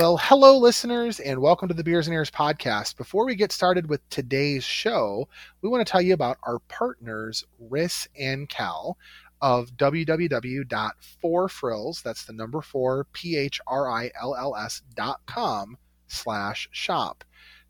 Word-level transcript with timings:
Well, 0.00 0.16
hello, 0.16 0.56
listeners, 0.56 1.20
and 1.20 1.42
welcome 1.42 1.68
to 1.68 1.74
the 1.74 1.84
Beers 1.84 2.06
and 2.06 2.14
Ears 2.14 2.30
podcast. 2.30 2.96
Before 2.96 3.26
we 3.26 3.34
get 3.34 3.52
started 3.52 3.90
with 3.90 4.00
today's 4.08 4.64
show, 4.64 5.28
we 5.60 5.68
want 5.68 5.86
to 5.86 5.92
tell 5.92 6.00
you 6.00 6.14
about 6.14 6.38
our 6.44 6.60
partners, 6.60 7.44
Riss 7.70 8.08
and 8.18 8.48
Cal 8.48 8.96
of 9.42 9.76
www.4phrills, 9.76 12.02
that's 12.02 12.24
the 12.24 12.32
number 12.32 12.62
four, 12.62 13.08
P-H-R-I-L-L-S 13.12 14.82
dot 14.94 15.20
com 15.26 15.76
slash 16.06 16.66
shop. 16.72 17.22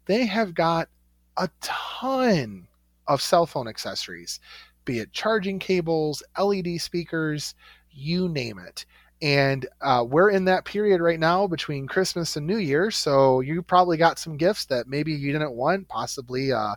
They 0.06 0.24
have 0.26 0.54
got 0.54 0.88
a 1.36 1.50
ton 1.60 2.68
of 3.08 3.20
cell 3.20 3.44
phone 3.44 3.66
accessories, 3.66 4.38
be 4.84 5.00
it 5.00 5.12
charging 5.12 5.58
cables, 5.58 6.22
LED 6.38 6.80
speakers, 6.80 7.56
you 7.90 8.28
name 8.28 8.60
it. 8.60 8.86
And 9.23 9.66
uh, 9.82 10.05
we're 10.09 10.30
in 10.30 10.46
that 10.46 10.64
period 10.64 11.00
right 11.00 11.20
now 11.20 11.46
between 11.46 11.87
Christmas 11.87 12.37
and 12.37 12.46
New 12.46 12.57
Year. 12.57 12.91
So 12.91 13.41
you 13.41 13.62
probably 13.62 13.96
got 13.96 14.19
some 14.19 14.37
gifts 14.37 14.65
that 14.66 14.88
maybe 14.88 15.12
you 15.12 15.33
didn't 15.33 15.52
want, 15.52 15.88
possibly 15.88 16.51
a 16.51 16.74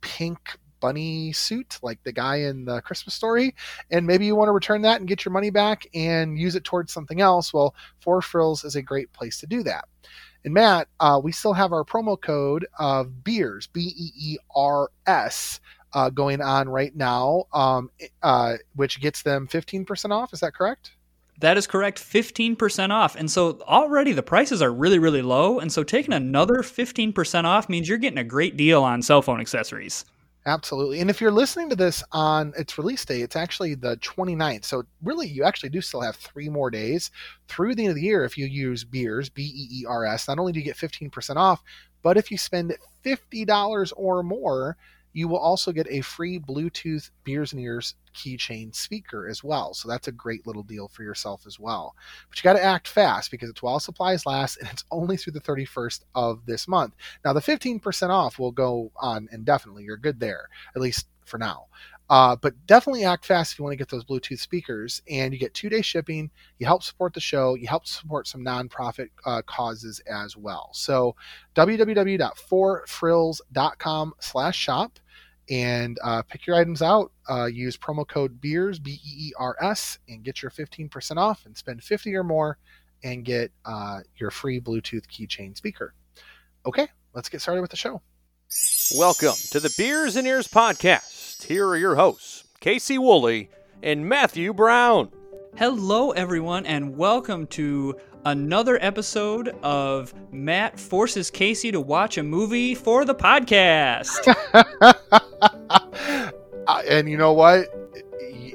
pink 0.00 0.58
bunny 0.80 1.32
suit 1.32 1.78
like 1.82 2.02
the 2.02 2.12
guy 2.12 2.36
in 2.36 2.64
the 2.64 2.80
Christmas 2.82 3.14
story. 3.14 3.54
And 3.90 4.06
maybe 4.06 4.26
you 4.26 4.34
want 4.34 4.48
to 4.48 4.52
return 4.52 4.82
that 4.82 5.00
and 5.00 5.08
get 5.08 5.24
your 5.24 5.32
money 5.32 5.50
back 5.50 5.86
and 5.94 6.38
use 6.38 6.56
it 6.56 6.64
towards 6.64 6.92
something 6.92 7.20
else. 7.20 7.54
Well, 7.54 7.74
Four 8.00 8.20
Frills 8.20 8.64
is 8.64 8.74
a 8.74 8.82
great 8.82 9.12
place 9.12 9.38
to 9.40 9.46
do 9.46 9.62
that. 9.62 9.84
And 10.44 10.54
Matt, 10.54 10.88
uh, 10.98 11.20
we 11.22 11.30
still 11.30 11.52
have 11.52 11.72
our 11.72 11.84
promo 11.84 12.20
code 12.20 12.66
of 12.78 13.22
beers, 13.22 13.68
B 13.68 13.92
E 13.96 14.12
E 14.16 14.36
R 14.56 14.90
S, 15.06 15.60
uh, 15.94 16.10
going 16.10 16.40
on 16.40 16.68
right 16.68 16.94
now, 16.96 17.44
um, 17.52 17.90
uh, 18.22 18.56
which 18.74 19.00
gets 19.00 19.22
them 19.22 19.46
15% 19.46 20.10
off. 20.10 20.32
Is 20.32 20.40
that 20.40 20.54
correct? 20.54 20.92
That 21.40 21.56
is 21.56 21.66
correct. 21.66 21.98
15% 21.98 22.90
off. 22.90 23.16
And 23.16 23.30
so 23.30 23.60
already 23.62 24.12
the 24.12 24.22
prices 24.22 24.62
are 24.62 24.72
really, 24.72 24.98
really 24.98 25.22
low. 25.22 25.58
And 25.58 25.72
so 25.72 25.82
taking 25.82 26.14
another 26.14 26.56
15% 26.56 27.44
off 27.44 27.68
means 27.68 27.88
you're 27.88 27.98
getting 27.98 28.18
a 28.18 28.24
great 28.24 28.56
deal 28.56 28.82
on 28.82 29.02
cell 29.02 29.22
phone 29.22 29.40
accessories. 29.40 30.04
Absolutely. 30.44 31.00
And 31.00 31.08
if 31.08 31.20
you're 31.20 31.30
listening 31.30 31.70
to 31.70 31.76
this 31.76 32.02
on 32.10 32.52
its 32.56 32.76
release 32.76 33.04
day, 33.04 33.22
it's 33.22 33.36
actually 33.36 33.74
the 33.74 33.96
29th. 33.98 34.64
So 34.64 34.82
really, 35.02 35.28
you 35.28 35.44
actually 35.44 35.68
do 35.68 35.80
still 35.80 36.00
have 36.00 36.16
three 36.16 36.48
more 36.48 36.68
days 36.68 37.12
through 37.46 37.76
the 37.76 37.84
end 37.84 37.90
of 37.90 37.96
the 37.96 38.02
year 38.02 38.24
if 38.24 38.36
you 38.36 38.46
use 38.46 38.82
beers, 38.82 39.28
B 39.28 39.42
E 39.42 39.68
E 39.80 39.84
R 39.88 40.04
S. 40.04 40.26
Not 40.26 40.40
only 40.40 40.52
do 40.52 40.58
you 40.58 40.64
get 40.64 40.76
15% 40.76 41.36
off, 41.36 41.62
but 42.02 42.16
if 42.16 42.30
you 42.30 42.38
spend 42.38 42.76
$50 43.04 43.92
or 43.96 44.22
more, 44.24 44.76
you 45.12 45.28
will 45.28 45.38
also 45.38 45.72
get 45.72 45.86
a 45.90 46.00
free 46.00 46.38
Bluetooth 46.38 47.10
Beers 47.24 47.52
and 47.52 47.60
Ears 47.60 47.94
keychain 48.14 48.74
speaker 48.74 49.28
as 49.28 49.42
well. 49.42 49.74
So 49.74 49.88
that's 49.88 50.08
a 50.08 50.12
great 50.12 50.46
little 50.46 50.62
deal 50.62 50.88
for 50.88 51.02
yourself 51.02 51.46
as 51.46 51.58
well. 51.58 51.94
But 52.28 52.38
you 52.38 52.42
got 52.42 52.54
to 52.54 52.64
act 52.64 52.88
fast 52.88 53.30
because 53.30 53.50
it's 53.50 53.62
while 53.62 53.80
supplies 53.80 54.26
last 54.26 54.58
and 54.58 54.68
it's 54.70 54.84
only 54.90 55.16
through 55.16 55.32
the 55.34 55.40
31st 55.40 56.00
of 56.14 56.44
this 56.46 56.68
month. 56.68 56.94
Now, 57.24 57.32
the 57.32 57.40
15% 57.40 58.10
off 58.10 58.38
will 58.38 58.52
go 58.52 58.92
on 58.96 59.28
indefinitely. 59.32 59.84
You're 59.84 59.96
good 59.96 60.20
there, 60.20 60.48
at 60.74 60.82
least 60.82 61.06
for 61.24 61.38
now. 61.38 61.66
Uh, 62.10 62.34
but 62.36 62.54
definitely 62.66 63.04
act 63.04 63.24
fast 63.24 63.52
if 63.52 63.58
you 63.58 63.62
want 63.62 63.72
to 63.72 63.78
get 63.78 63.88
those 63.88 64.04
Bluetooth 64.04 64.40
speakers. 64.40 65.00
And 65.08 65.32
you 65.32 65.38
get 65.38 65.54
two 65.54 65.70
day 65.70 65.80
shipping. 65.80 66.30
You 66.58 66.66
help 66.66 66.82
support 66.82 67.14
the 67.14 67.20
show. 67.20 67.54
You 67.54 67.68
help 67.68 67.86
support 67.86 68.26
some 68.26 68.44
nonprofit 68.44 69.08
uh, 69.24 69.40
causes 69.46 70.00
as 70.00 70.36
well. 70.36 70.68
So 70.72 71.14
www.4phrills.com 71.54 74.14
slash 74.20 74.58
shop 74.58 74.98
and 75.52 75.98
uh, 76.02 76.22
pick 76.22 76.46
your 76.46 76.56
items 76.56 76.80
out. 76.80 77.12
Uh, 77.28 77.44
use 77.44 77.76
promo 77.76 78.08
code 78.08 78.40
BEERS, 78.40 78.78
B 78.78 78.92
E 78.92 79.28
E 79.28 79.32
R 79.38 79.54
S, 79.60 79.98
and 80.08 80.24
get 80.24 80.42
your 80.42 80.50
15% 80.50 81.18
off 81.18 81.44
and 81.44 81.56
spend 81.56 81.84
50 81.84 82.16
or 82.16 82.24
more 82.24 82.58
and 83.04 83.24
get 83.24 83.52
uh, 83.66 84.00
your 84.16 84.30
free 84.30 84.60
Bluetooth 84.60 85.06
keychain 85.06 85.54
speaker. 85.54 85.92
Okay, 86.64 86.88
let's 87.12 87.28
get 87.28 87.42
started 87.42 87.60
with 87.60 87.70
the 87.70 87.76
show. 87.76 88.00
Welcome 88.96 89.34
to 89.50 89.60
the 89.60 89.72
Beers 89.76 90.16
and 90.16 90.26
Ears 90.26 90.48
podcast. 90.48 91.44
Here 91.44 91.66
are 91.68 91.76
your 91.76 91.96
hosts, 91.96 92.44
Casey 92.60 92.96
Woolley 92.96 93.50
and 93.82 94.08
Matthew 94.08 94.54
Brown. 94.54 95.10
Hello, 95.56 96.12
everyone, 96.12 96.64
and 96.64 96.96
welcome 96.96 97.46
to 97.48 97.94
another 98.24 98.78
episode 98.80 99.48
of 99.62 100.14
Matt 100.32 100.78
forces 100.78 101.30
Casey 101.30 101.72
to 101.72 101.80
watch 101.80 102.18
a 102.18 102.22
movie 102.22 102.74
for 102.74 103.04
the 103.04 103.14
podcast. 103.14 104.34
and 106.88 107.08
you 107.08 107.16
know 107.16 107.32
what? 107.32 107.66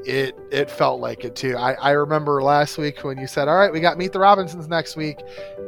It 0.06 0.38
it 0.52 0.72
felt 0.72 1.02
like 1.02 1.26
it 1.26 1.36
too. 1.36 1.58
I, 1.58 1.74
I 1.74 1.92
remember 1.92 2.42
last 2.42 2.78
week 2.78 3.04
when 3.04 3.18
you 3.18 3.28
said, 3.28 3.50
"All 3.50 3.58
right, 3.58 3.72
we 3.72 3.82
got 3.82 3.98
Meet 3.98 4.14
the 4.14 4.20
Robinsons 4.20 4.70
next 4.70 4.96
week," 4.96 5.18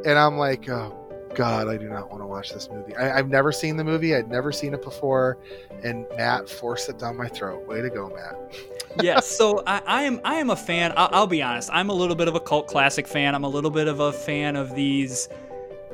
and 0.06 0.18
I'm 0.18 0.38
like, 0.38 0.66
"Oh 0.70 0.96
God, 1.34 1.68
I 1.68 1.76
do 1.76 1.88
not 1.88 2.10
want 2.10 2.22
to 2.22 2.26
watch 2.26 2.52
this 2.52 2.68
movie. 2.70 2.96
I, 2.96 3.16
have 3.16 3.28
never 3.28 3.52
seen 3.52 3.76
the 3.76 3.84
movie. 3.84 4.16
I'd 4.16 4.30
never 4.30 4.50
seen 4.50 4.74
it 4.74 4.82
before, 4.82 5.38
and 5.84 6.06
Matt 6.16 6.48
forced 6.48 6.88
it 6.88 6.98
down 6.98 7.16
my 7.16 7.28
throat. 7.28 7.66
Way 7.66 7.82
to 7.82 7.90
go, 7.90 8.08
Matt. 8.08 8.54
Yes, 9.02 9.26
so 9.26 9.62
I, 9.66 9.82
I, 9.86 10.02
am 10.02 10.20
I 10.24 10.36
am 10.36 10.50
a 10.50 10.56
fan. 10.56 10.92
I'll, 10.96 11.08
I'll 11.12 11.26
be 11.26 11.42
honest. 11.42 11.70
I'm 11.72 11.90
a 11.90 11.94
little 11.94 12.16
bit 12.16 12.28
of 12.28 12.34
a 12.34 12.40
cult 12.40 12.66
classic 12.66 13.06
fan. 13.06 13.34
I'm 13.34 13.44
a 13.44 13.48
little 13.48 13.70
bit 13.70 13.88
of 13.88 14.00
a 14.00 14.12
fan 14.12 14.56
of 14.56 14.74
these 14.74 15.28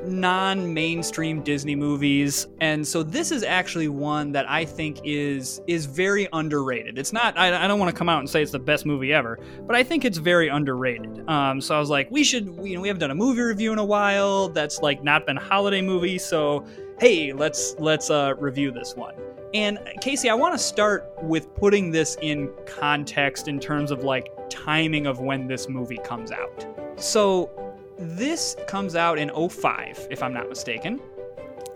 non-mainstream 0.05 1.41
Disney 1.41 1.75
movies, 1.75 2.47
and 2.61 2.87
so 2.87 3.01
this 3.03 3.31
is 3.31 3.43
actually 3.43 3.87
one 3.87 4.31
that 4.31 4.49
I 4.49 4.65
think 4.65 4.99
is 5.03 5.61
is 5.67 5.85
very 5.85 6.27
underrated. 6.33 6.97
It's 6.97 7.13
not. 7.13 7.37
I, 7.37 7.63
I 7.63 7.67
don't 7.67 7.79
want 7.79 7.91
to 7.91 7.97
come 7.97 8.09
out 8.09 8.19
and 8.19 8.29
say 8.29 8.41
it's 8.41 8.51
the 8.51 8.59
best 8.59 8.85
movie 8.85 9.13
ever, 9.13 9.39
but 9.65 9.75
I 9.75 9.83
think 9.83 10.05
it's 10.05 10.17
very 10.17 10.49
underrated. 10.49 11.27
Um, 11.27 11.59
so 11.61 11.75
I 11.75 11.79
was 11.79 11.89
like, 11.89 12.09
we 12.11 12.23
should. 12.23 12.49
We, 12.57 12.71
you 12.71 12.75
know, 12.75 12.81
we 12.81 12.87
haven't 12.87 13.01
done 13.01 13.11
a 13.11 13.15
movie 13.15 13.41
review 13.41 13.73
in 13.73 13.79
a 13.79 13.85
while. 13.85 14.49
That's 14.49 14.79
like 14.79 15.03
not 15.03 15.25
been 15.25 15.37
a 15.37 15.43
holiday 15.43 15.81
movie. 15.81 16.17
So 16.17 16.65
hey, 16.99 17.33
let's 17.33 17.75
let's 17.79 18.09
uh, 18.09 18.33
review 18.37 18.71
this 18.71 18.95
one. 18.95 19.13
And 19.53 19.79
Casey, 20.01 20.29
I 20.29 20.33
want 20.33 20.53
to 20.53 20.59
start 20.59 21.11
with 21.21 21.53
putting 21.55 21.91
this 21.91 22.17
in 22.21 22.51
context 22.65 23.47
in 23.47 23.59
terms 23.59 23.91
of 23.91 24.03
like 24.03 24.29
timing 24.49 25.07
of 25.07 25.19
when 25.19 25.47
this 25.47 25.69
movie 25.69 25.99
comes 26.03 26.31
out. 26.31 26.65
So 26.97 27.49
this 27.97 28.55
comes 28.67 28.95
out 28.95 29.17
in 29.17 29.29
05, 29.49 30.07
if 30.11 30.21
I'm 30.21 30.33
not 30.33 30.49
mistaken. 30.49 30.99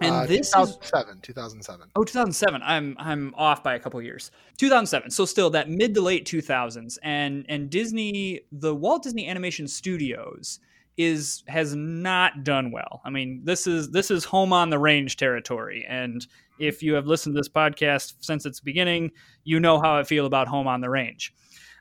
And 0.02 0.16
uh, 0.16 0.26
this 0.26 0.52
2007, 0.52 1.16
is 1.16 1.22
2007. 1.22 1.88
Oh, 1.96 2.04
2007. 2.04 2.62
I'm 2.64 2.96
I'm 3.00 3.34
off 3.38 3.64
by 3.64 3.76
a 3.76 3.80
couple 3.80 4.02
years. 4.02 4.32
2007. 4.58 5.12
So 5.12 5.26
still 5.26 5.52
that 5.52 5.70
mid 5.70 5.94
to 5.94 6.02
late 6.02 6.26
2000s 6.26 6.98
and 7.04 7.46
and 7.48 7.70
Disney, 7.70 8.42
the 8.52 8.74
Walt 8.74 9.04
Disney 9.04 9.28
Animation 9.28 9.68
Studios 9.68 10.60
is 10.98 11.44
has 11.48 11.76
not 11.76 12.44
done 12.44 12.72
well. 12.72 13.02
I 13.06 13.12
mean, 13.12 13.42
this 13.44 13.68
is 13.68 13.92
this 13.92 14.10
is 14.10 14.26
home 14.26 14.52
on 14.52 14.72
the 14.72 14.80
range 14.80 15.18
territory 15.18 15.86
and 15.88 16.26
if 16.62 16.84
you 16.84 16.94
have 16.94 17.08
listened 17.08 17.36
to 17.36 17.40
this 17.40 17.50
podcast 17.50 18.16
since 18.20 18.46
its 18.46 18.60
beginning, 18.60 19.12
you 19.44 19.60
know 19.60 19.82
how 19.82 19.98
I 19.98 20.04
feel 20.04 20.26
about 20.26 20.48
home 20.48 20.68
on 20.68 20.82
the 20.82 20.90
range. 20.90 21.34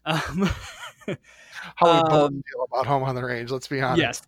Um, 0.06 0.50
how 1.76 1.96
we 1.96 2.08
both 2.08 2.12
um, 2.12 2.42
feel 2.50 2.66
about 2.72 2.86
home 2.86 3.02
on 3.02 3.14
the 3.14 3.24
range. 3.24 3.50
Let's 3.50 3.68
be 3.68 3.80
honest. 3.80 4.00
Yes, 4.00 4.22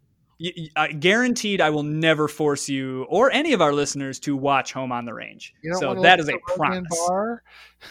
uh, 0.76 0.88
guaranteed 0.98 1.60
I 1.60 1.70
will 1.70 1.82
never 1.82 2.26
force 2.26 2.68
you 2.68 3.04
or 3.04 3.30
any 3.30 3.52
of 3.52 3.60
our 3.62 3.72
listeners 3.72 4.18
to 4.20 4.36
watch 4.36 4.72
Home 4.72 4.90
on 4.90 5.04
the 5.04 5.14
Range. 5.14 5.54
so 5.78 5.94
that 6.02 6.18
is 6.18 6.28
a 6.28 6.38
promise. 6.56 6.88
Bar 7.08 7.42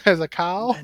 as 0.04 0.20
a 0.20 0.28
cow? 0.28 0.74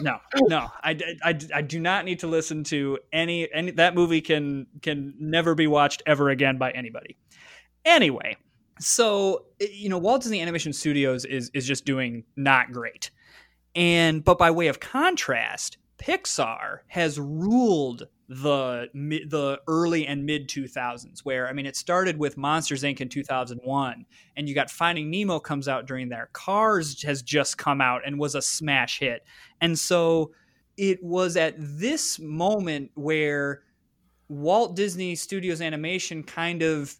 no, 0.00 0.18
no, 0.48 0.68
I, 0.82 0.98
I, 1.22 1.38
I 1.54 1.62
do 1.62 1.78
not 1.78 2.04
need 2.04 2.20
to 2.20 2.26
listen 2.26 2.64
to 2.64 2.98
any 3.12 3.52
any 3.52 3.70
that 3.72 3.94
movie 3.94 4.20
can 4.20 4.66
can 4.80 5.14
never 5.18 5.54
be 5.54 5.66
watched 5.66 6.02
ever 6.06 6.30
again 6.30 6.58
by 6.58 6.70
anybody. 6.72 7.16
Anyway, 7.84 8.36
so 8.82 9.46
eh, 9.60 9.66
you 9.72 9.88
know 9.88 9.98
Walt 9.98 10.22
Disney 10.22 10.40
Animation 10.40 10.72
Studios 10.72 11.24
is 11.24 11.50
is 11.54 11.66
just 11.66 11.84
doing 11.84 12.24
not 12.36 12.72
great, 12.72 13.10
and 13.74 14.24
but 14.24 14.38
by 14.38 14.50
way 14.50 14.68
of 14.68 14.80
contrast, 14.80 15.78
Pixar 15.98 16.80
has 16.88 17.18
ruled 17.18 18.08
the 18.28 18.88
the 18.94 19.60
early 19.68 20.06
and 20.06 20.24
mid 20.24 20.48
2000s 20.48 21.20
where 21.22 21.48
i 21.48 21.52
mean 21.52 21.66
it 21.66 21.76
started 21.76 22.18
with 22.18 22.38
monsters 22.38 22.82
inc. 22.82 22.98
in 23.00 23.08
2001 23.08 24.06
and 24.36 24.48
you 24.48 24.54
got 24.54 24.70
finding 24.70 25.10
nemo 25.10 25.38
comes 25.38 25.68
out 25.68 25.86
during 25.86 26.08
there. 26.08 26.30
Cars 26.32 27.02
has 27.02 27.20
just 27.20 27.58
come 27.58 27.82
out 27.82 28.00
and 28.06 28.18
was 28.18 28.34
a 28.34 28.40
smash 28.40 29.00
hit. 29.00 29.26
And 29.60 29.78
so 29.78 30.32
it 30.78 31.02
was 31.02 31.36
at 31.36 31.54
this 31.58 32.18
moment 32.18 32.90
where 32.94 33.64
walt 34.28 34.76
disney 34.76 35.14
studios 35.14 35.60
animation 35.60 36.22
kind 36.22 36.62
of 36.62 36.96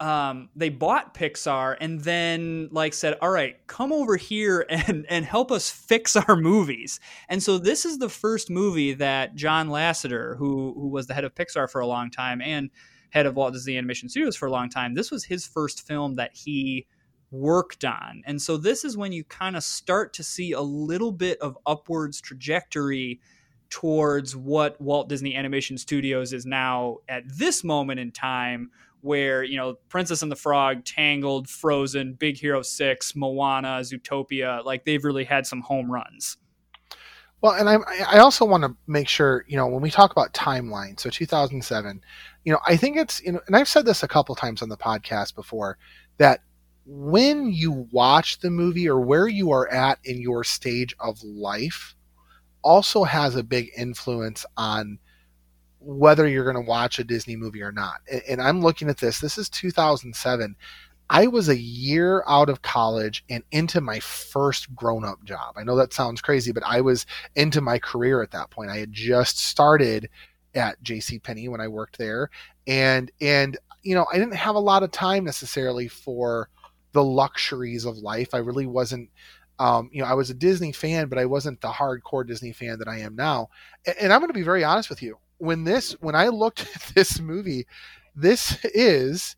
um, 0.00 0.48
they 0.56 0.70
bought 0.70 1.14
Pixar 1.14 1.76
and 1.80 2.00
then 2.00 2.68
like 2.72 2.94
said, 2.94 3.16
"All 3.22 3.30
right, 3.30 3.56
come 3.66 3.92
over 3.92 4.16
here 4.16 4.66
and 4.70 5.06
and 5.08 5.24
help 5.24 5.52
us 5.52 5.70
fix 5.70 6.16
our 6.16 6.36
movies." 6.36 7.00
And 7.28 7.42
so 7.42 7.58
this 7.58 7.84
is 7.84 7.98
the 7.98 8.08
first 8.08 8.50
movie 8.50 8.94
that 8.94 9.34
John 9.34 9.68
Lasseter, 9.68 10.36
who 10.36 10.74
who 10.74 10.88
was 10.88 11.06
the 11.06 11.14
head 11.14 11.24
of 11.24 11.34
Pixar 11.34 11.70
for 11.70 11.80
a 11.80 11.86
long 11.86 12.10
time 12.10 12.40
and 12.40 12.70
head 13.10 13.26
of 13.26 13.36
Walt 13.36 13.52
Disney 13.52 13.78
Animation 13.78 14.08
Studios 14.08 14.36
for 14.36 14.46
a 14.46 14.50
long 14.50 14.68
time, 14.68 14.94
this 14.94 15.10
was 15.10 15.24
his 15.24 15.46
first 15.46 15.86
film 15.86 16.16
that 16.16 16.34
he 16.34 16.86
worked 17.30 17.84
on. 17.84 18.22
And 18.26 18.40
so 18.40 18.56
this 18.56 18.84
is 18.84 18.96
when 18.96 19.12
you 19.12 19.24
kind 19.24 19.56
of 19.56 19.64
start 19.64 20.12
to 20.14 20.22
see 20.22 20.52
a 20.52 20.60
little 20.60 21.12
bit 21.12 21.38
of 21.40 21.58
upwards 21.66 22.20
trajectory 22.20 23.20
towards 23.70 24.36
what 24.36 24.80
Walt 24.80 25.08
Disney 25.08 25.34
Animation 25.34 25.78
Studios 25.78 26.32
is 26.32 26.46
now 26.46 26.98
at 27.08 27.24
this 27.26 27.64
moment 27.64 27.98
in 27.98 28.12
time 28.12 28.70
where 29.04 29.44
you 29.44 29.56
know 29.56 29.74
Princess 29.88 30.22
and 30.22 30.32
the 30.32 30.36
Frog, 30.36 30.84
Tangled, 30.84 31.48
Frozen, 31.48 32.14
Big 32.14 32.38
Hero 32.38 32.62
Six, 32.62 33.14
Moana, 33.14 33.80
Zootopia, 33.80 34.64
like 34.64 34.84
they've 34.84 35.04
really 35.04 35.24
had 35.24 35.46
some 35.46 35.60
home 35.60 35.90
runs. 35.90 36.38
Well, 37.42 37.52
and 37.52 37.68
I, 37.68 37.76
I 38.08 38.18
also 38.20 38.46
want 38.46 38.64
to 38.64 38.74
make 38.86 39.06
sure, 39.06 39.44
you 39.46 39.58
know, 39.58 39.66
when 39.66 39.82
we 39.82 39.90
talk 39.90 40.10
about 40.10 40.32
timeline, 40.32 40.98
so 40.98 41.10
2007, 41.10 42.00
you 42.44 42.52
know, 42.54 42.58
I 42.66 42.78
think 42.78 42.96
it's, 42.96 43.22
you 43.22 43.32
know, 43.32 43.40
and 43.46 43.54
I've 43.54 43.68
said 43.68 43.84
this 43.84 44.02
a 44.02 44.08
couple 44.08 44.34
times 44.34 44.62
on 44.62 44.70
the 44.70 44.78
podcast 44.78 45.34
before, 45.34 45.76
that 46.16 46.40
when 46.86 47.52
you 47.52 47.86
watch 47.92 48.38
the 48.38 48.48
movie 48.48 48.88
or 48.88 48.98
where 48.98 49.28
you 49.28 49.50
are 49.52 49.68
at 49.70 49.98
in 50.04 50.22
your 50.22 50.42
stage 50.42 50.96
of 50.98 51.22
life 51.22 51.94
also 52.62 53.04
has 53.04 53.36
a 53.36 53.42
big 53.42 53.68
influence 53.76 54.46
on 54.56 54.98
whether 55.84 56.26
you're 56.26 56.50
going 56.50 56.62
to 56.62 56.68
watch 56.68 56.98
a 56.98 57.04
Disney 57.04 57.36
movie 57.36 57.62
or 57.62 57.72
not. 57.72 57.96
And, 58.10 58.22
and 58.28 58.42
I'm 58.42 58.60
looking 58.60 58.88
at 58.88 58.98
this, 58.98 59.20
this 59.20 59.38
is 59.38 59.48
2007. 59.48 60.56
I 61.10 61.26
was 61.26 61.48
a 61.48 61.58
year 61.58 62.24
out 62.26 62.48
of 62.48 62.62
college 62.62 63.24
and 63.28 63.44
into 63.52 63.80
my 63.80 64.00
first 64.00 64.74
grown 64.74 65.04
up 65.04 65.22
job. 65.24 65.54
I 65.56 65.64
know 65.64 65.76
that 65.76 65.92
sounds 65.92 66.22
crazy, 66.22 66.50
but 66.50 66.64
I 66.64 66.80
was 66.80 67.04
into 67.36 67.60
my 67.60 67.78
career 67.78 68.22
at 68.22 68.30
that 68.30 68.50
point. 68.50 68.70
I 68.70 68.78
had 68.78 68.92
just 68.92 69.38
started 69.38 70.08
at 70.54 70.82
JC 70.82 71.22
Penney 71.22 71.48
when 71.48 71.60
I 71.60 71.68
worked 71.68 71.98
there 71.98 72.30
and 72.66 73.10
and 73.20 73.58
you 73.82 73.94
know, 73.94 74.06
I 74.10 74.18
didn't 74.18 74.34
have 74.34 74.54
a 74.54 74.60
lot 74.60 74.82
of 74.82 74.92
time 74.92 75.24
necessarily 75.24 75.88
for 75.88 76.48
the 76.92 77.04
luxuries 77.04 77.84
of 77.84 77.98
life. 77.98 78.32
I 78.32 78.38
really 78.38 78.66
wasn't 78.66 79.10
um, 79.58 79.88
you 79.92 80.02
know, 80.02 80.08
I 80.08 80.14
was 80.14 80.30
a 80.30 80.34
Disney 80.34 80.72
fan, 80.72 81.08
but 81.08 81.18
I 81.18 81.26
wasn't 81.26 81.60
the 81.60 81.68
hardcore 81.68 82.26
Disney 82.26 82.52
fan 82.52 82.78
that 82.80 82.88
I 82.88 82.98
am 83.00 83.14
now. 83.14 83.50
And, 83.86 83.96
and 84.00 84.12
I'm 84.12 84.20
going 84.20 84.30
to 84.30 84.34
be 84.34 84.42
very 84.42 84.64
honest 84.64 84.90
with 84.90 85.02
you. 85.02 85.18
When 85.38 85.64
this, 85.64 85.92
when 86.00 86.14
I 86.14 86.28
looked 86.28 86.60
at 86.74 86.94
this 86.94 87.20
movie, 87.20 87.66
this 88.14 88.64
is 88.64 89.36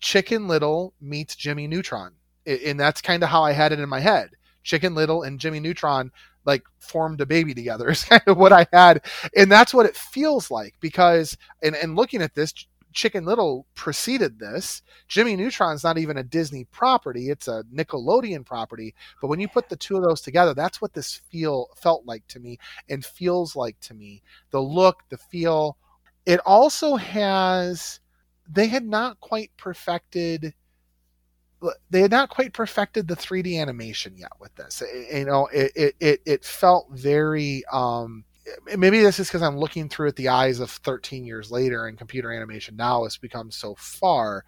Chicken 0.00 0.48
Little 0.48 0.94
meets 1.00 1.36
Jimmy 1.36 1.66
Neutron, 1.66 2.12
and 2.46 2.78
that's 2.78 3.00
kind 3.00 3.22
of 3.22 3.28
how 3.28 3.42
I 3.42 3.52
had 3.52 3.72
it 3.72 3.80
in 3.80 3.88
my 3.88 4.00
head. 4.00 4.30
Chicken 4.62 4.94
Little 4.94 5.22
and 5.22 5.40
Jimmy 5.40 5.60
Neutron 5.60 6.12
like 6.44 6.62
formed 6.78 7.20
a 7.20 7.26
baby 7.26 7.54
together 7.54 7.88
is 7.90 8.04
kind 8.04 8.22
of 8.26 8.36
what 8.36 8.52
I 8.52 8.66
had, 8.72 9.04
and 9.36 9.50
that's 9.50 9.72
what 9.72 9.86
it 9.86 9.96
feels 9.96 10.50
like 10.50 10.74
because 10.80 11.36
and 11.62 11.74
and 11.76 11.96
looking 11.96 12.22
at 12.22 12.34
this, 12.34 12.52
Chicken 12.92 13.24
Little 13.24 13.66
preceded 13.74 14.38
this. 14.38 14.82
Jimmy 15.08 15.36
Neutron's 15.36 15.84
not 15.84 15.98
even 15.98 16.16
a 16.16 16.22
Disney 16.22 16.64
property; 16.64 17.30
it's 17.30 17.48
a 17.48 17.64
Nickelodeon 17.74 18.44
property. 18.44 18.94
But 19.20 19.28
when 19.28 19.40
you 19.40 19.48
put 19.48 19.68
the 19.68 19.76
two 19.76 19.96
of 19.96 20.02
those 20.02 20.20
together, 20.20 20.54
that's 20.54 20.80
what 20.80 20.92
this 20.94 21.14
feel 21.30 21.68
felt 21.76 22.06
like 22.06 22.26
to 22.28 22.40
me 22.40 22.58
and 22.88 23.04
feels 23.04 23.56
like 23.56 23.78
to 23.80 23.94
me. 23.94 24.22
The 24.50 24.60
look, 24.60 25.02
the 25.08 25.18
feel. 25.18 25.76
It 26.26 26.40
also 26.46 26.96
has 26.96 28.00
they 28.48 28.68
had 28.68 28.86
not 28.86 29.20
quite 29.20 29.50
perfected 29.56 30.54
they 31.90 32.00
had 32.00 32.10
not 32.10 32.28
quite 32.28 32.52
perfected 32.52 33.06
the 33.06 33.14
3D 33.14 33.60
animation 33.60 34.16
yet 34.16 34.32
with 34.40 34.54
this. 34.56 34.82
You 35.12 35.24
know, 35.24 35.48
it, 35.52 35.94
it 36.00 36.20
it 36.26 36.44
felt 36.44 36.88
very 36.90 37.62
um 37.72 38.24
maybe 38.76 39.00
this 39.00 39.18
is 39.18 39.28
because 39.28 39.42
I'm 39.42 39.58
looking 39.58 39.88
through 39.88 40.08
it 40.08 40.16
the 40.16 40.28
eyes 40.28 40.60
of 40.60 40.70
13 40.70 41.24
years 41.24 41.50
later 41.50 41.86
and 41.86 41.98
computer 41.98 42.32
animation 42.32 42.76
now 42.76 43.04
has 43.04 43.16
become 43.16 43.50
so 43.50 43.74
far. 43.76 44.44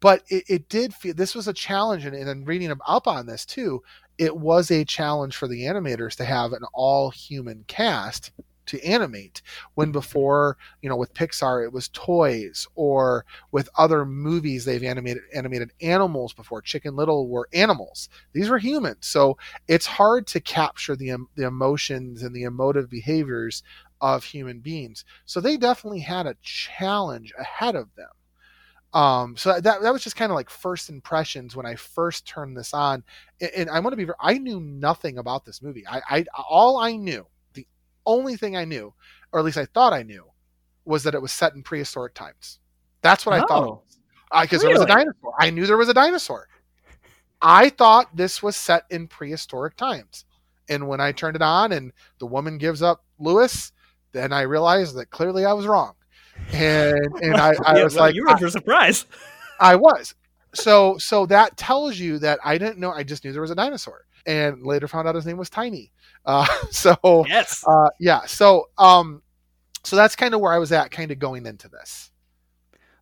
But 0.00 0.22
it, 0.28 0.44
it 0.48 0.68
did 0.68 0.94
feel 0.94 1.14
this 1.14 1.34
was 1.34 1.48
a 1.48 1.52
challenge, 1.52 2.06
and, 2.06 2.16
and 2.16 2.46
reading 2.46 2.72
up 2.86 3.06
on 3.06 3.26
this 3.26 3.44
too, 3.44 3.82
it 4.18 4.36
was 4.36 4.70
a 4.70 4.84
challenge 4.84 5.36
for 5.36 5.48
the 5.48 5.62
animators 5.62 6.16
to 6.16 6.24
have 6.24 6.52
an 6.52 6.62
all 6.72 7.10
human 7.10 7.64
cast 7.68 8.32
to 8.70 8.84
animate 8.84 9.42
when 9.74 9.92
before 9.92 10.56
you 10.82 10.88
know 10.88 10.96
with 10.96 11.14
pixar 11.14 11.64
it 11.64 11.72
was 11.72 11.88
toys 11.88 12.66
or 12.74 13.24
with 13.52 13.68
other 13.76 14.04
movies 14.04 14.64
they've 14.64 14.82
animated 14.82 15.22
animated 15.34 15.72
animals 15.80 16.32
before. 16.32 16.62
Chicken 16.62 16.96
little 16.96 17.28
were 17.28 17.48
animals. 17.52 18.08
These 18.32 18.48
were 18.48 18.58
humans. 18.58 19.06
So 19.06 19.36
it's 19.68 19.86
hard 19.86 20.26
to 20.28 20.40
capture 20.40 20.96
the, 20.96 21.12
the 21.36 21.46
emotions 21.46 22.22
and 22.22 22.34
the 22.34 22.44
emotive 22.44 22.88
behaviors 22.88 23.62
of 24.00 24.24
human 24.24 24.60
beings. 24.60 25.04
So 25.26 25.40
they 25.40 25.56
definitely 25.56 26.00
had 26.00 26.26
a 26.26 26.36
challenge 26.42 27.32
ahead 27.38 27.74
of 27.74 27.88
them. 27.96 28.08
Um 28.92 29.36
so 29.36 29.60
that 29.60 29.82
that 29.82 29.92
was 29.92 30.02
just 30.02 30.16
kind 30.16 30.32
of 30.32 30.36
like 30.36 30.50
first 30.50 30.90
impressions 30.90 31.54
when 31.54 31.64
i 31.64 31.76
first 31.76 32.26
turned 32.26 32.56
this 32.56 32.74
on. 32.74 33.04
And, 33.40 33.50
and 33.56 33.70
i 33.70 33.78
want 33.78 33.96
to 33.96 34.04
be 34.04 34.10
i 34.20 34.36
knew 34.36 34.58
nothing 34.60 35.18
about 35.18 35.44
this 35.44 35.62
movie. 35.62 35.86
I 35.86 36.00
i 36.10 36.24
all 36.48 36.78
i 36.78 36.96
knew 36.96 37.24
only 38.10 38.36
thing 38.36 38.56
I 38.56 38.64
knew, 38.64 38.94
or 39.32 39.40
at 39.40 39.44
least 39.44 39.58
I 39.58 39.66
thought 39.66 39.92
I 39.92 40.02
knew, 40.02 40.24
was 40.84 41.04
that 41.04 41.14
it 41.14 41.22
was 41.22 41.32
set 41.32 41.54
in 41.54 41.62
prehistoric 41.62 42.14
times. 42.14 42.58
That's 43.02 43.24
what 43.24 43.38
oh, 43.38 43.42
I 43.42 43.46
thought. 43.46 43.82
Because 44.42 44.62
oh. 44.62 44.68
really? 44.68 44.74
there 44.74 44.86
was 44.86 44.90
a 44.90 44.94
dinosaur. 44.94 45.32
I 45.38 45.50
knew 45.50 45.66
there 45.66 45.76
was 45.76 45.88
a 45.88 45.94
dinosaur. 45.94 46.48
I 47.42 47.70
thought 47.70 48.14
this 48.16 48.42
was 48.42 48.56
set 48.56 48.84
in 48.90 49.08
prehistoric 49.08 49.76
times. 49.76 50.24
And 50.68 50.88
when 50.88 51.00
I 51.00 51.12
turned 51.12 51.36
it 51.36 51.42
on 51.42 51.72
and 51.72 51.92
the 52.18 52.26
woman 52.26 52.58
gives 52.58 52.82
up 52.82 53.04
Lewis, 53.18 53.72
then 54.12 54.32
I 54.32 54.42
realized 54.42 54.96
that 54.96 55.10
clearly 55.10 55.44
I 55.44 55.52
was 55.52 55.66
wrong. 55.66 55.94
And 56.52 56.98
and 57.22 57.36
I, 57.36 57.54
I 57.64 57.76
yeah, 57.78 57.84
was 57.84 57.94
well, 57.94 58.04
like 58.04 58.14
You 58.14 58.24
were 58.24 58.36
for 58.36 58.50
surprise. 58.50 59.06
I 59.58 59.76
was. 59.76 60.14
So 60.54 60.96
so 60.98 61.26
that 61.26 61.56
tells 61.56 61.98
you 61.98 62.18
that 62.18 62.38
I 62.44 62.58
didn't 62.58 62.78
know 62.78 62.92
I 62.92 63.02
just 63.02 63.24
knew 63.24 63.32
there 63.32 63.42
was 63.42 63.50
a 63.50 63.56
dinosaur. 63.56 64.06
And 64.26 64.64
later 64.64 64.86
found 64.86 65.08
out 65.08 65.14
his 65.14 65.26
name 65.26 65.36
was 65.36 65.50
Tiny. 65.50 65.92
Uh, 66.24 66.46
so 66.70 67.24
yes, 67.26 67.64
uh, 67.66 67.88
yeah. 67.98 68.26
So 68.26 68.68
um, 68.78 69.22
so 69.84 69.96
that's 69.96 70.16
kind 70.16 70.34
of 70.34 70.40
where 70.40 70.52
I 70.52 70.58
was 70.58 70.72
at, 70.72 70.90
kind 70.90 71.10
of 71.10 71.18
going 71.18 71.46
into 71.46 71.68
this. 71.68 72.10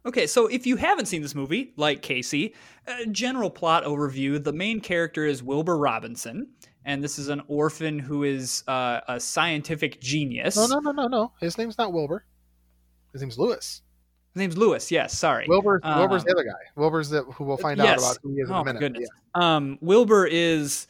Okay, 0.07 0.27
so 0.27 0.47
if 0.47 0.67
you 0.67 0.77
haven't 0.77 1.07
seen 1.07 1.23
this 1.23 1.35
movie, 1.35 1.75
like 1.77 2.03
Casey, 2.03 2.55
uh, 2.87 3.05
general 3.11 3.51
plot 3.51 3.85
overview: 3.85 4.43
the 4.43 4.53
main 4.53 4.81
character 4.81 5.27
is 5.27 5.43
Wilbur 5.43 5.77
Robinson, 5.77 6.49
and 6.85 7.03
this 7.03 7.19
is 7.19 7.29
an 7.29 7.43
orphan 7.49 7.99
who 7.99 8.23
is 8.23 8.63
uh, 8.69 9.01
a 9.09 9.21
scientific 9.21 10.01
genius. 10.01 10.57
No, 10.57 10.67
no, 10.67 10.79
no, 10.79 10.93
no, 10.93 11.07
no. 11.09 11.33
His 11.41 11.59
name's 11.59 11.77
not 11.79 11.93
Wilbur. 11.93 12.25
His 13.13 13.23
name's 13.23 13.39
Lewis. 13.39 13.83
His 14.35 14.41
name's 14.41 14.57
Lewis. 14.57 14.91
Yes, 14.91 15.19
sorry. 15.19 15.47
Wilbur. 15.49 15.81
Wilbur's 15.85 16.25
the 16.25 16.33
other 16.33 16.45
guy. 16.45 16.53
Wilbur's 16.77 17.11
the 17.11 17.25
who 17.25 17.45
we'll 17.45 17.57
find 17.57 17.79
yes. 17.79 17.89
out 17.89 17.99
about 17.99 18.19
who 18.23 18.35
he 18.35 18.41
is 18.41 18.49
in 18.49 18.55
oh, 18.55 18.61
a 18.61 18.65
minute. 18.65 18.79
Goodness. 18.79 19.09
Yeah. 19.37 19.57
Um, 19.57 19.79
Wilbur 19.81 20.27
is 20.27 20.87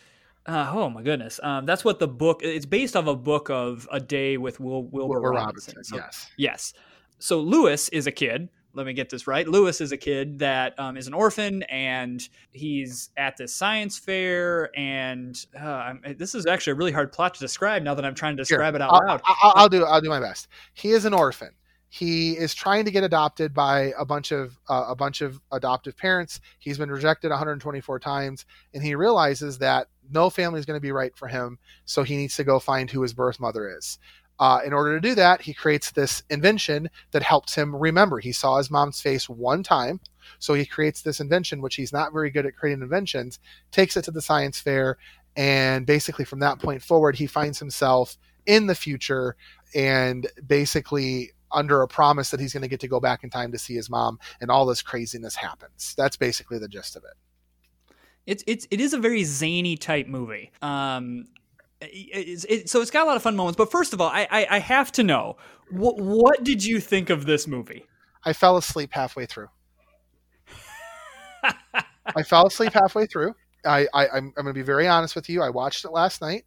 uh, 0.48 0.70
oh 0.74 0.88
my 0.88 1.02
goodness. 1.02 1.38
Um, 1.42 1.66
that's 1.66 1.84
what 1.84 1.98
the 1.98 2.08
book. 2.08 2.40
It's 2.42 2.66
based 2.66 2.96
off 2.96 3.06
a 3.06 3.14
book 3.14 3.50
of 3.50 3.86
a 3.92 4.00
day 4.00 4.38
with 4.38 4.58
Will, 4.58 4.84
Wilbur, 4.84 5.20
Wilbur 5.20 5.30
Robinson. 5.30 5.74
Robinson. 5.76 5.84
So, 5.84 5.96
yes. 5.96 6.30
Yes. 6.36 6.72
So 7.18 7.40
Lewis 7.40 7.88
is 7.90 8.06
a 8.06 8.12
kid. 8.12 8.48
Let 8.72 8.86
me 8.86 8.92
get 8.92 9.10
this 9.10 9.26
right. 9.26 9.46
Lewis 9.46 9.80
is 9.80 9.92
a 9.92 9.96
kid 9.96 10.38
that 10.38 10.78
um, 10.78 10.96
is 10.96 11.06
an 11.06 11.14
orphan, 11.14 11.64
and 11.64 12.26
he's 12.52 13.10
at 13.16 13.36
this 13.36 13.52
science 13.54 13.98
fair. 13.98 14.70
And 14.78 15.36
uh, 15.58 15.94
this 16.16 16.34
is 16.34 16.46
actually 16.46 16.72
a 16.72 16.76
really 16.76 16.92
hard 16.92 17.12
plot 17.12 17.34
to 17.34 17.40
describe. 17.40 17.82
Now 17.82 17.94
that 17.94 18.04
I'm 18.04 18.14
trying 18.14 18.36
to 18.36 18.42
describe 18.42 18.74
it 18.74 18.80
out 18.80 18.92
I'll, 18.92 19.06
loud, 19.06 19.22
I'll, 19.26 19.52
I'll 19.56 19.68
do. 19.68 19.84
I'll 19.84 20.00
do 20.00 20.08
my 20.08 20.20
best. 20.20 20.48
He 20.72 20.92
is 20.92 21.04
an 21.04 21.12
orphan 21.12 21.50
he 21.90 22.32
is 22.32 22.54
trying 22.54 22.84
to 22.84 22.90
get 22.90 23.02
adopted 23.02 23.54
by 23.54 23.94
a 23.98 24.04
bunch 24.04 24.30
of 24.30 24.58
uh, 24.68 24.84
a 24.88 24.94
bunch 24.94 25.22
of 25.22 25.40
adoptive 25.52 25.96
parents. 25.96 26.40
He's 26.58 26.76
been 26.76 26.90
rejected 26.90 27.30
124 27.30 27.98
times, 27.98 28.44
and 28.74 28.82
he 28.82 28.94
realizes 28.94 29.58
that 29.58 29.88
no 30.10 30.30
family 30.30 30.60
is 30.60 30.66
going 30.66 30.76
to 30.76 30.82
be 30.82 30.92
right 30.92 31.16
for 31.16 31.28
him, 31.28 31.58
so 31.84 32.02
he 32.02 32.16
needs 32.16 32.36
to 32.36 32.44
go 32.44 32.58
find 32.58 32.90
who 32.90 33.02
his 33.02 33.12
birth 33.12 33.40
mother 33.40 33.76
is. 33.76 33.98
Uh, 34.40 34.60
in 34.64 34.72
order 34.72 34.94
to 34.94 35.08
do 35.08 35.14
that, 35.16 35.42
he 35.42 35.52
creates 35.52 35.90
this 35.90 36.22
invention 36.30 36.88
that 37.10 37.22
helps 37.22 37.54
him 37.54 37.74
remember. 37.74 38.20
He 38.20 38.30
saw 38.30 38.58
his 38.58 38.70
mom's 38.70 39.00
face 39.00 39.28
one 39.28 39.62
time, 39.62 40.00
so 40.38 40.54
he 40.54 40.64
creates 40.64 41.02
this 41.02 41.18
invention, 41.20 41.60
which 41.60 41.74
he's 41.74 41.92
not 41.92 42.12
very 42.12 42.30
good 42.30 42.46
at 42.46 42.56
creating 42.56 42.82
inventions, 42.82 43.40
takes 43.72 43.96
it 43.96 44.02
to 44.02 44.12
the 44.12 44.22
science 44.22 44.60
fair, 44.60 44.96
and 45.36 45.86
basically 45.86 46.24
from 46.24 46.38
that 46.40 46.60
point 46.60 46.82
forward, 46.82 47.16
he 47.16 47.26
finds 47.26 47.58
himself 47.58 48.16
in 48.46 48.66
the 48.66 48.74
future 48.74 49.36
and 49.74 50.28
basically 50.46 51.32
under 51.50 51.82
a 51.82 51.88
promise 51.88 52.30
that 52.30 52.40
he's 52.40 52.52
going 52.52 52.62
to 52.62 52.68
get 52.68 52.80
to 52.80 52.88
go 52.88 53.00
back 53.00 53.24
in 53.24 53.30
time 53.30 53.52
to 53.52 53.58
see 53.58 53.74
his 53.74 53.90
mom, 53.90 54.18
and 54.40 54.50
all 54.50 54.66
this 54.66 54.82
craziness 54.82 55.34
happens. 55.34 55.94
That's 55.96 56.16
basically 56.16 56.58
the 56.58 56.68
gist 56.68 56.96
of 56.96 57.04
it. 57.04 57.16
It's 58.28 58.44
it's 58.46 58.68
it 58.70 58.78
is 58.78 58.92
a 58.92 58.98
very 58.98 59.24
zany 59.24 59.78
type 59.78 60.06
movie. 60.06 60.52
Um, 60.60 61.28
it, 61.80 62.44
it, 62.46 62.68
so 62.68 62.82
it's 62.82 62.90
got 62.90 63.04
a 63.04 63.06
lot 63.06 63.16
of 63.16 63.22
fun 63.22 63.36
moments. 63.36 63.56
But 63.56 63.70
first 63.70 63.94
of 63.94 64.02
all, 64.02 64.10
I 64.10 64.28
I, 64.30 64.46
I 64.50 64.58
have 64.58 64.92
to 64.92 65.02
know 65.02 65.38
what 65.70 65.98
what 65.98 66.44
did 66.44 66.62
you 66.62 66.78
think 66.78 67.08
of 67.08 67.24
this 67.24 67.46
movie? 67.46 67.86
I 68.24 68.34
fell 68.34 68.58
asleep 68.58 68.90
halfway 68.92 69.24
through. 69.24 69.48
I 71.42 72.22
fell 72.22 72.46
asleep 72.46 72.74
halfway 72.74 73.06
through. 73.06 73.34
I, 73.64 73.86
I 73.94 74.08
I'm, 74.08 74.32
I'm 74.36 74.44
going 74.44 74.46
to 74.48 74.52
be 74.52 74.62
very 74.62 74.86
honest 74.86 75.16
with 75.16 75.30
you. 75.30 75.40
I 75.40 75.48
watched 75.48 75.86
it 75.86 75.90
last 75.90 76.20
night. 76.20 76.44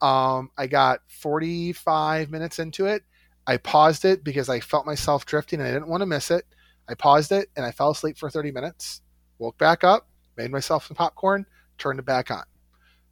Um, 0.00 0.50
I 0.56 0.68
got 0.68 1.00
45 1.08 2.30
minutes 2.30 2.60
into 2.60 2.86
it. 2.86 3.02
I 3.44 3.56
paused 3.56 4.04
it 4.04 4.22
because 4.22 4.48
I 4.48 4.60
felt 4.60 4.86
myself 4.86 5.26
drifting 5.26 5.58
and 5.58 5.68
I 5.68 5.72
didn't 5.72 5.88
want 5.88 6.02
to 6.02 6.06
miss 6.06 6.30
it. 6.30 6.44
I 6.88 6.94
paused 6.94 7.32
it 7.32 7.48
and 7.56 7.66
I 7.66 7.72
fell 7.72 7.90
asleep 7.90 8.18
for 8.18 8.30
30 8.30 8.52
minutes. 8.52 9.00
Woke 9.38 9.58
back 9.58 9.82
up, 9.82 10.08
made 10.38 10.50
myself 10.50 10.86
some 10.86 10.94
popcorn, 10.94 11.44
turned 11.76 11.98
it 11.98 12.06
back 12.06 12.30
on. 12.30 12.44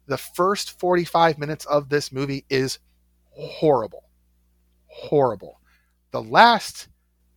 The 0.07 0.17
first 0.17 0.79
45 0.79 1.37
minutes 1.37 1.65
of 1.65 1.89
this 1.89 2.11
movie 2.11 2.45
is 2.49 2.79
horrible. 3.29 4.05
Horrible. 4.87 5.59
The 6.11 6.23
last 6.23 6.87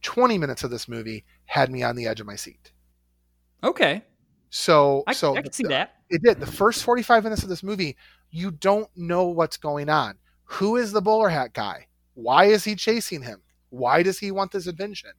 20 0.03 0.39
minutes 0.39 0.65
of 0.65 0.71
this 0.71 0.89
movie 0.89 1.25
had 1.45 1.71
me 1.71 1.83
on 1.83 1.97
the 1.97 2.07
edge 2.07 2.21
of 2.21 2.27
my 2.27 2.37
seat. 2.37 2.73
Okay. 3.63 4.03
So 4.51 5.03
I, 5.07 5.13
so 5.13 5.37
I 5.37 5.43
can 5.43 5.53
see 5.53 5.65
that. 5.65 5.97
it 6.09 6.23
did. 6.23 6.41
The 6.41 6.47
first 6.47 6.85
45 6.85 7.25
minutes 7.25 7.43
of 7.43 7.49
this 7.49 7.63
movie, 7.63 7.97
you 8.31 8.53
don't 8.53 8.89
know 8.97 9.27
what's 9.27 9.57
going 9.57 9.89
on. 9.89 10.15
Who 10.45 10.77
is 10.77 10.93
the 10.93 11.03
bowler 11.03 11.29
hat 11.29 11.53
guy? 11.53 11.87
Why 12.15 12.47
is 12.47 12.65
he 12.65 12.75
chasing 12.75 13.23
him? 13.23 13.43
Why 13.71 14.03
does 14.03 14.19
he 14.19 14.31
want 14.31 14.53
this 14.53 14.67
invention? 14.67 15.11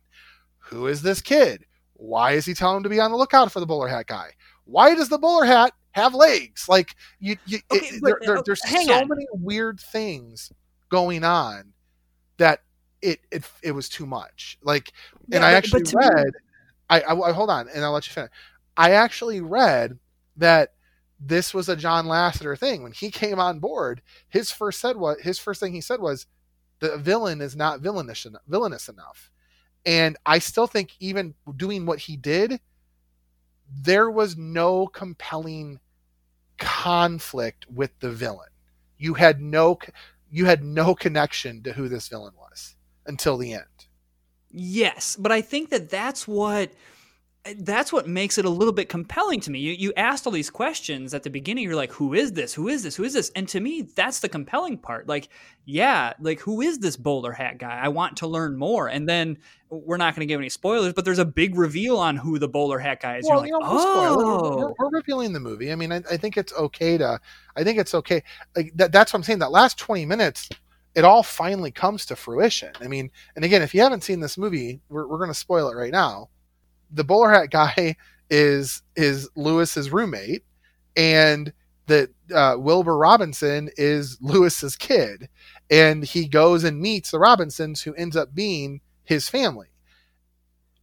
Who 0.59 0.87
is 0.87 1.01
this 1.01 1.21
kid? 1.21 1.65
Why 1.93 2.31
is 2.31 2.45
he 2.45 2.53
telling 2.53 2.77
him 2.77 2.83
to 2.83 2.89
be 2.89 2.99
on 2.99 3.11
the 3.11 3.17
lookout 3.17 3.51
for 3.51 3.59
the 3.59 3.65
bowler 3.65 3.87
hat 3.87 4.07
guy? 4.07 4.31
Why 4.65 4.95
does 4.95 5.09
the 5.09 5.17
bowler 5.17 5.45
hat 5.45 5.73
have 5.91 6.13
legs? 6.13 6.67
Like 6.69 6.95
you, 7.19 7.35
you 7.45 7.59
Okay, 7.71 7.85
it, 7.85 8.01
but, 8.01 8.07
there, 8.21 8.35
there- 8.35 8.43
there's 8.45 8.67
so 8.69 8.93
on. 8.93 9.07
many 9.07 9.27
weird 9.33 9.79
things 9.79 10.51
going 10.89 11.23
on 11.23 11.73
that 12.37 12.59
it 13.01 13.19
it 13.31 13.49
it 13.63 13.71
was 13.71 13.89
too 13.89 14.05
much. 14.05 14.57
Like, 14.63 14.91
and 15.31 15.43
I 15.43 15.51
but- 15.51 15.57
actually 15.57 15.81
but 15.83 15.89
to 15.91 15.97
me- 15.97 16.07
read. 16.07 16.33
I, 16.89 17.01
I 17.01 17.29
I- 17.29 17.31
hold 17.31 17.49
on, 17.49 17.67
and 17.69 17.83
I'll 17.83 17.91
let 17.91 18.07
you 18.07 18.13
finish. 18.13 18.31
I 18.77 18.91
actually 18.91 19.41
read 19.41 19.97
that 20.37 20.73
this 21.19 21.53
was 21.53 21.69
a 21.69 21.75
John 21.75 22.05
Lasseter 22.07 22.57
thing 22.57 22.83
when 22.83 22.91
he 22.93 23.11
came 23.11 23.39
on 23.39 23.59
board. 23.59 24.01
His 24.29 24.51
first 24.51 24.79
said 24.79 24.97
what 24.97 25.21
his 25.21 25.37
first 25.39 25.59
thing 25.59 25.73
he 25.73 25.81
said 25.81 25.99
was, 25.99 26.25
"The 26.79 26.97
villain 26.97 27.41
is 27.41 27.55
not 27.55 27.81
villainous 27.81 28.25
enough, 28.25 28.41
villainous 28.47 28.87
enough." 28.89 29.29
And 29.85 30.15
I 30.25 30.39
still 30.39 30.67
think 30.67 30.91
even 30.99 31.33
doing 31.57 31.85
what 31.85 31.99
he 31.99 32.15
did, 32.17 32.59
there 33.73 34.09
was 34.09 34.37
no 34.37 34.87
compelling 34.87 35.79
conflict 36.57 37.65
with 37.69 37.91
the 37.99 38.11
villain. 38.11 38.49
You 38.97 39.15
had 39.15 39.41
no 39.41 39.79
you 40.29 40.45
had 40.45 40.63
no 40.63 40.95
connection 40.95 41.61
to 41.63 41.73
who 41.73 41.89
this 41.89 42.07
villain 42.07 42.33
was 42.37 42.75
until 43.05 43.37
the 43.37 43.53
end. 43.53 43.65
Yes, 44.49 45.17
but 45.19 45.31
I 45.31 45.41
think 45.41 45.69
that 45.69 45.89
that's 45.89 46.27
what 46.27 46.71
that's 47.57 47.91
what 47.91 48.07
makes 48.07 48.37
it 48.37 48.45
a 48.45 48.49
little 48.49 48.73
bit 48.73 48.87
compelling 48.87 49.39
to 49.41 49.51
me. 49.51 49.59
You 49.59 49.71
you 49.73 49.93
asked 49.97 50.27
all 50.27 50.31
these 50.31 50.51
questions 50.51 51.13
at 51.13 51.23
the 51.23 51.29
beginning. 51.29 51.63
You're 51.63 51.75
like, 51.75 51.91
"Who 51.93 52.13
is 52.13 52.33
this? 52.33 52.53
Who 52.53 52.67
is 52.67 52.83
this? 52.83 52.95
Who 52.95 53.03
is 53.03 53.13
this?" 53.13 53.31
And 53.35 53.47
to 53.49 53.59
me, 53.59 53.81
that's 53.81 54.19
the 54.19 54.29
compelling 54.29 54.77
part. 54.77 55.07
Like, 55.07 55.29
yeah, 55.65 56.13
like 56.19 56.39
who 56.39 56.61
is 56.61 56.77
this 56.79 56.95
bowler 56.97 57.31
hat 57.31 57.57
guy? 57.57 57.79
I 57.81 57.87
want 57.87 58.17
to 58.17 58.27
learn 58.27 58.57
more. 58.57 58.87
And 58.87 59.09
then 59.09 59.39
we're 59.69 59.97
not 59.97 60.15
going 60.15 60.27
to 60.27 60.31
give 60.31 60.39
any 60.39 60.49
spoilers, 60.49 60.93
but 60.93 61.03
there's 61.03 61.17
a 61.19 61.25
big 61.25 61.57
reveal 61.57 61.97
on 61.97 62.15
who 62.15 62.37
the 62.37 62.47
bowler 62.47 62.77
hat 62.77 63.01
guy 63.01 63.17
is. 63.17 63.25
Well, 63.27 63.39
You're 63.39 63.57
you 63.57 63.59
know, 63.59 63.71
we'll 63.71 63.79
spoil 63.79 64.19
it. 64.19 64.23
oh, 64.23 64.41
We're, 64.43 64.57
we're, 64.57 64.69
oh. 64.69 64.75
we're 64.77 64.89
revealing 64.89 65.33
the 65.33 65.39
movie. 65.39 65.71
I 65.71 65.75
mean, 65.75 65.91
I, 65.91 66.03
I 66.11 66.17
think 66.17 66.37
it's 66.37 66.53
okay 66.53 66.97
to. 66.99 67.19
I 67.55 67.63
think 67.63 67.79
it's 67.79 67.95
okay. 67.95 68.21
Like 68.55 68.71
that, 68.75 68.91
that's 68.91 69.13
what 69.13 69.19
I'm 69.19 69.23
saying. 69.23 69.39
That 69.39 69.51
last 69.51 69.79
20 69.79 70.05
minutes, 70.05 70.47
it 70.93 71.05
all 71.05 71.23
finally 71.23 71.71
comes 71.71 72.05
to 72.07 72.15
fruition. 72.15 72.71
I 72.81 72.87
mean, 72.87 73.09
and 73.35 73.43
again, 73.43 73.63
if 73.63 73.73
you 73.73 73.81
haven't 73.81 74.03
seen 74.03 74.19
this 74.19 74.37
movie, 74.37 74.81
we're, 74.89 75.07
we're 75.07 75.17
going 75.17 75.31
to 75.31 75.33
spoil 75.33 75.69
it 75.69 75.75
right 75.75 75.91
now. 75.91 76.29
The 76.91 77.03
bowler 77.03 77.31
hat 77.31 77.49
guy 77.51 77.95
is 78.29 78.81
is 78.95 79.29
Lewis's 79.35 79.91
roommate, 79.91 80.43
and 80.95 81.53
that 81.87 82.09
uh, 82.33 82.55
Wilbur 82.57 82.97
Robinson 82.97 83.69
is 83.77 84.17
Lewis's 84.21 84.75
kid, 84.75 85.29
and 85.69 86.03
he 86.03 86.27
goes 86.27 86.63
and 86.63 86.79
meets 86.79 87.11
the 87.11 87.19
Robinsons, 87.19 87.81
who 87.81 87.93
ends 87.95 88.15
up 88.15 88.33
being 88.33 88.81
his 89.03 89.29
family. 89.29 89.67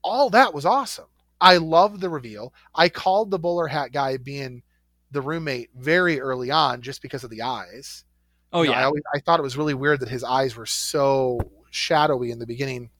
All 0.02 0.30
that 0.30 0.54
was 0.54 0.64
awesome. 0.64 1.06
I 1.40 1.58
loved 1.58 2.00
the 2.00 2.10
reveal. 2.10 2.52
I 2.74 2.88
called 2.88 3.30
the 3.30 3.38
bowler 3.38 3.68
hat 3.68 3.92
guy 3.92 4.16
being 4.16 4.62
the 5.10 5.20
roommate 5.20 5.70
very 5.74 6.20
early 6.20 6.50
on 6.50 6.82
just 6.82 7.02
because 7.02 7.24
of 7.24 7.30
the 7.30 7.42
eyes. 7.42 8.04
oh 8.52 8.62
You 8.62 8.70
know, 8.70 8.74
I 8.74 8.80
yeah, 8.80 8.86
always 8.86 9.02
I 9.14 9.20
thought 9.20 9.40
it 9.40 9.44
was 9.44 9.56
really 9.56 9.74
weird 9.74 10.00
that 10.00 10.08
his 10.08 10.24
eyes 10.24 10.56
were 10.56 10.66
so 10.66 11.40
shadowy 11.70 12.30
in 12.30 12.38
the 12.38 12.46
beginning. 12.46 12.90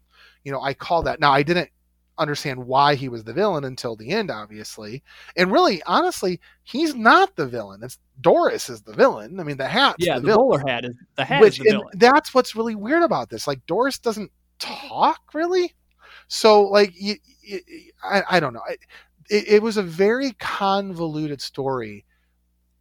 You 0.44 0.52
know, 0.52 0.62
I 0.62 0.74
called 0.74 1.06
that. 1.06 1.20
Now 1.20 1.32
I 1.32 1.42
didn't 1.42 1.70
understand 2.18 2.66
why 2.66 2.94
he 2.94 3.08
was 3.08 3.24
the 3.24 3.32
villain 3.32 3.64
until 3.64 3.96
the 3.96 4.10
end, 4.10 4.30
obviously. 4.30 5.02
And 5.36 5.52
really, 5.52 5.82
honestly, 5.84 6.40
he's 6.64 6.94
not 6.94 7.34
the 7.36 7.46
villain. 7.46 7.82
It's 7.82 7.98
Doris 8.20 8.68
is 8.68 8.82
the 8.82 8.92
villain. 8.92 9.38
I 9.40 9.44
mean, 9.44 9.56
the 9.56 9.68
hat. 9.68 9.96
yeah. 9.98 10.18
the 10.18 10.26
The, 10.28 10.34
bowler 10.36 10.62
hat 10.66 10.84
is 10.84 10.94
the 11.16 11.24
hat 11.24 11.40
Which 11.40 11.58
is 11.60 11.64
the 11.64 11.70
and 11.70 11.78
villain. 11.80 11.94
that's 11.98 12.34
what's 12.34 12.56
really 12.56 12.74
weird 12.74 13.02
about 13.02 13.30
this. 13.30 13.46
Like 13.46 13.64
Doris 13.66 13.98
doesn't 13.98 14.30
talk 14.58 15.20
really. 15.34 15.74
So 16.28 16.62
like 16.64 16.92
you, 17.00 17.16
you, 17.42 17.60
I, 18.02 18.22
I 18.30 18.40
don't 18.40 18.52
know. 18.52 18.62
I, 18.68 18.72
it, 19.30 19.48
it 19.48 19.62
was 19.62 19.76
a 19.76 19.82
very 19.82 20.32
convoluted 20.32 21.40
story, 21.40 22.04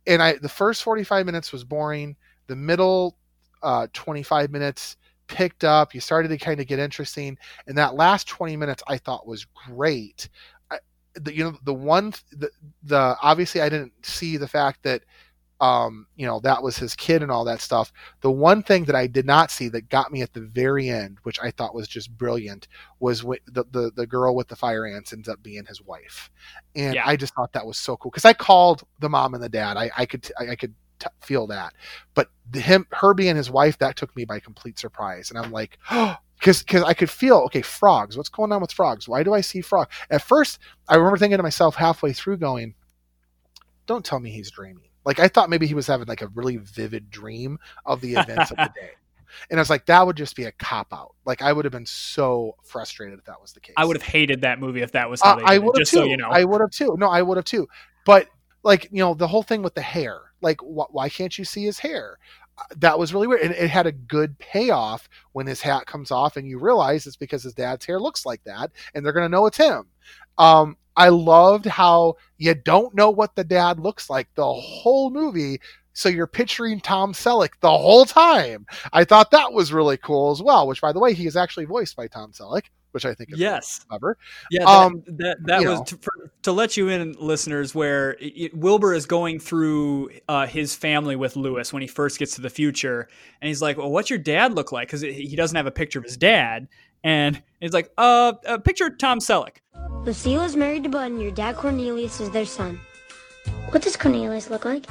and 0.06 0.22
I 0.22 0.34
the 0.34 0.50
first 0.50 0.84
forty 0.84 1.04
five 1.04 1.26
minutes 1.26 1.52
was 1.52 1.64
boring. 1.64 2.16
The 2.48 2.56
middle 2.56 3.18
uh, 3.62 3.88
twenty 3.94 4.24
five 4.24 4.52
minutes 4.52 4.98
picked 5.28 5.64
up. 5.64 5.94
You 5.94 6.02
started 6.02 6.30
to 6.30 6.38
kind 6.38 6.60
of 6.60 6.68
get 6.68 6.80
interesting, 6.80 7.38
and 7.68 7.78
that 7.78 7.96
last 7.96 8.28
twenty 8.28 8.58
minutes 8.58 8.84
I 8.88 8.98
thought 8.98 9.28
was 9.28 9.46
great. 9.68 10.30
I, 10.72 10.80
the, 11.16 11.34
you 11.36 11.44
know 11.44 11.58
the 11.64 11.74
one 11.74 12.14
the, 12.32 12.50
the 12.84 13.18
obviously 13.22 13.62
I 13.62 13.70
didn't 13.70 13.94
see 14.06 14.38
the 14.38 14.48
fact 14.48 14.84
that 14.84 15.04
um, 15.60 16.06
you 16.16 16.28
know, 16.28 16.40
that 16.42 16.62
was 16.62 16.78
his 16.78 16.96
kid 16.96 17.24
and 17.24 17.32
all 17.32 17.44
that 17.46 17.62
stuff. 17.62 17.92
The 18.22 18.30
one 18.30 18.62
thing 18.62 18.86
that 18.86 18.96
I 18.96 19.08
did 19.08 19.26
not 19.26 19.50
see 19.50 19.70
that 19.70 19.90
got 19.90 20.12
me 20.12 20.22
at 20.22 20.34
the 20.34 20.42
very 20.42 20.88
end, 20.90 21.18
which 21.24 21.40
I 21.42 21.50
thought 21.50 21.74
was 21.74 21.88
just 21.88 22.16
brilliant, 22.16 22.68
was 23.00 23.22
wh- 23.22 23.44
the, 23.48 23.66
the 23.72 23.92
the 23.96 24.06
girl 24.06 24.36
with 24.36 24.48
the 24.48 24.56
fire 24.56 24.86
ants 24.86 25.14
ends 25.14 25.28
up 25.28 25.42
being 25.42 25.66
his 25.66 25.82
wife, 25.82 26.30
and 26.76 26.94
Yeah. 26.96 27.08
I 27.08 27.16
just 27.16 27.34
thought 27.34 27.54
that 27.54 27.66
was 27.66 27.78
so 27.80 27.98
cool 27.98 28.12
because 28.12 28.26
I 28.26 28.34
called 28.34 28.84
the 29.00 29.10
mom 29.10 29.34
and 29.34 29.44
the 29.44 29.50
dad. 29.50 29.78
I, 29.78 29.90
I 29.98 30.06
could 30.06 30.30
I, 30.40 30.50
I 30.52 30.56
could 30.56 30.76
t- 31.00 31.08
feel 31.22 31.48
that, 31.48 31.74
but 32.14 32.30
the, 32.50 32.60
him 32.60 32.88
her 32.92 33.14
being 33.14 33.36
his 33.36 33.50
wife 33.50 33.78
that 33.80 33.96
took 33.96 34.16
me 34.16 34.26
by 34.26 34.40
complete 34.40 34.80
surprise, 34.80 35.30
and 35.32 35.40
I'm 35.40 35.52
like, 35.52 35.78
oh. 35.92 36.16
Because 36.40 36.60
because 36.62 36.84
I 36.84 36.94
could 36.94 37.10
feel 37.10 37.38
okay 37.48 37.64
frogs. 37.64 38.16
What's 38.16 38.30
going 38.30 38.52
on 38.52 38.62
with 38.62 38.72
frogs? 38.72 39.08
Why 39.08 39.24
do 39.24 39.34
I 39.34 39.42
see 39.42 39.60
frog? 39.60 39.90
At 40.12 40.22
first, 40.22 40.60
I 40.88 40.96
remember 40.96 41.18
thinking 41.18 41.38
to 41.38 41.42
myself 41.44 41.74
halfway 41.76 42.14
through, 42.14 42.38
going, 42.38 42.76
"Don't 43.88 44.06
tell 44.06 44.20
me 44.20 44.30
he's 44.30 44.52
dreaming." 44.52 44.84
Like 45.04 45.20
I 45.20 45.30
thought 45.30 45.50
maybe 45.50 45.66
he 45.66 45.74
was 45.74 45.88
having 45.88 46.06
like 46.08 46.22
a 46.22 46.28
really 46.28 46.58
vivid 46.58 47.10
dream 47.10 47.58
of 47.88 48.02
the 48.02 48.14
events 48.14 48.52
of 48.52 48.58
the 48.58 48.72
day. 48.80 48.92
And 49.50 49.60
I 49.60 49.62
was 49.62 49.70
like, 49.72 49.88
that 49.88 50.06
would 50.06 50.16
just 50.16 50.36
be 50.36 50.44
a 50.44 50.52
cop 50.52 50.94
out. 50.94 51.16
Like 51.26 51.42
I 51.42 51.52
would 51.52 51.66
have 51.66 51.72
been 51.72 51.86
so 51.88 52.56
frustrated 52.64 53.18
if 53.18 53.26
that 53.26 53.42
was 53.42 53.54
the 53.54 53.60
case. 53.60 53.74
I 53.76 53.86
would 53.86 53.98
have 53.98 54.04
hated 54.06 54.42
that 54.42 54.60
movie 54.60 54.82
if 54.82 54.92
that 54.92 55.10
was 55.10 55.22
how 55.22 55.38
Uh, 55.40 55.42
I 55.44 55.58
would 55.58 55.76
have 55.76 55.80
just 55.82 55.92
too. 55.92 55.98
so 55.98 56.04
you 56.04 56.18
know. 56.18 56.30
I 56.30 56.44
would 56.44 56.62
have 56.62 56.72
too. 56.72 56.96
No, 57.00 57.08
I 57.08 57.22
would 57.24 57.38
have 57.38 57.46
too. 57.46 57.68
But 58.06 58.28
like 58.64 58.90
you 58.92 59.00
know, 59.00 59.14
the 59.16 59.28
whole 59.28 59.44
thing 59.44 59.64
with 59.64 59.74
the 59.74 59.82
hair. 59.82 60.20
Like, 60.42 60.60
wh- 60.62 60.94
why 60.94 61.10
can't 61.10 61.38
you 61.38 61.46
see 61.46 61.64
his 61.66 61.80
hair? 61.80 62.18
Uh, 62.58 62.64
That 62.78 63.00
was 63.00 63.14
really 63.14 63.28
weird, 63.28 63.42
and 63.42 63.54
it 63.54 63.70
had 63.70 63.88
a 63.88 63.92
good 63.92 64.38
payoff 64.40 65.08
when 65.34 65.48
his 65.48 65.62
hat 65.62 65.86
comes 65.86 66.12
off, 66.12 66.38
and 66.38 66.48
you 66.48 66.60
realize 66.60 67.06
it's 67.08 67.16
because 67.16 67.44
his 67.44 67.54
dad's 67.54 67.86
hair 67.86 68.00
looks 68.00 68.26
like 68.26 68.44
that, 68.46 68.72
and 68.94 69.06
they're 69.06 69.14
gonna 69.14 69.30
know 69.30 69.46
it's 69.48 69.58
him. 69.58 69.86
Um, 70.38 70.78
I 70.96 71.10
loved 71.10 71.66
how 71.66 72.16
you 72.38 72.56
don't 72.56 72.96
know 72.96 73.10
what 73.12 73.36
the 73.36 73.44
dad 73.44 73.80
looks 73.80 74.10
like 74.10 74.28
the 74.36 74.52
whole 74.52 75.10
movie. 75.12 75.60
So 75.98 76.10
you're 76.10 76.28
picturing 76.28 76.80
Tom 76.80 77.12
Selleck 77.12 77.54
the 77.62 77.76
whole 77.76 78.06
time. 78.06 78.68
I 78.94 79.04
thought 79.04 79.32
that 79.32 79.52
was 79.52 79.74
really 79.74 79.98
cool 79.98 80.30
as 80.30 80.44
well. 80.44 80.68
Which, 80.68 80.80
by 80.80 80.94
the 80.94 81.00
way, 81.00 81.16
he 81.16 81.26
is 81.26 81.36
actually 81.36 81.66
voiced 81.66 81.96
by 81.96 82.06
Tom 82.06 82.32
Selleck, 82.34 82.66
which 82.92 83.04
I 83.04 83.16
think 83.16 83.30
is 83.32 83.40
really 83.40 83.46
Yes. 83.46 83.84
clever. 83.90 84.16
Yeah, 84.52 84.60
that, 84.60 84.68
Um, 84.68 85.04
that, 85.08 85.38
that 85.46 85.64
was 85.66 85.82
to, 85.90 85.98
for, 85.98 86.32
to 86.44 86.52
let 86.52 86.78
you 86.78 86.90
in, 86.90 87.14
listeners, 87.20 87.74
where 87.74 88.12
it, 88.20 88.26
it- 88.26 88.54
Wilbur 88.56 88.94
is 88.94 89.08
going 89.08 89.40
through 89.40 90.12
uh, 90.30 90.46
his 90.46 90.76
family 90.76 91.16
with 91.16 91.36
Lewis 91.36 91.74
when 91.74 91.82
he 91.82 91.88
first 91.88 92.20
gets 92.20 92.36
to 92.36 92.42
the 92.42 92.50
future, 92.52 93.10
and 93.42 93.48
he's 93.48 93.64
like, 93.64 93.78
"Well, 93.80 93.90
what's 93.90 94.12
your 94.12 94.20
dad 94.20 94.54
look 94.54 94.72
like?" 94.72 94.90
Because 94.90 95.02
he 95.02 95.36
doesn't 95.36 95.56
have 95.58 95.66
a 95.66 95.72
picture 95.72 95.98
of 95.98 96.06
his 96.06 96.16
dad, 96.16 96.68
and 97.04 97.42
he's 97.60 97.74
like, 97.74 97.92
"Uh, 97.98 98.34
uh 98.46 98.60
picture 98.60 98.92
Tom 98.92 99.18
Selleck." 99.18 99.58
Lucille 100.04 100.44
is 100.44 100.56
married 100.56 100.84
to 100.84 100.90
Bud, 100.90 101.12
and 101.12 101.20
your 101.24 101.32
dad 101.32 101.56
Cornelius 101.56 102.22
is 102.22 102.30
their 102.30 102.46
son. 102.46 102.80
What 103.72 103.82
does 103.82 103.98
Cornelius 103.98 104.52
look 104.52 104.64
like? 104.64 104.86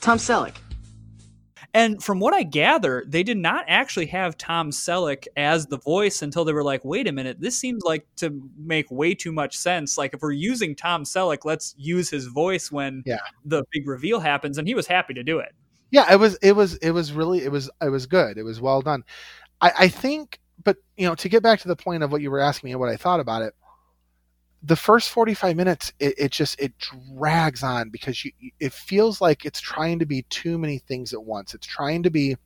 Tom 0.00 0.18
Selleck. 0.18 0.54
And 1.74 2.02
from 2.02 2.18
what 2.18 2.32
I 2.32 2.44
gather, 2.44 3.04
they 3.06 3.22
did 3.22 3.36
not 3.36 3.64
actually 3.68 4.06
have 4.06 4.38
Tom 4.38 4.70
Selleck 4.70 5.26
as 5.36 5.66
the 5.66 5.76
voice 5.78 6.22
until 6.22 6.44
they 6.46 6.52
were 6.54 6.64
like, 6.64 6.82
wait 6.82 7.06
a 7.06 7.12
minute, 7.12 7.40
this 7.40 7.58
seems 7.58 7.82
like 7.84 8.06
to 8.16 8.40
make 8.56 8.90
way 8.90 9.14
too 9.14 9.32
much 9.32 9.56
sense. 9.56 9.98
Like, 9.98 10.14
if 10.14 10.22
we're 10.22 10.32
using 10.32 10.74
Tom 10.74 11.04
Selleck, 11.04 11.44
let's 11.44 11.74
use 11.76 12.08
his 12.08 12.26
voice 12.26 12.72
when 12.72 13.02
Yeah. 13.04 13.18
the 13.44 13.64
big 13.70 13.86
reveal 13.86 14.18
happens. 14.18 14.56
And 14.56 14.66
he 14.66 14.74
was 14.74 14.86
happy 14.86 15.12
to 15.14 15.22
do 15.22 15.38
it. 15.40 15.52
yeah 15.90 16.10
it 16.12 16.16
was 16.16 16.36
it 16.42 16.52
was 16.52 16.74
it 16.76 16.90
was 16.90 17.12
really 17.12 17.44
it 17.44 17.50
was 17.52 17.70
it 17.82 17.88
was 17.90 18.06
good 18.06 18.36
it 18.38 18.42
was 18.42 18.60
well 18.60 18.82
done 18.82 19.02
i 19.62 19.72
i 19.78 19.88
think 19.88 20.38
but 20.62 20.76
you 20.98 21.06
know 21.08 21.14
to 21.14 21.30
get 21.30 21.42
back 21.42 21.60
to 21.60 21.68
the 21.68 21.76
point 21.76 22.02
of 22.02 22.12
what 22.12 22.20
you 22.20 22.30
were 22.30 22.40
asking 22.40 22.68
me 22.68 22.72
and 22.72 22.80
what 22.80 22.90
i 22.90 22.96
thought 22.96 23.20
about 23.20 23.40
it 23.40 23.54
the 24.62 24.76
first 24.76 25.10
45 25.10 25.56
minutes 25.56 25.92
it, 26.00 26.14
it 26.18 26.32
just 26.32 26.60
it 26.60 26.72
drags 26.78 27.62
on 27.62 27.90
because 27.90 28.24
you 28.24 28.32
it 28.58 28.72
feels 28.72 29.20
like 29.20 29.44
it's 29.44 29.60
trying 29.60 29.98
to 29.98 30.06
be 30.06 30.22
too 30.30 30.58
many 30.58 30.78
things 30.78 31.12
at 31.12 31.22
once. 31.22 31.54
It's 31.54 31.66
trying 31.66 32.02
to 32.02 32.10
be 32.10 32.36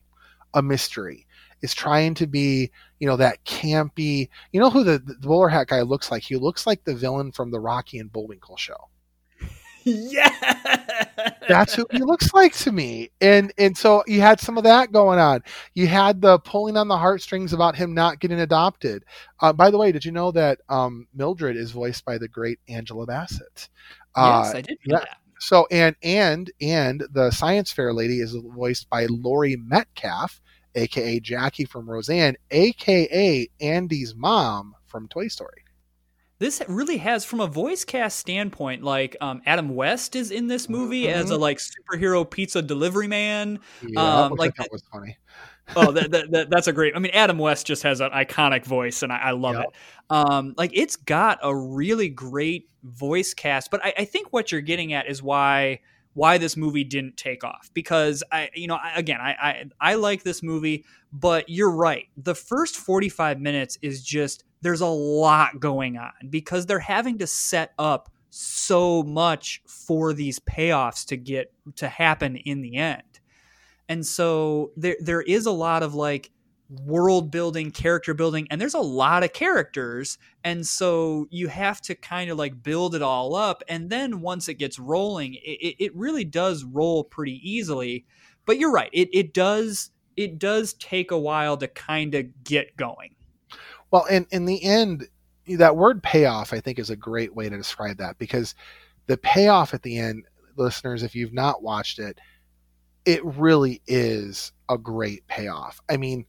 a 0.54 0.62
mystery. 0.62 1.26
It's 1.62 1.74
trying 1.74 2.14
to 2.14 2.26
be 2.26 2.70
you 2.98 3.06
know 3.06 3.16
that 3.16 3.42
campy 3.44 4.28
you 4.52 4.60
know 4.60 4.70
who 4.70 4.84
the, 4.84 4.98
the 4.98 5.14
bowler 5.26 5.48
hat 5.48 5.68
guy 5.68 5.82
looks 5.82 6.10
like? 6.10 6.22
He 6.22 6.36
looks 6.36 6.66
like 6.66 6.84
the 6.84 6.94
villain 6.94 7.32
from 7.32 7.50
the 7.50 7.60
rocky 7.60 7.98
and 7.98 8.12
bullwinkle 8.12 8.56
show 8.56 8.88
yeah, 9.84 11.34
That's 11.48 11.74
who 11.74 11.86
he 11.90 11.98
looks 11.98 12.32
like 12.32 12.54
to 12.58 12.72
me. 12.72 13.10
And 13.20 13.52
and 13.58 13.76
so 13.76 14.04
you 14.06 14.20
had 14.20 14.40
some 14.40 14.56
of 14.56 14.64
that 14.64 14.92
going 14.92 15.18
on. 15.18 15.42
You 15.74 15.86
had 15.86 16.20
the 16.20 16.38
pulling 16.40 16.76
on 16.76 16.88
the 16.88 16.96
heartstrings 16.96 17.52
about 17.52 17.76
him 17.76 17.94
not 17.94 18.20
getting 18.20 18.40
adopted. 18.40 19.04
Uh, 19.40 19.52
by 19.52 19.70
the 19.70 19.78
way, 19.78 19.92
did 19.92 20.04
you 20.04 20.12
know 20.12 20.30
that 20.32 20.60
um, 20.68 21.06
Mildred 21.14 21.56
is 21.56 21.72
voiced 21.72 22.04
by 22.04 22.18
the 22.18 22.28
great 22.28 22.60
Angela 22.68 23.06
Bassett? 23.06 23.68
Uh, 24.14 24.42
yes, 24.44 24.54
I 24.54 24.60
did. 24.60 24.78
know 24.86 24.98
yeah. 24.98 24.98
that. 25.00 25.18
So 25.40 25.66
and 25.70 25.96
and 26.02 26.50
and 26.60 27.04
the 27.10 27.32
science 27.32 27.72
fair 27.72 27.92
lady 27.92 28.20
is 28.20 28.34
voiced 28.34 28.88
by 28.88 29.06
Laurie 29.06 29.56
Metcalf, 29.56 30.40
aka 30.76 31.18
Jackie 31.18 31.64
from 31.64 31.90
Roseanne, 31.90 32.36
aka 32.52 33.48
Andy's 33.60 34.14
mom 34.14 34.74
from 34.86 35.08
Toy 35.08 35.26
Story. 35.28 35.64
This 36.42 36.60
really 36.66 36.96
has, 36.96 37.24
from 37.24 37.40
a 37.40 37.46
voice 37.46 37.84
cast 37.84 38.18
standpoint, 38.18 38.82
like 38.82 39.16
um, 39.20 39.42
Adam 39.46 39.76
West 39.76 40.16
is 40.16 40.32
in 40.32 40.48
this 40.48 40.68
movie 40.68 41.08
as 41.08 41.30
a 41.30 41.36
like 41.36 41.58
superhero 41.58 42.28
pizza 42.28 42.60
delivery 42.60 43.06
man. 43.06 43.60
Yeah, 43.86 44.24
Um, 44.24 44.32
like 44.34 44.56
that 44.56 44.66
was 44.72 44.82
funny. 44.92 45.18
oh, 45.76 45.92
that, 45.92 46.10
that, 46.10 46.32
that, 46.32 46.50
that's 46.50 46.66
a 46.66 46.72
great. 46.72 46.96
I 46.96 46.98
mean, 46.98 47.12
Adam 47.14 47.38
West 47.38 47.68
just 47.68 47.84
has 47.84 48.00
an 48.00 48.10
iconic 48.10 48.64
voice, 48.64 49.04
and 49.04 49.12
I, 49.12 49.18
I 49.18 49.30
love 49.30 49.54
Yep. 49.54 49.66
it. 49.66 49.70
Um, 50.10 50.54
like 50.58 50.72
it's 50.74 50.96
got 50.96 51.38
a 51.44 51.54
really 51.54 52.08
great 52.08 52.68
voice 52.82 53.34
cast, 53.34 53.70
but 53.70 53.80
I, 53.84 53.94
I 53.98 54.04
think 54.04 54.32
what 54.32 54.50
you're 54.50 54.62
getting 54.62 54.92
at 54.94 55.08
is 55.08 55.22
why 55.22 55.78
why 56.14 56.38
this 56.38 56.56
movie 56.56 56.82
didn't 56.82 57.16
take 57.16 57.44
off 57.44 57.70
because 57.72 58.24
I, 58.32 58.50
you 58.56 58.66
know, 58.66 58.74
I, 58.82 58.94
again, 58.96 59.20
I, 59.20 59.30
I 59.40 59.64
I 59.92 59.94
like 59.94 60.24
this 60.24 60.42
movie, 60.42 60.84
but 61.12 61.48
you're 61.48 61.70
right. 61.70 62.08
The 62.16 62.34
first 62.34 62.76
45 62.78 63.40
minutes 63.40 63.78
is 63.80 64.02
just 64.02 64.42
there's 64.62 64.80
a 64.80 64.86
lot 64.86 65.60
going 65.60 65.98
on 65.98 66.12
because 66.30 66.66
they're 66.66 66.78
having 66.78 67.18
to 67.18 67.26
set 67.26 67.72
up 67.78 68.10
so 68.30 69.02
much 69.02 69.60
for 69.66 70.14
these 70.14 70.38
payoffs 70.38 71.04
to 71.06 71.16
get 71.16 71.52
to 71.76 71.88
happen 71.88 72.36
in 72.36 72.62
the 72.62 72.76
end. 72.76 73.02
And 73.88 74.06
so 74.06 74.70
there 74.76 74.96
there 75.00 75.20
is 75.20 75.44
a 75.44 75.52
lot 75.52 75.82
of 75.82 75.94
like 75.94 76.30
world 76.84 77.30
building, 77.30 77.70
character 77.70 78.14
building, 78.14 78.46
and 78.50 78.58
there's 78.60 78.74
a 78.74 78.80
lot 78.80 79.22
of 79.22 79.32
characters. 79.34 80.16
And 80.42 80.66
so 80.66 81.26
you 81.30 81.48
have 81.48 81.80
to 81.82 81.94
kind 81.94 82.30
of 82.30 82.38
like 82.38 82.62
build 82.62 82.94
it 82.94 83.02
all 83.02 83.34
up. 83.34 83.62
And 83.68 83.90
then 83.90 84.22
once 84.22 84.48
it 84.48 84.54
gets 84.54 84.78
rolling, 84.78 85.34
it, 85.34 85.76
it 85.78 85.94
really 85.94 86.24
does 86.24 86.64
roll 86.64 87.04
pretty 87.04 87.38
easily. 87.42 88.06
But 88.46 88.58
you're 88.58 88.72
right, 88.72 88.90
it, 88.92 89.10
it 89.12 89.34
does 89.34 89.90
it 90.16 90.38
does 90.38 90.74
take 90.74 91.10
a 91.10 91.18
while 91.18 91.56
to 91.56 91.68
kind 91.68 92.14
of 92.14 92.44
get 92.44 92.76
going. 92.76 93.14
Well, 93.92 94.06
in 94.06 94.26
in 94.32 94.46
the 94.46 94.64
end, 94.64 95.06
that 95.46 95.76
word 95.76 96.02
payoff, 96.02 96.52
I 96.52 96.60
think, 96.60 96.80
is 96.80 96.90
a 96.90 96.96
great 96.96 97.34
way 97.36 97.48
to 97.48 97.56
describe 97.56 97.98
that 97.98 98.18
because 98.18 98.56
the 99.06 99.18
payoff 99.18 99.74
at 99.74 99.82
the 99.82 99.98
end, 99.98 100.24
listeners, 100.56 101.04
if 101.04 101.14
you've 101.14 101.34
not 101.34 101.62
watched 101.62 102.00
it, 102.00 102.18
it 103.04 103.24
really 103.24 103.82
is 103.86 104.52
a 104.70 104.78
great 104.78 105.26
payoff. 105.28 105.80
I 105.90 105.98
mean, 105.98 106.24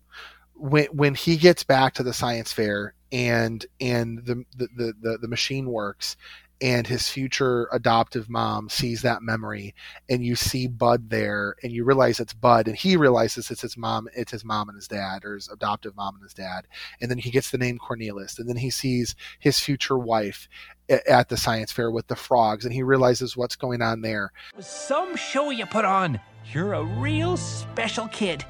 when 0.56 0.86
when 0.88 1.16
he 1.16 1.38
gets 1.38 1.64
back 1.64 1.94
to 1.96 2.04
the 2.04 2.14
science 2.14 2.52
fair 2.54 2.96
and 3.14 3.66
and 3.80 4.20
the 4.26 4.44
the, 4.58 4.94
the, 5.02 5.18
the 5.22 5.28
machine 5.30 5.68
works 5.68 6.18
and 6.62 6.88
his 6.88 7.10
future 7.10 7.68
adoptive 7.72 8.30
mom 8.30 8.70
sees 8.70 9.02
that 9.02 9.22
memory 9.22 9.74
and 10.10 10.24
you 10.24 10.36
see 10.36 10.68
Bud 10.68 11.10
there 11.10 11.56
and 11.64 11.72
you 11.72 11.84
realize 11.84 12.20
it's 12.20 12.34
Bud 12.34 12.68
and 12.68 12.78
he 12.78 12.96
realizes 12.96 13.52
it's 13.52 13.62
his 13.62 13.78
mom 13.78 14.08
it's 14.16 14.32
his 14.32 14.46
mom 14.46 14.70
and 14.70 14.76
his 14.76 14.88
dad 14.88 15.26
or 15.26 15.36
his 15.36 15.50
adoptive 15.50 15.96
mom 15.96 16.16
and 16.16 16.24
his 16.24 16.34
dad 16.34 16.68
and 17.02 17.10
then 17.10 17.18
he 17.18 17.32
gets 17.32 17.52
the 17.52 17.58
name 17.58 17.78
Cornelius 17.78 18.40
and 18.40 18.48
then 18.48 18.58
he 18.58 18.70
sees 18.70 19.16
his 19.40 19.60
future 19.60 19.98
wife 19.98 20.48
at 20.90 21.30
the 21.30 21.38
science 21.38 21.72
fair 21.72 21.92
with 21.92 22.08
the 22.08 22.16
frogs 22.16 22.66
and 22.66 22.74
he 22.74 22.84
realizes 22.84 23.36
what's 23.36 23.56
going 23.56 23.82
on 23.82 24.02
there 24.02 24.32
Some 24.60 25.16
show 25.16 25.50
you 25.50 25.66
put 25.66 25.86
on. 25.86 26.20
You're 26.52 26.74
a 26.74 26.84
real 26.84 27.38
special 27.38 28.08
kid. 28.10 28.46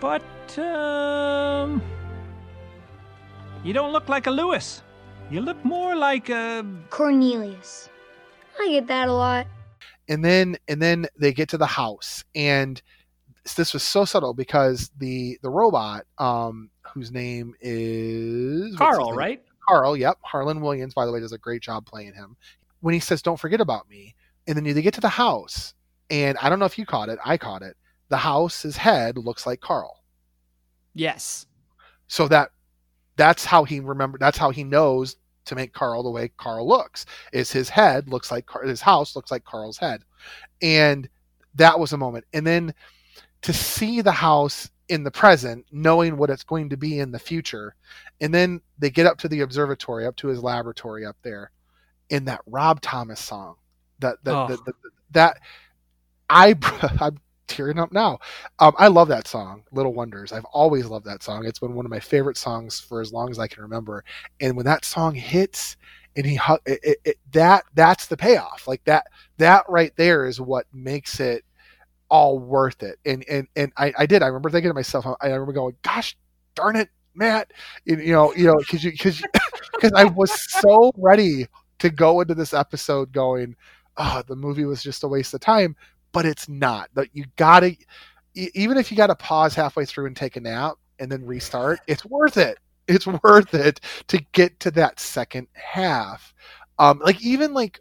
But, 0.00 0.22
um. 0.58 1.82
You 3.62 3.72
don't 3.72 3.92
look 3.92 4.08
like 4.08 4.26
a 4.26 4.30
Lewis. 4.30 4.82
You 5.30 5.40
look 5.40 5.64
more 5.64 5.94
like 5.94 6.28
a. 6.28 6.64
Cornelius. 6.90 7.88
I 8.58 8.68
get 8.68 8.88
that 8.88 9.08
a 9.08 9.12
lot. 9.12 9.46
and 10.08 10.24
then 10.24 10.56
and 10.68 10.82
then 10.82 11.06
they 11.18 11.32
get 11.32 11.48
to 11.50 11.58
the 11.58 11.66
house 11.66 12.24
and 12.34 12.82
this 13.56 13.72
was 13.72 13.82
so 13.82 14.04
subtle 14.04 14.34
because 14.34 14.90
the 14.98 15.38
the 15.42 15.48
robot 15.48 16.04
um 16.18 16.68
whose 16.82 17.10
name 17.12 17.54
is 17.60 18.76
Carl, 18.76 19.10
name? 19.10 19.18
right? 19.18 19.42
Carl, 19.68 19.96
yep. 19.96 20.18
Harland 20.22 20.60
Williams, 20.62 20.94
by 20.94 21.06
the 21.06 21.12
way, 21.12 21.20
does 21.20 21.32
a 21.32 21.38
great 21.38 21.62
job 21.62 21.86
playing 21.86 22.12
him. 22.12 22.36
When 22.80 22.92
he 22.92 23.00
says, 23.00 23.22
Don't 23.22 23.38
forget 23.38 23.60
about 23.60 23.88
me, 23.88 24.14
and 24.46 24.56
then 24.56 24.64
they 24.64 24.82
get 24.82 24.94
to 24.94 25.00
the 25.00 25.08
house, 25.08 25.74
and 26.10 26.36
I 26.38 26.48
don't 26.48 26.58
know 26.58 26.64
if 26.66 26.76
you 26.78 26.84
caught 26.86 27.08
it, 27.08 27.18
I 27.24 27.36
caught 27.36 27.62
it. 27.62 27.76
The 28.08 28.16
house's 28.16 28.76
head 28.76 29.16
looks 29.16 29.46
like 29.46 29.60
Carl. 29.60 30.02
Yes. 30.94 31.46
So 32.08 32.26
that 32.28 32.50
that's 33.16 33.44
how 33.44 33.64
he 33.64 33.80
remember 33.80 34.18
that's 34.18 34.38
how 34.38 34.50
he 34.50 34.64
knows 34.64 35.16
to 35.46 35.54
make 35.54 35.72
Carl 35.72 36.02
the 36.02 36.10
way 36.10 36.30
Carl 36.36 36.68
looks. 36.68 37.06
Is 37.32 37.50
his 37.50 37.68
head 37.68 38.08
looks 38.08 38.30
like 38.30 38.46
Car- 38.46 38.64
his 38.64 38.80
house 38.80 39.16
looks 39.16 39.30
like 39.30 39.44
Carl's 39.44 39.78
head. 39.78 40.02
And 40.62 41.08
that 41.54 41.78
was 41.78 41.92
a 41.92 41.98
moment. 41.98 42.24
And 42.32 42.46
then 42.46 42.74
to 43.42 43.52
see 43.52 44.00
the 44.00 44.12
house 44.12 44.70
in 44.88 45.02
the 45.04 45.10
present, 45.10 45.64
knowing 45.72 46.16
what 46.16 46.30
it's 46.30 46.42
going 46.44 46.68
to 46.70 46.76
be 46.76 46.98
in 46.98 47.10
the 47.12 47.18
future, 47.18 47.74
and 48.20 48.34
then 48.34 48.60
they 48.78 48.90
get 48.90 49.06
up 49.06 49.18
to 49.18 49.28
the 49.28 49.40
observatory, 49.40 50.04
up 50.06 50.16
to 50.16 50.28
his 50.28 50.42
laboratory 50.42 51.06
up 51.06 51.16
there, 51.22 51.50
in 52.10 52.24
that 52.26 52.40
Rob 52.46 52.80
Thomas 52.80 53.20
song, 53.20 53.56
that 54.00 54.16
that 54.24 54.34
Oh. 54.34 54.46
that, 54.48 54.74
that, 55.12 55.40
I 56.28 56.56
I'm 57.00 57.18
tearing 57.50 57.78
up 57.78 57.92
now. 57.92 58.18
Um, 58.58 58.74
I 58.78 58.88
love 58.88 59.08
that 59.08 59.26
song, 59.26 59.64
Little 59.72 59.92
Wonders. 59.92 60.32
I've 60.32 60.44
always 60.46 60.86
loved 60.86 61.06
that 61.06 61.22
song. 61.22 61.44
It's 61.46 61.58
been 61.58 61.74
one 61.74 61.84
of 61.84 61.90
my 61.90 62.00
favorite 62.00 62.36
songs 62.36 62.80
for 62.80 63.00
as 63.00 63.12
long 63.12 63.30
as 63.30 63.38
I 63.38 63.48
can 63.48 63.62
remember. 63.62 64.04
And 64.40 64.56
when 64.56 64.66
that 64.66 64.84
song 64.84 65.14
hits, 65.14 65.76
and 66.16 66.26
he 66.26 66.40
it, 66.66 66.80
it, 66.82 66.98
it, 67.04 67.16
that 67.32 67.64
that's 67.74 68.06
the 68.06 68.16
payoff. 68.16 68.66
Like 68.66 68.82
that 68.84 69.06
that 69.38 69.64
right 69.68 69.92
there 69.96 70.26
is 70.26 70.40
what 70.40 70.66
makes 70.72 71.20
it 71.20 71.44
all 72.08 72.38
worth 72.38 72.82
it. 72.82 72.98
And 73.04 73.24
and 73.28 73.46
and 73.56 73.72
I, 73.76 73.92
I 73.98 74.06
did. 74.06 74.22
I 74.22 74.26
remember 74.26 74.50
thinking 74.50 74.70
to 74.70 74.74
myself. 74.74 75.06
I 75.20 75.28
remember 75.28 75.52
going, 75.52 75.76
"Gosh, 75.82 76.16
darn 76.54 76.76
it, 76.76 76.88
Matt!" 77.14 77.52
You, 77.84 77.96
you 77.98 78.12
know, 78.12 78.34
you 78.34 78.46
know, 78.46 78.56
because 78.58 78.84
you 78.84 78.92
because 78.92 79.22
because 79.74 79.92
I 79.96 80.04
was 80.04 80.32
so 80.50 80.92
ready 80.96 81.46
to 81.78 81.90
go 81.90 82.20
into 82.20 82.34
this 82.34 82.52
episode 82.54 83.12
going, 83.12 83.56
"Oh, 83.96 84.22
the 84.26 84.36
movie 84.36 84.64
was 84.64 84.82
just 84.82 85.04
a 85.04 85.08
waste 85.08 85.34
of 85.34 85.40
time," 85.40 85.76
but 86.12 86.26
it's 86.26 86.48
not. 86.48 86.90
That 86.94 87.08
you 87.12 87.24
gotta, 87.36 87.76
even 88.34 88.78
if 88.78 88.90
you 88.90 88.96
got 88.96 89.08
to 89.08 89.14
pause 89.16 89.54
halfway 89.54 89.84
through 89.84 90.06
and 90.06 90.16
take 90.16 90.36
a 90.36 90.40
nap 90.40 90.74
and 90.98 91.10
then 91.10 91.24
restart, 91.24 91.80
it's 91.86 92.04
worth 92.04 92.36
it. 92.36 92.58
It's 92.88 93.06
worth 93.06 93.54
it 93.54 93.80
to 94.08 94.18
get 94.32 94.58
to 94.60 94.70
that 94.72 94.98
second 95.00 95.46
half. 95.54 96.34
Um, 96.78 96.98
like 97.00 97.22
even 97.22 97.54
like 97.54 97.80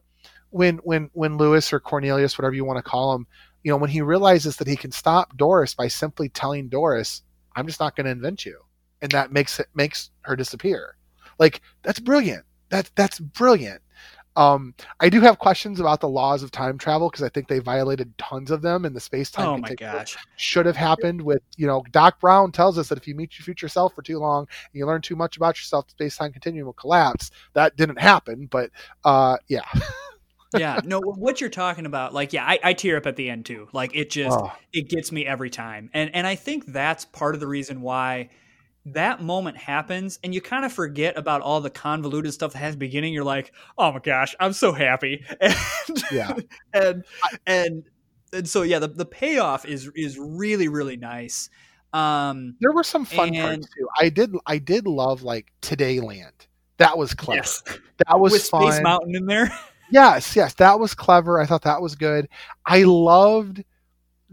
when 0.52 0.78
when 0.80 1.10
when 1.14 1.38
Lewis 1.38 1.72
or 1.74 1.80
Cornelius, 1.80 2.38
whatever 2.38 2.56
you 2.56 2.66
want 2.66 2.78
to 2.78 2.90
call 2.90 3.16
him, 3.16 3.26
you 3.64 3.72
know, 3.72 3.78
when 3.78 3.90
he 3.90 4.02
realizes 4.02 4.58
that 4.58 4.68
he 4.68 4.76
can 4.76 4.92
stop 4.92 5.36
Doris 5.38 5.74
by 5.74 5.88
simply 5.88 6.30
telling 6.30 6.70
Doris, 6.70 7.24
"I'm 7.56 7.68
just 7.68 7.80
not 7.80 7.96
going 7.96 8.06
to 8.06 8.12
invent 8.12 8.46
you," 8.46 8.60
and 9.02 9.12
that 9.12 9.32
makes 9.32 9.60
it 9.60 9.68
makes 9.74 10.12
her 10.22 10.36
disappear. 10.36 10.96
Like 11.40 11.62
that's 11.84 12.00
brilliant. 12.00 12.46
That 12.70 12.92
that's 12.96 13.20
brilliant. 13.20 13.82
Um, 14.40 14.74
I 15.02 15.10
do 15.10 15.20
have 15.20 15.38
questions 15.38 15.82
about 15.82 16.00
the 16.00 16.08
laws 16.08 16.44
of 16.44 16.50
time 16.50 16.78
travel 16.78 17.10
because 17.10 17.24
I 17.24 17.30
think 17.30 17.50
they 17.50 17.60
violated 17.60 18.18
tons 18.18 18.52
of 18.52 18.62
them 18.62 18.86
in 18.86 18.94
the 18.94 19.00
space 19.02 19.30
time. 19.30 19.48
Oh 19.48 19.58
my 19.58 19.76
gosh. 19.76 20.16
Should 20.38 20.66
have 20.66 20.78
happened 20.78 21.22
with 21.22 21.42
you 21.58 21.68
know 21.68 21.84
Doc 21.92 22.22
Brown 22.22 22.54
tells 22.54 22.78
us 22.78 22.88
that 22.88 22.98
if 22.98 23.06
you 23.06 23.16
meet 23.16 23.38
your 23.38 23.44
future 23.44 23.68
self 23.68 23.94
for 23.94 24.02
too 24.02 24.18
long 24.18 24.48
and 24.48 24.80
you 24.80 24.86
learn 24.86 25.02
too 25.02 25.18
much 25.18 25.36
about 25.36 25.58
yourself, 25.58 25.88
the 25.88 25.92
space 25.92 26.16
time 26.16 26.32
continuum 26.32 26.68
will 26.68 26.74
collapse. 26.74 27.32
That 27.52 27.76
didn't 27.76 28.00
happen, 28.00 28.48
but 28.50 28.70
uh, 29.04 29.36
yeah. 29.50 29.66
yeah 30.58 30.80
no 30.84 31.00
what 31.00 31.40
you're 31.40 31.50
talking 31.50 31.86
about 31.86 32.12
like 32.12 32.34
yeah 32.34 32.44
I, 32.44 32.60
I 32.64 32.74
tear 32.74 32.98
up 32.98 33.06
at 33.06 33.16
the 33.16 33.30
end 33.30 33.46
too 33.46 33.68
like 33.72 33.96
it 33.96 34.10
just 34.10 34.36
Oh. 34.36 34.52
it 34.74 34.90
gets 34.90 35.12
me 35.12 35.24
every 35.24 35.52
time 35.52 35.92
and 35.94 36.10
and 36.16 36.26
i 36.26 36.34
think 36.34 36.66
that's 36.66 37.06
part 37.06 37.36
of 37.36 37.40
the 37.40 37.46
reason 37.46 37.82
why 37.82 38.30
that 38.86 39.22
moment 39.22 39.58
happens 39.58 40.20
and 40.24 40.34
you 40.34 40.42
kind 40.42 40.64
of 40.66 40.72
forget 40.74 41.18
about 41.18 41.42
all 41.42 41.62
the 41.62 41.70
convoluted 41.70 42.34
stuff 42.34 42.54
that 42.54 42.60
has 42.60 42.76
beginning 42.76 43.14
you're 43.14 43.24
like 43.24 43.52
oh 43.78 43.92
my 43.92 44.00
gosh 44.00 44.34
i'm 44.40 44.54
so 44.54 44.72
happy 44.72 45.24
and 45.42 45.56
Yeah. 46.12 46.36
and 46.74 47.04
and 47.46 47.84
and 48.34 48.48
so 48.50 48.62
yeah 48.62 48.80
the, 48.80 48.88
the 48.88 49.06
payoff 49.06 49.66
is 49.66 49.92
is 49.96 50.18
really 50.18 50.70
really 50.70 50.96
nice 50.98 51.50
um 51.94 52.56
There 52.62 52.72
were 52.72 52.84
some 52.84 53.04
fun 53.06 53.36
And- 53.36 53.38
parts 53.64 53.68
too. 53.76 53.88
I 54.00 54.10
did 54.10 54.32
I 54.46 54.58
did 54.60 54.88
love 54.88 55.24
like 55.24 55.52
Today 55.62 56.00
Land. 56.00 56.48
That 56.78 56.98
was 56.98 57.14
clever. 57.14 57.38
yes 57.38 57.62
That 58.08 58.20
was 58.20 58.32
with 58.32 58.44
fun. 58.48 58.72
space 58.72 58.82
mountain 58.84 59.16
in 59.16 59.26
there 59.26 59.52
Yes, 59.92 60.36
yes, 60.36 60.54
that 60.54 60.80
was 60.80 60.94
clever. 60.94 61.42
I 61.42 61.48
thought 61.48 61.64
that 61.64 61.82
was 61.82 61.96
good. 61.96 62.30
I 62.64 62.84
loved 62.84 63.64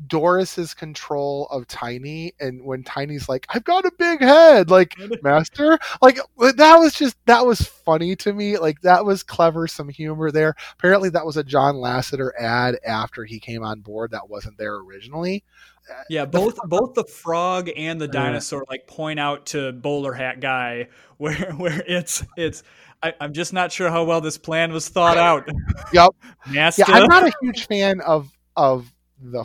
Doris's 0.07 0.75
control 0.75 1.47
of 1.51 1.67
Tiny, 1.67 2.33
and 2.39 2.65
when 2.65 2.83
Tiny's 2.83 3.29
like, 3.29 3.47
"I've 3.49 3.65
got 3.65 3.87
a 3.87 3.93
big 3.99 4.21
head," 4.21 4.71
like 4.71 4.95
Master, 5.23 5.79
like 6.03 6.19
that 6.57 6.77
was 6.77 6.93
just 6.93 7.17
that 7.27 7.47
was 7.47 7.63
funny 7.63 8.15
to 8.17 8.33
me. 8.33 8.59
Like 8.59 8.81
that 8.83 9.05
was 9.05 9.23
clever, 9.23 9.67
some 9.67 9.89
humor 9.89 10.31
there. 10.31 10.55
Apparently, 10.79 11.09
that 11.11 11.25
was 11.25 11.37
a 11.37 11.45
John 11.45 11.77
Lasseter 11.77 12.31
ad 12.39 12.77
after 12.87 13.25
he 13.25 13.41
came 13.41 13.63
on 13.63 13.81
board. 13.81 14.11
That 14.11 14.29
wasn't 14.29 14.59
there 14.59 14.75
originally. 14.75 15.45
Uh, 15.91 16.03
yeah, 16.11 16.25
both 16.27 16.57
both 16.65 16.95
the 16.95 17.05
frog 17.05 17.71
and 17.75 18.01
the 18.01 18.09
dinosaur 18.09 18.65
like 18.69 18.87
point 18.87 19.19
out 19.19 19.47
to 19.47 19.73
bowler 19.73 20.13
hat 20.13 20.41
guy 20.41 20.89
where 21.17 21.53
where 21.53 21.83
it's 21.87 22.25
it's. 22.37 22.63
I, 23.03 23.13
am 23.21 23.35
just 23.35 23.53
not 23.53 23.71
sure 23.71 23.91
how 23.91 24.05
well 24.05 24.23
this 24.23 24.39
plan 24.39 24.73
was 24.73 24.89
thought 24.89 25.19
out. 25.19 25.49
Yep. 25.93 26.11
Yeah, 26.51 26.71
I'm 26.89 27.07
not 27.07 27.25
a 27.25 27.33
huge 27.43 27.67
fan 27.67 28.01
of 28.01 28.31
of 28.57 28.93
the 29.21 29.45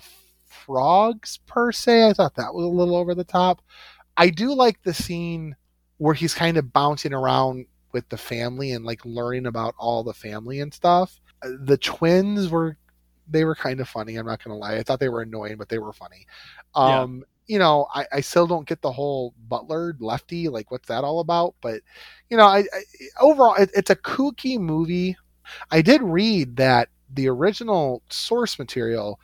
frogs 0.52 1.40
per 1.48 1.72
se. 1.72 2.10
I 2.10 2.14
thought 2.14 2.36
that 2.36 2.54
was 2.54 2.66
a 2.66 2.70
little 2.70 2.96
over 2.96 3.16
the 3.16 3.24
top. 3.24 3.62
I 4.18 4.30
do 4.30 4.54
like 4.54 4.82
the 4.84 4.94
scene 4.94 5.56
where 5.98 6.14
he's 6.14 6.34
kind 6.34 6.58
of 6.58 6.74
bouncing 6.74 7.14
around 7.14 7.66
with 7.92 8.08
the 8.10 8.18
family 8.18 8.72
and 8.72 8.86
like 8.86 9.04
learning 9.06 9.46
about 9.46 9.76
all 9.78 10.04
the 10.04 10.14
family 10.14 10.60
and 10.60 10.74
stuff. 10.74 11.20
Uh, 11.44 11.50
the 11.64 11.78
twins 11.78 12.50
were 12.50 12.78
they 13.28 13.46
were 13.46 13.56
kind 13.56 13.80
of 13.80 13.88
funny. 13.88 14.16
I'm 14.16 14.26
not 14.26 14.44
gonna 14.44 14.58
lie. 14.58 14.76
I 14.76 14.84
thought 14.84 15.00
they 15.00 15.10
were 15.10 15.22
annoying, 15.22 15.58
but 15.58 15.70
they 15.70 15.80
were 15.80 15.94
funny. 15.94 16.26
Um, 16.76 17.18
yeah. 17.18 17.26
You 17.48 17.60
know, 17.60 17.88
I, 17.94 18.06
I 18.14 18.22
still 18.22 18.48
don't 18.48 18.68
get 18.68 18.82
the 18.82 18.92
whole 18.92 19.34
Butler 19.50 19.96
lefty. 20.00 20.48
Like, 20.48 20.72
what's 20.72 20.88
that 20.88 21.04
all 21.04 21.20
about? 21.20 21.56
But 21.62 21.82
you 22.30 22.38
know, 22.38 22.46
I, 22.46 22.60
I 22.60 22.84
overall, 23.20 23.56
it, 23.56 23.72
it's 23.76 23.90
a 23.90 23.96
kooky 23.96 24.60
movie. 24.60 25.18
I 25.70 25.82
did 25.82 26.02
read 26.02 26.56
that 26.58 26.90
the 27.14 27.28
original 27.28 28.02
source 28.10 28.58
material 28.58 29.20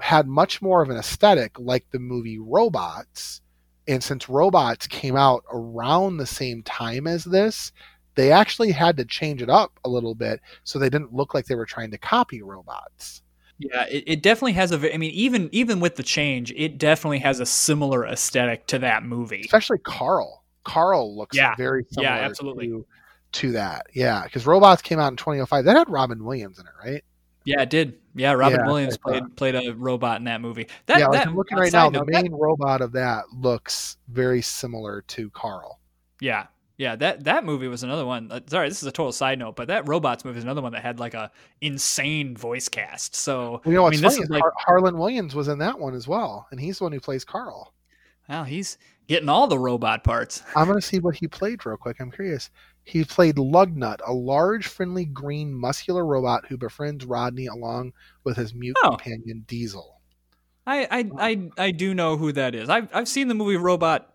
had 0.00 0.26
much 0.26 0.60
more 0.62 0.82
of 0.82 0.90
an 0.90 0.96
aesthetic 0.96 1.58
like 1.58 1.86
the 1.90 1.98
movie 1.98 2.38
Robots. 2.38 3.40
And 3.88 4.02
since 4.02 4.28
Robots 4.28 4.86
came 4.86 5.16
out 5.16 5.44
around 5.52 6.16
the 6.16 6.26
same 6.26 6.62
time 6.62 7.06
as 7.06 7.24
this, 7.24 7.72
they 8.16 8.32
actually 8.32 8.72
had 8.72 8.96
to 8.96 9.04
change 9.04 9.42
it 9.42 9.50
up 9.50 9.78
a 9.84 9.88
little 9.88 10.14
bit 10.14 10.40
so 10.64 10.78
they 10.78 10.90
didn't 10.90 11.14
look 11.14 11.34
like 11.34 11.46
they 11.46 11.54
were 11.54 11.66
trying 11.66 11.90
to 11.92 11.98
copy 11.98 12.42
Robots. 12.42 13.22
Yeah, 13.58 13.86
it, 13.88 14.04
it 14.06 14.22
definitely 14.22 14.52
has 14.52 14.72
a. 14.72 14.94
I 14.94 14.98
mean, 14.98 15.12
even 15.12 15.48
even 15.52 15.80
with 15.80 15.96
the 15.96 16.02
change, 16.02 16.52
it 16.56 16.76
definitely 16.76 17.20
has 17.20 17.40
a 17.40 17.46
similar 17.46 18.06
aesthetic 18.06 18.66
to 18.66 18.78
that 18.80 19.02
movie. 19.02 19.40
Especially 19.42 19.78
Carl. 19.78 20.44
Carl 20.64 21.16
looks 21.16 21.36
yeah. 21.36 21.54
very 21.56 21.84
similar. 21.90 22.16
Yeah, 22.16 22.22
absolutely. 22.22 22.68
To, 22.68 22.86
to 23.32 23.52
that, 23.52 23.86
yeah, 23.94 24.24
because 24.24 24.46
Robots 24.46 24.82
came 24.82 24.98
out 24.98 25.10
in 25.10 25.16
2005. 25.16 25.64
That 25.64 25.76
had 25.76 25.88
Robin 25.88 26.22
Williams 26.24 26.58
in 26.58 26.66
it, 26.66 26.72
right? 26.84 27.04
Yeah, 27.46 27.62
it 27.62 27.70
did. 27.70 27.98
Yeah, 28.16 28.32
Robin 28.32 28.58
yeah, 28.58 28.66
Williams 28.66 28.96
played 28.98 29.36
played 29.36 29.54
a 29.54 29.72
robot 29.72 30.18
in 30.18 30.24
that 30.24 30.40
movie. 30.40 30.66
That, 30.86 30.98
yeah, 30.98 31.06
like 31.06 31.20
that, 31.20 31.28
I'm 31.28 31.36
looking 31.36 31.56
right 31.56 31.72
now. 31.72 31.88
Note, 31.88 32.06
the 32.06 32.12
main 32.12 32.32
that, 32.32 32.36
robot 32.36 32.80
of 32.80 32.92
that 32.92 33.24
looks 33.32 33.98
very 34.08 34.42
similar 34.42 35.02
to 35.02 35.30
Carl. 35.30 35.78
Yeah, 36.20 36.48
yeah. 36.76 36.96
That 36.96 37.22
that 37.24 37.44
movie 37.44 37.68
was 37.68 37.84
another 37.84 38.04
one. 38.04 38.32
Uh, 38.32 38.40
sorry, 38.46 38.68
this 38.68 38.82
is 38.82 38.88
a 38.88 38.92
total 38.92 39.12
side 39.12 39.38
note, 39.38 39.54
but 39.54 39.68
that 39.68 39.86
robots 39.86 40.24
movie 40.24 40.38
is 40.38 40.44
another 40.44 40.60
one 40.60 40.72
that 40.72 40.82
had 40.82 40.98
like 40.98 41.14
a 41.14 41.30
insane 41.60 42.36
voice 42.36 42.68
cast. 42.68 43.14
So 43.14 43.52
well, 43.52 43.60
you 43.64 43.72
know 43.74 43.82
what's 43.84 43.98
I 43.98 44.00
mean, 44.00 44.10
funny 44.10 44.22
is 44.24 44.30
like, 44.30 44.42
Har- 44.42 44.54
Harland 44.56 44.98
Williams 44.98 45.36
was 45.36 45.46
in 45.46 45.58
that 45.60 45.78
one 45.78 45.94
as 45.94 46.08
well, 46.08 46.48
and 46.50 46.58
he's 46.58 46.78
the 46.78 46.84
one 46.84 46.92
who 46.92 47.00
plays 47.00 47.24
Carl. 47.24 47.72
Wow, 48.28 48.42
he's 48.42 48.76
getting 49.06 49.28
all 49.28 49.46
the 49.46 49.58
robot 49.58 50.02
parts. 50.02 50.42
I'm 50.56 50.66
gonna 50.66 50.80
see 50.80 50.98
what 50.98 51.14
he 51.14 51.28
played 51.28 51.64
real 51.64 51.76
quick. 51.76 52.00
I'm 52.00 52.10
curious. 52.10 52.50
He 52.86 53.04
played 53.04 53.34
Lugnut, 53.34 53.98
a 54.06 54.12
large, 54.12 54.68
friendly, 54.68 55.04
green, 55.04 55.52
muscular 55.52 56.06
robot 56.06 56.46
who 56.46 56.56
befriends 56.56 57.04
Rodney 57.04 57.46
along 57.46 57.92
with 58.22 58.36
his 58.36 58.54
mute 58.54 58.76
oh. 58.84 58.90
companion 58.90 59.44
Diesel. 59.48 60.00
I, 60.64 60.86
I, 60.88 61.10
I, 61.18 61.50
I 61.58 61.70
do 61.72 61.94
know 61.94 62.16
who 62.16 62.30
that 62.32 62.54
is. 62.54 62.68
I've, 62.68 62.88
I've 62.94 63.08
seen 63.08 63.26
the 63.26 63.34
movie 63.34 63.56
Robot 63.56 64.14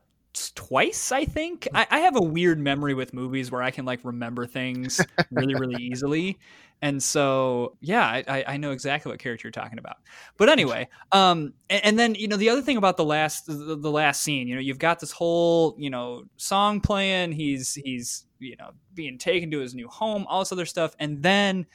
twice, 0.55 1.11
I 1.11 1.25
think. 1.25 1.67
I, 1.73 1.85
I 1.91 1.99
have 1.99 2.15
a 2.15 2.21
weird 2.21 2.59
memory 2.59 2.93
with 2.93 3.13
movies 3.13 3.51
where 3.51 3.61
I 3.61 3.71
can 3.71 3.83
like 3.83 3.99
remember 4.05 4.47
things 4.47 5.01
really, 5.31 5.53
really 5.55 5.75
easily 5.83 6.39
and 6.81 7.01
so 7.01 7.77
yeah 7.81 8.21
I, 8.27 8.43
I 8.47 8.57
know 8.57 8.71
exactly 8.71 9.11
what 9.11 9.19
character 9.19 9.47
you're 9.47 9.51
talking 9.51 9.79
about. 9.79 9.97
But 10.37 10.49
anyway 10.49 10.87
um 11.11 11.53
and, 11.69 11.85
and, 11.85 11.99
then 11.99 12.15
you 12.15 12.27
know 12.27 12.37
the 12.37 12.49
other 12.49 12.61
thing 12.61 12.77
about 12.77 12.97
the 12.97 13.05
last 13.05 13.45
the, 13.45 13.75
the, 13.75 13.91
last 13.91 14.23
scene 14.23 14.47
you 14.47 14.55
know 14.55 14.61
you've 14.61 14.79
got 14.79 14.99
this 14.99 15.11
whole 15.11 15.75
you 15.77 15.89
know 15.89 16.23
song 16.37 16.81
playing 16.81 17.31
he's 17.31 17.73
he's 17.75 18.25
you 18.41 18.55
know 18.57 18.71
being 18.93 19.17
taken 19.17 19.49
to 19.51 19.59
his 19.59 19.73
new 19.73 19.87
home 19.87 20.25
all 20.27 20.39
this 20.39 20.51
other 20.51 20.65
stuff. 20.65 20.95
And 20.99 21.21
then 21.23 21.65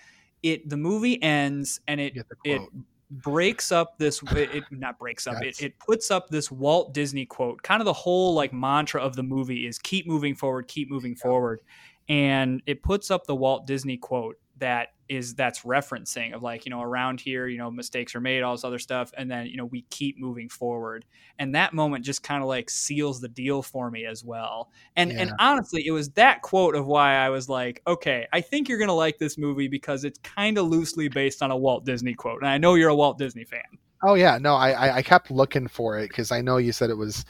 it 0.42 0.68
the 0.68 0.76
movie 0.76 1.22
ends 1.22 1.80
and 1.88 2.00
it 2.00 2.14
it 2.44 2.60
breaks 3.10 3.70
up 3.70 3.98
this 3.98 4.22
it, 4.32 4.54
it 4.54 4.64
not 4.70 4.98
breaks 4.98 5.26
up 5.26 5.42
it, 5.42 5.60
it 5.62 5.78
puts 5.78 6.10
up 6.10 6.28
this 6.28 6.50
walt 6.50 6.92
disney 6.92 7.24
quote 7.24 7.62
kind 7.62 7.80
of 7.80 7.84
the 7.84 7.92
whole 7.92 8.34
like 8.34 8.52
mantra 8.52 9.00
of 9.00 9.14
the 9.14 9.22
movie 9.22 9.66
is 9.66 9.78
keep 9.78 10.06
moving 10.06 10.34
forward 10.34 10.68
keep 10.68 10.90
moving 10.90 11.12
yeah. 11.12 11.22
forward. 11.22 11.60
And 12.08 12.62
it 12.66 12.84
puts 12.84 13.10
up 13.10 13.26
the 13.26 13.34
walt 13.34 13.66
disney 13.66 13.96
quote 13.96 14.36
that 14.58 14.88
is 15.08 15.34
that's 15.34 15.60
referencing 15.60 16.34
of 16.34 16.42
like 16.42 16.64
you 16.64 16.70
know 16.70 16.82
around 16.82 17.20
here 17.20 17.46
you 17.46 17.58
know 17.58 17.70
mistakes 17.70 18.14
are 18.14 18.20
made 18.20 18.42
all 18.42 18.54
this 18.54 18.64
other 18.64 18.78
stuff 18.78 19.12
and 19.16 19.30
then 19.30 19.46
you 19.46 19.56
know 19.56 19.66
we 19.66 19.82
keep 19.90 20.18
moving 20.18 20.48
forward. 20.48 21.04
And 21.38 21.54
that 21.54 21.74
moment 21.74 22.04
just 22.04 22.22
kind 22.22 22.42
of 22.42 22.48
like 22.48 22.70
seals 22.70 23.20
the 23.20 23.28
deal 23.28 23.62
for 23.62 23.90
me 23.90 24.06
as 24.06 24.24
well. 24.24 24.70
And 24.96 25.12
yeah. 25.12 25.22
and 25.22 25.32
honestly 25.38 25.86
it 25.86 25.92
was 25.92 26.10
that 26.10 26.42
quote 26.42 26.74
of 26.74 26.86
why 26.86 27.14
i 27.14 27.28
was 27.28 27.48
like 27.48 27.82
okay 27.86 28.26
i 28.32 28.40
think 28.40 28.68
you're 28.68 28.78
gonna 28.78 28.92
like 28.92 29.18
this 29.18 29.38
movie 29.38 29.68
because 29.68 30.04
it's 30.04 30.18
kind 30.20 30.58
of 30.58 30.66
loosely 30.66 31.08
based 31.08 31.42
on 31.42 31.50
a 31.50 31.56
walt 31.56 31.84
disney 31.84 32.14
quote. 32.14 32.40
And 32.40 32.48
i 32.48 32.58
know 32.58 32.74
you're 32.74 32.90
a 32.90 32.96
walt 32.96 33.18
disney 33.18 33.44
fan. 33.44 33.62
Oh 34.02 34.14
yeah. 34.14 34.38
No 34.38 34.54
i 34.54 34.96
i 34.96 35.02
kept 35.02 35.30
looking 35.30 35.68
for 35.68 35.98
it 35.98 36.08
because 36.08 36.32
i 36.32 36.40
know 36.40 36.56
you 36.56 36.72
said 36.72 36.90
it 36.90 36.96
was 36.96 37.24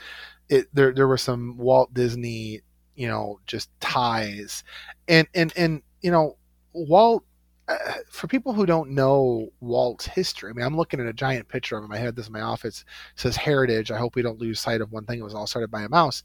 it 0.48 0.66
there 0.72 0.94
there 0.94 1.08
were 1.08 1.18
some 1.18 1.56
walt 1.58 1.92
disney 1.92 2.62
you 2.94 3.06
know 3.06 3.38
just 3.46 3.68
ties. 3.80 4.64
And 5.08 5.28
and 5.34 5.52
and 5.56 5.82
you 6.00 6.10
know 6.10 6.36
Walt, 6.76 7.24
uh, 7.68 7.76
for 8.10 8.28
people 8.28 8.52
who 8.52 8.66
don't 8.66 8.90
know 8.90 9.48
Walt's 9.60 10.06
history, 10.06 10.50
I 10.50 10.52
mean, 10.52 10.64
I'm 10.64 10.76
looking 10.76 11.00
at 11.00 11.06
a 11.06 11.12
giant 11.12 11.48
picture 11.48 11.76
of 11.76 11.84
him. 11.84 11.92
I 11.92 11.98
had 11.98 12.14
this 12.14 12.26
in 12.26 12.32
my 12.32 12.42
office. 12.42 12.84
It 13.14 13.20
says 13.20 13.36
Heritage. 13.36 13.90
I 13.90 13.98
hope 13.98 14.14
we 14.14 14.22
don't 14.22 14.38
lose 14.38 14.60
sight 14.60 14.80
of 14.80 14.92
one 14.92 15.04
thing. 15.04 15.18
It 15.18 15.24
was 15.24 15.34
all 15.34 15.46
started 15.46 15.70
by 15.70 15.82
a 15.82 15.88
mouse. 15.88 16.22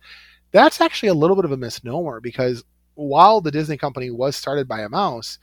That's 0.51 0.81
actually 0.81 1.09
a 1.09 1.13
little 1.13 1.35
bit 1.35 1.45
of 1.45 1.51
a 1.51 1.57
misnomer 1.57 2.19
because 2.19 2.63
while 2.95 3.41
the 3.41 3.51
Disney 3.51 3.77
company 3.77 4.11
was 4.11 4.35
started 4.35 4.67
by 4.67 4.81
a 4.81 4.89
mouse, 4.89 5.39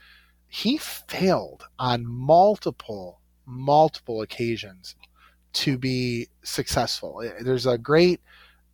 he 0.47 0.77
failed 0.77 1.63
on 1.79 2.05
multiple, 2.05 3.19
multiple 3.45 4.21
occasions 4.21 4.95
to 5.53 5.77
be 5.77 6.27
successful. 6.43 7.23
There's 7.41 7.65
a 7.65 7.77
great 7.77 8.21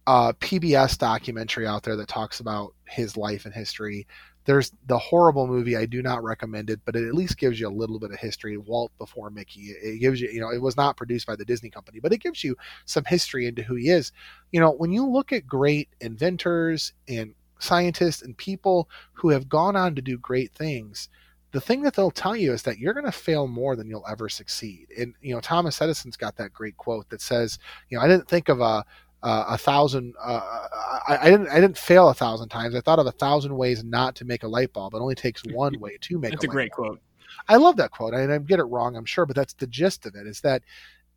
uh, 0.08 0.34
PBS 0.34 0.98
documentary 0.98 1.66
out 1.66 1.84
there 1.84 1.96
that 1.96 2.08
talks 2.08 2.40
about 2.40 2.74
his 2.86 3.18
life 3.18 3.46
and 3.46 3.54
history 3.54 4.06
there's 4.46 4.72
the 4.88 4.98
horrible 4.98 5.48
movie. 5.48 5.76
I 5.76 5.86
do 5.86 6.02
not 6.02 6.24
recommend 6.24 6.70
it, 6.70 6.80
but 6.86 6.96
it 6.96 7.08
at 7.08 7.16
least 7.16 7.38
gives 7.38 7.60
you 7.60 7.68
a 7.68 7.70
little 7.70 8.00
bit 8.00 8.12
of 8.12 8.20
history. 8.20 8.58
Walt 8.58 8.92
before 8.98 9.30
Mickey. 9.30 9.72
It 9.82 10.00
gives 10.00 10.22
you, 10.22 10.30
you 10.30 10.40
know, 10.40 10.50
it 10.50 10.62
was 10.62 10.78
not 10.78 10.98
produced 10.98 11.28
by 11.28 11.36
the 11.36 11.46
Disney 11.46 11.70
company, 11.70 12.00
but 12.00 12.14
it 12.14 12.22
gives 12.22 12.44
you 12.44 12.56
some 12.86 13.04
history 13.06 13.48
into 13.48 13.64
who 13.64 13.76
he 13.76 13.90
is. 13.90 14.12
You 14.52 14.60
know, 14.60 14.72
when 14.72 14.92
you 14.92 15.06
look 15.06 15.34
at 15.34 15.48
great 15.48 15.90
inventors 16.00 16.94
and 17.08 17.34
scientists 17.60 18.22
and 18.22 18.38
people 18.38 18.88
who 19.14 19.30
have 19.30 19.50
gone 19.50 19.76
on 19.76 19.96
to 19.96 20.02
do 20.02 20.18
great 20.18 20.52
things, 20.54 21.10
the 21.52 21.62
thing 21.62 21.82
that 21.82 21.96
they'll 21.96 22.12
tell 22.12 22.36
you 22.36 22.52
is 22.52 22.64
that 22.64 22.80
you're 22.80 22.94
going 22.94 23.06
to 23.06 23.12
fail 23.12 23.48
more 23.48 23.76
than 23.76 23.90
you'll 23.90 24.06
ever 24.10 24.28
succeed. 24.30 24.88
And 24.98 25.16
you 25.22 25.34
know, 25.34 25.40
Thomas 25.40 25.82
Edison's 25.82 26.18
got 26.18 26.36
that 26.36 26.54
great 26.54 26.78
quote 26.78 27.10
that 27.10 27.22
says, 27.22 27.58
you 27.90 27.98
know, 27.98 28.04
I 28.04 28.08
didn't 28.08 28.28
think 28.28 28.50
of 28.50 28.60
a 28.60 28.86
uh, 29.26 29.46
a 29.50 29.58
thousand. 29.58 30.14
Uh, 30.24 30.68
I, 31.08 31.18
I, 31.24 31.30
didn't. 31.32 31.48
I 31.50 31.56
didn't 31.56 31.78
fail 31.78 32.10
a 32.10 32.14
thousand 32.14 32.50
times. 32.50 32.76
I 32.76 32.82
thought 32.82 33.00
of 33.00 33.08
a 33.08 33.12
thousand 33.12 33.58
ways 33.58 33.84
not 33.84 34.16
to 34.18 34.26
make 34.26 34.44
a 34.44 34.48
light 34.48 34.72
bulb. 34.72 34.94
It 34.94 35.00
only 35.00 35.16
takes 35.16 35.42
one 35.52 35.80
way 35.80 35.98
to 36.02 36.20
make. 36.20 36.30
It. 36.30 36.36
That's 36.36 36.46
a, 36.46 36.48
a 36.48 36.52
great 36.52 36.72
bulb. 36.78 36.88
quote. 36.88 37.02
I 37.50 37.58
love 37.58 37.76
that 37.78 37.90
quote. 37.90 38.14
I, 38.14 38.36
I 38.36 38.38
get 38.38 38.60
it 38.60 38.66
wrong, 38.66 38.96
I'm 38.96 39.06
sure, 39.06 39.26
but 39.26 39.36
that's 39.36 39.54
the 39.54 39.68
gist 39.68 40.06
of 40.06 40.16
it. 40.16 40.28
Is 40.28 40.42
that 40.42 40.62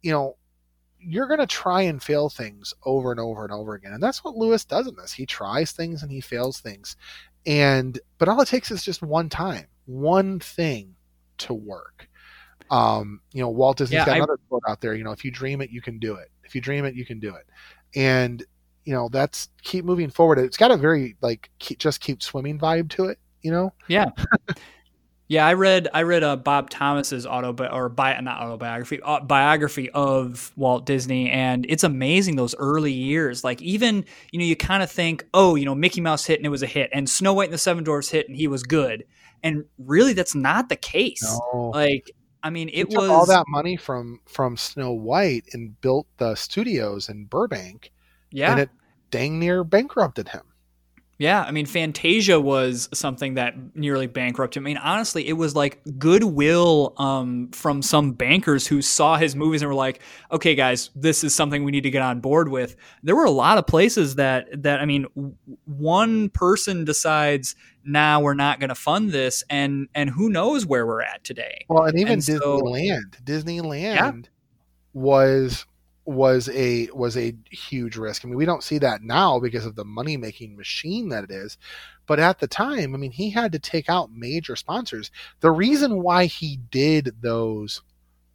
you 0.00 0.10
know 0.10 0.36
you're 0.98 1.26
going 1.26 1.38
to 1.38 1.46
try 1.46 1.82
and 1.82 2.02
fail 2.02 2.28
things 2.28 2.74
over 2.84 3.10
and 3.10 3.20
over 3.20 3.44
and 3.44 3.52
over 3.52 3.74
again, 3.74 3.92
and 3.92 4.02
that's 4.02 4.24
what 4.24 4.36
Lewis 4.36 4.64
does 4.64 4.86
in 4.86 4.96
this. 4.96 5.12
He 5.12 5.26
tries 5.26 5.72
things 5.72 6.02
and 6.02 6.10
he 6.10 6.22
fails 6.22 6.60
things, 6.60 6.96
and 7.44 8.00
but 8.16 8.28
all 8.28 8.40
it 8.40 8.48
takes 8.48 8.70
is 8.70 8.82
just 8.82 9.02
one 9.02 9.28
time, 9.28 9.66
one 9.84 10.40
thing 10.40 10.94
to 11.38 11.52
work. 11.52 12.08
Um, 12.70 13.20
you 13.32 13.42
know, 13.42 13.50
Walt 13.50 13.76
Disney's 13.76 13.98
yeah, 13.98 14.06
got 14.06 14.14
I, 14.14 14.16
another 14.16 14.38
quote 14.48 14.62
out 14.66 14.80
there. 14.80 14.94
You 14.94 15.04
know, 15.04 15.12
if 15.12 15.26
you 15.26 15.30
dream 15.30 15.60
it, 15.60 15.70
you 15.70 15.82
can 15.82 15.98
do 15.98 16.14
it. 16.14 16.30
If 16.42 16.54
you 16.54 16.62
dream 16.62 16.86
it, 16.86 16.94
you 16.94 17.04
can 17.04 17.20
do 17.20 17.34
it 17.34 17.46
and 17.94 18.44
you 18.85 18.92
know 18.92 19.09
that's 19.09 19.48
keep 19.62 19.85
moving 19.85 20.11
forward. 20.11 20.38
It's 20.38 20.57
got 20.57 20.70
a 20.70 20.77
very 20.77 21.16
like 21.20 21.51
keep, 21.59 21.79
just 21.79 22.01
keep 22.01 22.22
swimming 22.22 22.59
vibe 22.59 22.88
to 22.90 23.07
it 23.07 23.18
you 23.42 23.51
know? 23.51 23.72
Yeah. 23.88 24.11
Yeah 25.31 25.46
i 25.46 25.53
read 25.53 25.88
i 25.92 26.05
read 26.05 26.22
a 26.22 26.29
uh, 26.29 26.37
bob 26.37 26.70
thomas's 26.70 27.27
auto 27.27 27.55
or 27.70 27.90
bi- 27.90 28.18
not 28.20 28.40
autobiography 28.40 28.98
uh, 29.03 29.20
biography 29.20 29.90
of 29.90 30.51
walt 30.57 30.87
disney 30.87 31.31
and 31.31 31.66
it's 31.68 31.85
amazing 31.85 32.37
those 32.37 32.55
early 32.55 32.92
years. 32.94 33.44
Like 33.44 33.61
even 33.61 34.07
you 34.33 34.38
know 34.38 34.46
you 34.46 34.57
kind 34.57 34.83
of 34.83 34.90
think 34.90 35.27
oh 35.35 35.55
you 35.55 35.66
know 35.66 35.74
mickey 35.74 36.01
mouse 36.01 36.24
hit 36.24 36.38
and 36.38 36.46
it 36.46 36.48
was 36.48 36.62
a 36.62 36.66
hit 36.66 36.88
and 36.94 37.11
snow 37.11 37.35
white 37.35 37.48
and 37.48 37.53
the 37.53 37.59
seven 37.59 37.85
dwarfs 37.85 38.09
hit 38.09 38.27
and 38.27 38.38
he 38.38 38.48
was 38.48 38.62
good. 38.62 39.05
And 39.42 39.66
really 39.77 40.14
that's 40.14 40.35
not 40.35 40.70
the 40.70 40.77
case. 40.77 41.22
No. 41.22 41.72
like 41.74 42.11
I 42.42 42.51
mean, 42.51 42.70
it 42.72 42.90
took 42.90 43.01
was 43.01 43.11
all 43.11 43.27
that 43.27 43.46
money 43.48 43.77
from 43.77 44.20
from 44.27 44.57
Snow 44.57 44.92
White 44.92 45.46
and 45.53 45.81
built 45.81 46.07
the 46.18 46.35
studios 46.35 47.09
in 47.09 47.24
Burbank, 47.24 47.92
yeah. 48.31 48.51
and 48.53 48.61
it 48.61 48.70
dang 49.11 49.38
near 49.38 49.64
bankrupted 49.64 50.29
him. 50.29 50.42
Yeah, 51.20 51.42
I 51.42 51.50
mean, 51.50 51.66
Fantasia 51.66 52.40
was 52.40 52.88
something 52.94 53.35
that 53.35 53.74
nearly 53.74 54.07
bankrupted. 54.07 54.62
I 54.62 54.64
mean, 54.64 54.76
honestly, 54.76 55.26
it 55.26 55.33
was 55.33 55.57
like 55.57 55.81
goodwill 55.98 56.94
um, 56.96 57.50
from 57.50 57.83
some 57.83 58.12
bankers 58.12 58.68
who 58.68 58.81
saw 58.81 59.16
his 59.16 59.35
movies 59.35 59.61
and 59.61 59.68
were 59.68 59.74
like, 59.74 60.00
"Okay, 60.31 60.54
guys, 60.54 60.90
this 60.94 61.24
is 61.24 61.35
something 61.35 61.64
we 61.64 61.72
need 61.72 61.83
to 61.83 61.90
get 61.90 62.02
on 62.02 62.20
board 62.20 62.48
with." 62.48 62.76
There 63.02 63.16
were 63.16 63.24
a 63.24 63.33
lot 63.33 63.59
of 63.59 63.66
places 63.66 64.14
that 64.14 64.62
that 64.62 64.78
I 64.78 64.85
mean, 64.85 65.07
w- 65.16 65.35
one 65.64 66.28
person 66.28 66.85
decides, 66.85 67.57
"Nah, 67.85 68.20
we're 68.20 68.35
not 68.35 68.61
going 68.61 68.68
to 68.68 68.76
fund 68.76 69.11
this," 69.11 69.42
and 69.50 69.88
and 69.96 70.11
who 70.11 70.31
knows 70.31 70.66
where 70.66 70.87
we're 70.87 71.02
at 71.02 71.24
today. 71.24 71.64
Well, 71.68 71.83
and 71.87 71.98
even 71.98 72.12
And 72.12 72.24
so- 72.24 72.61
Disneyland, 72.62 73.24
Disneyland 73.24 74.26
was 74.92 75.66
was 76.08 76.48
a 76.54 76.88
was 76.94 77.18
a 77.18 77.36
huge 77.50 77.98
risk. 77.98 78.24
I 78.24 78.28
mean, 78.28 78.38
we 78.38 78.46
don't 78.46 78.64
see 78.64 78.78
that 78.78 79.02
now 79.02 79.38
because 79.38 79.66
of 79.66 79.76
the 79.76 79.84
money 79.84 80.16
making 80.16 80.56
machine 80.56 81.10
that 81.10 81.24
it 81.24 81.30
is, 81.30 81.58
but 82.06 82.18
at 82.18 82.38
the 82.38 82.46
time, 82.46 82.94
I 82.94 82.98
mean, 82.98 83.10
he 83.10 83.28
had 83.28 83.52
to 83.52 83.58
take 83.58 83.90
out 83.90 84.10
major 84.10 84.56
sponsors. 84.56 85.10
The 85.40 85.50
reason 85.50 86.02
why 86.02 86.24
he 86.24 86.60
did 86.70 87.16
those 87.20 87.82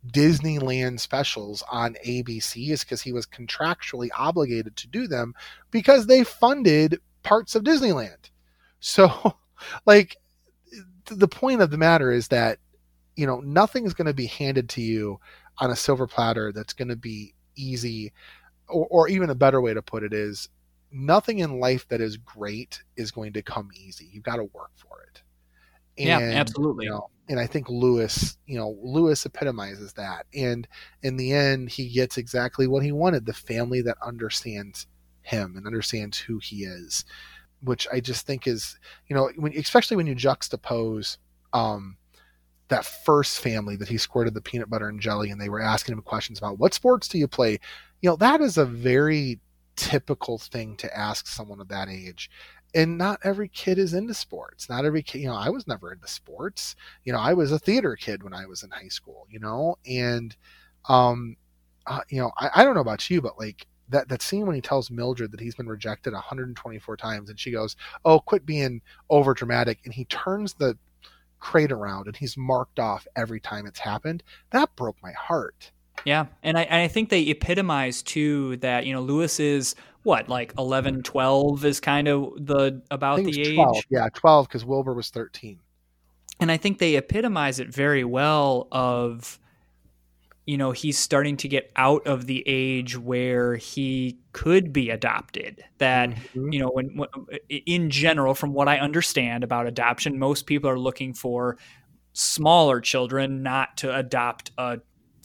Disneyland 0.08 1.00
specials 1.00 1.64
on 1.72 1.96
ABC 2.06 2.70
is 2.70 2.84
because 2.84 3.02
he 3.02 3.12
was 3.12 3.26
contractually 3.26 4.10
obligated 4.16 4.76
to 4.76 4.88
do 4.88 5.08
them 5.08 5.34
because 5.72 6.06
they 6.06 6.24
funded 6.24 7.00
parts 7.24 7.56
of 7.56 7.64
Disneyland. 7.64 8.30
So, 8.82 9.38
like, 9.88 10.18
the 11.06 11.28
point 11.28 11.62
of 11.62 11.72
the 11.72 11.78
matter 11.80 12.12
is 12.12 12.28
that 12.28 12.60
you 13.16 13.26
know 13.26 13.40
nothing's 13.40 13.96
going 13.96 14.06
to 14.06 14.14
be 14.14 14.28
handed 14.28 14.70
to 14.70 14.82
you 14.82 15.20
on 15.58 15.72
a 15.72 15.76
silver 15.76 16.06
platter 16.06 16.52
that's 16.52 16.74
going 16.74 16.90
to 16.90 16.96
be 16.96 17.34
easy 17.56 18.12
or, 18.68 18.88
or 18.90 19.08
even 19.08 19.30
a 19.30 19.36
better 19.36 19.62
way 19.62 19.74
to 19.74 19.82
put 19.82 20.04
it 20.04 20.14
is 20.14 20.50
nothing 20.92 21.40
in 21.40 21.60
life 21.60 21.88
that 21.88 22.02
is 22.02 22.18
great 22.18 22.84
is 22.96 23.12
going 23.12 23.34
to 23.34 23.42
come 23.42 23.70
easy. 23.76 24.10
You've 24.12 24.24
got 24.24 24.38
to 24.38 24.44
work 24.46 24.72
for 24.76 25.02
it. 25.04 25.22
Yeah, 25.98 26.20
absolutely. 26.20 26.86
you 26.86 26.92
know, 26.92 27.10
and 27.30 27.40
i 27.40 27.46
think 27.46 27.70
lewis 27.70 28.38
you 28.46 28.58
know 28.58 28.78
lewis 28.82 29.26
epitomizes 29.26 29.94
that. 29.94 30.26
And 30.34 30.68
in 31.02 31.18
the 31.18 31.32
end 31.34 31.70
he 31.70 31.90
gets 31.90 32.18
exactly 32.18 32.68
what 32.68 32.84
he 32.84 32.92
wanted 32.92 33.26
the 33.26 33.34
family 33.34 33.82
that 33.82 33.98
understands 34.06 34.88
him 35.22 35.56
and 35.56 35.66
understands 35.66 36.18
who 36.18 36.40
he 36.40 36.66
is 36.66 37.06
which 37.62 37.88
i 37.94 38.00
just 38.00 38.26
think 38.26 38.46
is 38.46 38.78
you 39.08 39.16
know 39.16 39.32
when, 39.38 39.54
especially 39.58 39.96
when 39.96 40.08
you 40.08 40.16
juxtapose 40.16 41.18
um 41.54 41.96
that 42.70 42.86
first 42.86 43.40
family 43.40 43.76
that 43.76 43.88
he 43.90 43.98
squirted 43.98 44.34
the 44.34 44.42
peanut 44.42 44.70
butter 44.70 44.88
and 44.88 45.00
jelly 45.00 45.30
and 45.30 45.40
they 45.40 45.50
were 45.50 45.62
asking 45.62 45.94
him 45.94 46.02
questions 46.02 46.38
about 46.38 46.60
what 46.60 46.74
sports 46.74 47.08
do 47.08 47.18
you 47.18 47.28
play? 47.28 47.60
You 48.02 48.10
know 48.10 48.16
that 48.18 48.42
is 48.42 48.58
a 48.58 48.66
very 48.66 49.40
typical 49.76 50.38
thing 50.38 50.76
to 50.78 50.98
ask 50.98 51.28
someone 51.28 51.60
of 51.60 51.68
that 51.70 51.90
age. 51.90 52.30
And 52.76 52.98
not 52.98 53.20
every 53.24 53.50
kid 53.50 53.78
is 53.78 53.94
into 53.94 54.14
sports. 54.14 54.70
Not 54.70 54.86
every 54.86 55.04
kid 55.04 55.20
you 55.20 55.28
know 55.28 55.36
i 55.36 55.50
was 55.50 55.68
never 55.68 55.92
into 55.92 56.08
sports. 56.08 56.76
You 57.04 57.14
know 57.14 57.20
i 57.20 57.34
was 57.34 57.52
a 57.52 57.60
theater 57.60 57.96
kid 57.96 58.24
when 58.24 58.34
i 58.34 58.46
was 58.46 58.64
in 58.64 58.72
high 58.72 58.88
school 58.88 59.28
you 59.30 59.40
know? 59.40 59.78
And 59.88 60.36
um 60.90 61.36
uh, 61.86 62.02
you 62.10 62.20
know 62.22 62.32
I, 62.38 62.50
I 62.56 62.64
don't 62.64 62.76
know 62.76 62.82
about 62.82 63.10
you 63.10 63.22
but 63.22 63.38
like 63.38 63.68
that 63.90 64.08
that 64.10 64.22
scene 64.22 64.46
when 64.46 64.56
he 64.56 64.62
tells 64.62 64.90
mildred 64.90 65.32
that 65.32 65.40
he's 65.42 65.56
been 65.56 65.68
rejected 65.68 66.14
124 66.14 66.98
times 66.98 67.30
and 67.30 67.40
she 67.40 67.52
goes 67.52 67.76
oh 68.06 68.20
quit 68.20 68.46
being 68.46 68.82
over 69.10 69.34
dramatic. 69.34 69.80
And 69.86 69.94
he 69.94 70.06
turns 70.06 70.54
the 70.54 70.78
crate 71.44 71.74
around 71.74 72.08
and 72.08 72.16
he's 72.16 72.38
marked 72.38 72.80
off 72.80 73.06
every 73.18 73.40
time 73.40 73.66
it's 73.66 73.80
happened 73.80 74.24
that 74.52 74.74
broke 74.78 74.96
my 75.04 75.12
heart 75.12 75.72
Yeah, 76.06 76.28
and 76.42 76.58
I 76.58 76.64
and 76.64 76.82
I 76.82 76.88
think 76.88 77.10
they 77.10 77.30
epitomize 77.30 78.02
too 78.02 78.58
that 78.58 78.86
you 78.86 78.94
know 78.94 79.02
Lewis 79.02 79.40
is 79.40 79.76
what 80.04 80.30
like 80.30 80.54
11, 80.58 81.04
12 81.04 81.66
is 81.66 81.80
kind 81.80 82.08
of 82.08 82.34
the 82.38 82.82
about 82.90 83.18
the 83.18 83.24
it 83.24 83.28
was 83.28 83.38
age, 83.38 83.56
12 83.56 83.84
yeah 83.90 84.08
12 84.14 84.48
because 84.48 84.66
wilbur 84.66 84.94
was 84.94 85.10
13 85.10 85.60
and 86.40 86.52
I 86.52 86.58
think 86.58 86.80
they 86.80 86.96
epitomize 86.96 87.60
it 87.60 87.70
very 87.70 88.04
well. 88.04 88.68
Of 88.72 89.40
you 90.46 90.58
know 90.58 90.72
he's 90.72 90.98
starting 90.98 91.38
to 91.38 91.48
get 91.48 91.72
out 91.76 92.06
of 92.06 92.26
the 92.28 92.44
age 92.46 92.98
where 92.98 93.56
he 93.56 94.18
could 94.34 94.74
be 94.74 94.90
adopted. 94.90 95.64
That 95.78 96.10
Mhm. 96.36 96.54
you 96.54 96.60
know 96.60 96.70
when, 96.70 96.98
when 96.98 97.10
in 97.50 97.90
general, 97.90 98.34
from 98.34 98.54
what 98.54 98.68
I 98.68 98.78
understand 98.78 99.44
about 99.44 99.68
adoption, 99.68 100.20
most 100.20 100.46
people 100.46 100.70
are 100.70 100.80
looking 100.80 101.14
for 101.14 101.58
smaller 102.14 102.80
children, 102.82 103.42
not 103.42 103.78
to 103.78 103.96
adopt 103.96 104.52
a 104.58 104.80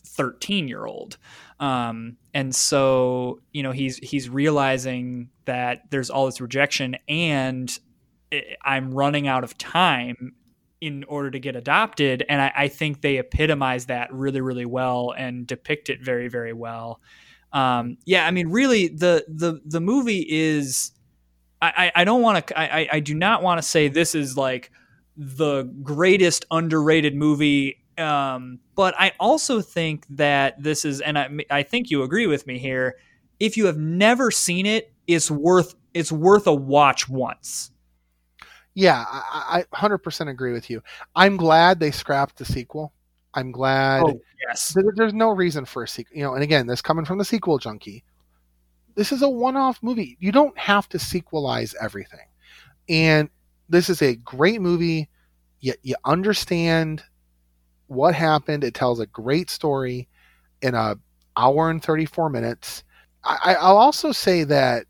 13 0.06 0.68
year 0.68 0.86
old. 0.86 1.18
Um, 1.60 2.16
and 2.32 2.54
so, 2.54 3.40
you 3.52 3.62
know, 3.62 3.72
he's, 3.72 3.98
he's 3.98 4.28
realizing 4.28 5.28
that 5.44 5.82
there's 5.90 6.08
all 6.08 6.26
this 6.26 6.40
rejection 6.40 6.96
and 7.08 7.76
I'm 8.64 8.92
running 8.92 9.26
out 9.26 9.44
of 9.44 9.56
time 9.58 10.34
in 10.80 11.04
order 11.04 11.30
to 11.30 11.38
get 11.38 11.56
adopted. 11.56 12.24
And 12.28 12.40
I, 12.40 12.52
I 12.56 12.68
think 12.68 13.00
they 13.00 13.18
epitomize 13.18 13.86
that 13.86 14.12
really, 14.12 14.40
really 14.40 14.64
well 14.66 15.14
and 15.16 15.46
depict 15.46 15.88
it 15.88 16.02
very, 16.02 16.28
very 16.28 16.52
well. 16.52 17.00
Um, 17.52 17.98
yeah, 18.04 18.26
I 18.26 18.30
mean, 18.30 18.48
really 18.48 18.88
the, 18.88 19.24
the, 19.28 19.60
the 19.64 19.80
movie 19.80 20.24
is, 20.28 20.92
I, 21.60 21.90
I 21.94 22.04
don't 22.04 22.22
want 22.22 22.46
to, 22.46 22.58
I- 22.58 22.88
I 22.92 23.00
do 23.00 23.14
not 23.14 23.42
want 23.42 23.58
to 23.60 23.66
say 23.66 23.88
this 23.88 24.14
is 24.14 24.36
like 24.36 24.70
the 25.16 25.64
greatest 25.82 26.44
underrated 26.50 27.16
movie 27.16 27.78
um, 27.98 28.60
but 28.76 28.94
I 28.98 29.12
also 29.18 29.60
think 29.60 30.06
that 30.10 30.62
this 30.62 30.84
is, 30.84 31.00
and 31.00 31.18
I, 31.18 31.28
I 31.50 31.62
think 31.64 31.90
you 31.90 32.04
agree 32.04 32.26
with 32.28 32.46
me 32.46 32.58
here. 32.58 32.96
If 33.40 33.56
you 33.56 33.66
have 33.66 33.76
never 33.76 34.30
seen 34.30 34.66
it, 34.66 34.92
it's 35.06 35.30
worth 35.30 35.74
it's 35.94 36.12
worth 36.12 36.46
a 36.46 36.54
watch 36.54 37.08
once. 37.08 37.72
Yeah, 38.78 39.04
I, 39.08 39.58
I 39.58 39.64
100% 39.70 40.30
agree 40.30 40.52
with 40.52 40.70
you. 40.70 40.80
I'm 41.16 41.36
glad 41.36 41.80
they 41.80 41.90
scrapped 41.90 42.36
the 42.38 42.44
sequel. 42.44 42.92
I'm 43.34 43.50
glad 43.50 44.02
Oh 44.02 44.20
yes, 44.46 44.72
there- 44.72 44.92
there's 44.94 45.12
no 45.14 45.30
reason 45.30 45.64
for 45.64 45.82
a 45.82 45.88
sequel. 45.88 46.16
You 46.16 46.22
know, 46.22 46.34
and 46.34 46.44
again, 46.44 46.66
this 46.68 46.80
coming 46.80 47.04
from 47.04 47.18
the 47.18 47.24
sequel 47.24 47.58
junkie. 47.58 48.04
This 48.94 49.12
is 49.12 49.22
a 49.22 49.28
one-off 49.28 49.82
movie. 49.82 50.16
You 50.20 50.32
don't 50.32 50.58
have 50.58 50.88
to 50.90 50.98
sequelize 50.98 51.74
everything. 51.80 52.26
And 52.88 53.30
this 53.68 53.90
is 53.90 54.02
a 54.02 54.16
great 54.16 54.60
movie. 54.62 55.08
You, 55.60 55.74
you 55.82 55.96
understand 56.04 57.02
what 57.88 58.14
happened. 58.14 58.64
It 58.64 58.74
tells 58.74 59.00
a 59.00 59.06
great 59.06 59.50
story 59.50 60.08
in 60.62 60.74
a 60.74 60.96
hour 61.36 61.70
and 61.70 61.82
34 61.82 62.30
minutes. 62.30 62.84
I, 63.24 63.38
I- 63.54 63.54
I'll 63.56 63.78
also 63.78 64.12
say 64.12 64.44
that, 64.44 64.86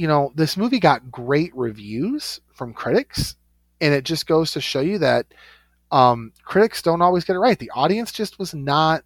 you 0.00 0.06
know, 0.06 0.32
this 0.34 0.56
movie 0.56 0.80
got 0.80 1.10
great 1.10 1.54
reviews 1.54 2.40
from 2.54 2.72
critics. 2.72 3.36
And 3.82 3.92
it 3.92 4.02
just 4.02 4.26
goes 4.26 4.50
to 4.52 4.60
show 4.60 4.80
you 4.80 4.96
that 4.96 5.26
um, 5.92 6.32
critics 6.42 6.80
don't 6.80 7.02
always 7.02 7.22
get 7.22 7.36
it 7.36 7.40
right. 7.40 7.58
The 7.58 7.70
audience 7.74 8.10
just 8.10 8.38
was 8.38 8.54
not 8.54 9.04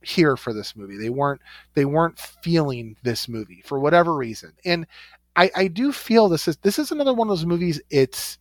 here 0.00 0.36
for 0.36 0.52
this 0.52 0.76
movie. 0.76 0.96
They 0.96 1.10
weren't 1.10 1.40
they 1.74 1.86
weren't 1.86 2.20
feeling 2.20 2.94
this 3.02 3.28
movie 3.28 3.62
for 3.64 3.80
whatever 3.80 4.14
reason. 4.14 4.52
And 4.64 4.86
I, 5.34 5.50
I 5.56 5.66
do 5.66 5.90
feel 5.90 6.28
this 6.28 6.46
is 6.46 6.56
this 6.58 6.78
is 6.78 6.92
another 6.92 7.14
one 7.14 7.26
of 7.26 7.30
those 7.32 7.44
movies. 7.44 7.80
It's 7.90 8.38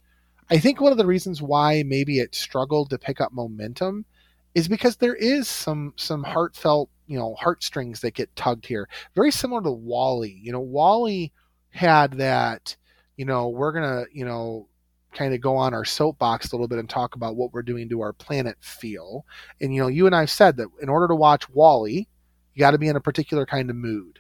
I 0.52 0.60
think 0.60 0.82
one 0.82 0.92
of 0.92 1.00
the 1.00 1.08
reasons 1.08 1.42
why 1.42 1.82
maybe 1.82 2.20
it 2.20 2.36
struggled 2.36 2.92
to 2.92 3.00
pick 3.00 3.20
up 3.20 3.34
momentum 3.34 4.06
is 4.54 4.68
because 4.68 4.98
there 4.98 5.16
is 5.16 5.48
some 5.48 5.94
some 5.96 6.22
heartfelt 6.22 6.92
you 7.08 7.18
know 7.18 7.34
heartstrings 7.40 8.02
that 8.02 8.14
get 8.14 8.36
tugged 8.36 8.68
here. 8.68 8.88
Very 9.16 9.32
similar 9.32 9.64
to 9.64 9.72
WALL-E. 9.72 10.40
You 10.44 10.52
know, 10.52 10.60
WALL-E 10.60 11.32
had 11.72 12.14
that. 12.14 12.76
You 13.18 13.26
know, 13.26 13.50
we're 13.50 13.72
gonna 13.72 14.06
you 14.14 14.26
know 14.26 14.68
kind 15.14 15.34
of 15.34 15.42
go 15.42 15.56
on 15.56 15.74
our 15.74 15.86
soapbox 15.86 16.52
a 16.52 16.56
little 16.56 16.68
bit 16.68 16.80
and 16.80 16.90
talk 16.90 17.16
about 17.16 17.36
what 17.36 17.54
we're 17.54 17.62
doing 17.62 17.90
to 17.90 18.02
our 18.02 18.14
planet 18.14 18.58
feel. 18.62 19.26
And 19.60 19.74
you 19.74 19.82
know, 19.82 19.88
you 19.88 20.06
and 20.06 20.16
I've 20.16 20.30
said 20.30 20.58
that 20.58 20.68
in 20.82 20.90
order 20.90 21.08
to 21.08 21.16
watch 21.16 21.50
WALL-E, 21.50 22.08
you 22.54 22.60
got 22.60 22.72
to 22.72 22.78
be 22.78 22.88
in 22.88 22.96
a 22.96 23.02
particular 23.02 23.46
kind 23.46 23.70
of 23.70 23.76
mood. 23.76 24.20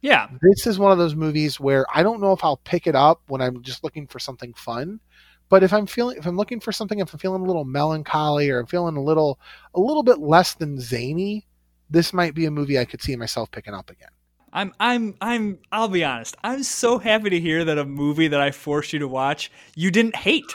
yeah, 0.00 0.28
This 0.40 0.66
is 0.66 0.78
one 0.78 0.92
of 0.92 0.98
those 0.98 1.14
movies 1.14 1.60
where 1.60 1.86
I 1.94 2.02
don't 2.02 2.20
know 2.20 2.32
if 2.32 2.44
I'll 2.44 2.56
pick 2.58 2.86
it 2.86 2.96
up 2.96 3.22
when 3.28 3.40
I'm 3.40 3.62
just 3.62 3.84
looking 3.84 4.06
for 4.06 4.18
something 4.18 4.52
fun, 4.54 5.00
but 5.48 5.62
if 5.62 5.72
I'm 5.72 5.86
feeling 5.86 6.16
if 6.16 6.26
I'm 6.26 6.36
looking 6.36 6.60
for 6.60 6.72
something 6.72 6.98
if 6.98 7.12
I'm 7.12 7.18
feeling 7.18 7.42
a 7.42 7.46
little 7.46 7.64
melancholy 7.64 8.50
or 8.50 8.58
I'm 8.60 8.66
feeling 8.66 8.96
a 8.96 9.02
little 9.02 9.38
a 9.74 9.80
little 9.80 10.02
bit 10.02 10.18
less 10.18 10.54
than 10.54 10.80
zany, 10.80 11.46
this 11.90 12.12
might 12.12 12.34
be 12.34 12.46
a 12.46 12.50
movie 12.50 12.78
I 12.78 12.84
could 12.84 13.02
see 13.02 13.14
myself 13.16 13.50
picking 13.50 13.74
up 13.74 13.90
again. 13.90 14.08
I'm 14.52 14.72
I'm 14.78 15.14
I'm. 15.20 15.58
I'll 15.70 15.88
be 15.88 16.04
honest. 16.04 16.36
I'm 16.44 16.62
so 16.62 16.98
happy 16.98 17.30
to 17.30 17.40
hear 17.40 17.64
that 17.64 17.78
a 17.78 17.84
movie 17.84 18.28
that 18.28 18.40
I 18.40 18.50
forced 18.50 18.92
you 18.92 18.98
to 18.98 19.08
watch 19.08 19.50
you 19.74 19.90
didn't 19.90 20.16
hate. 20.16 20.44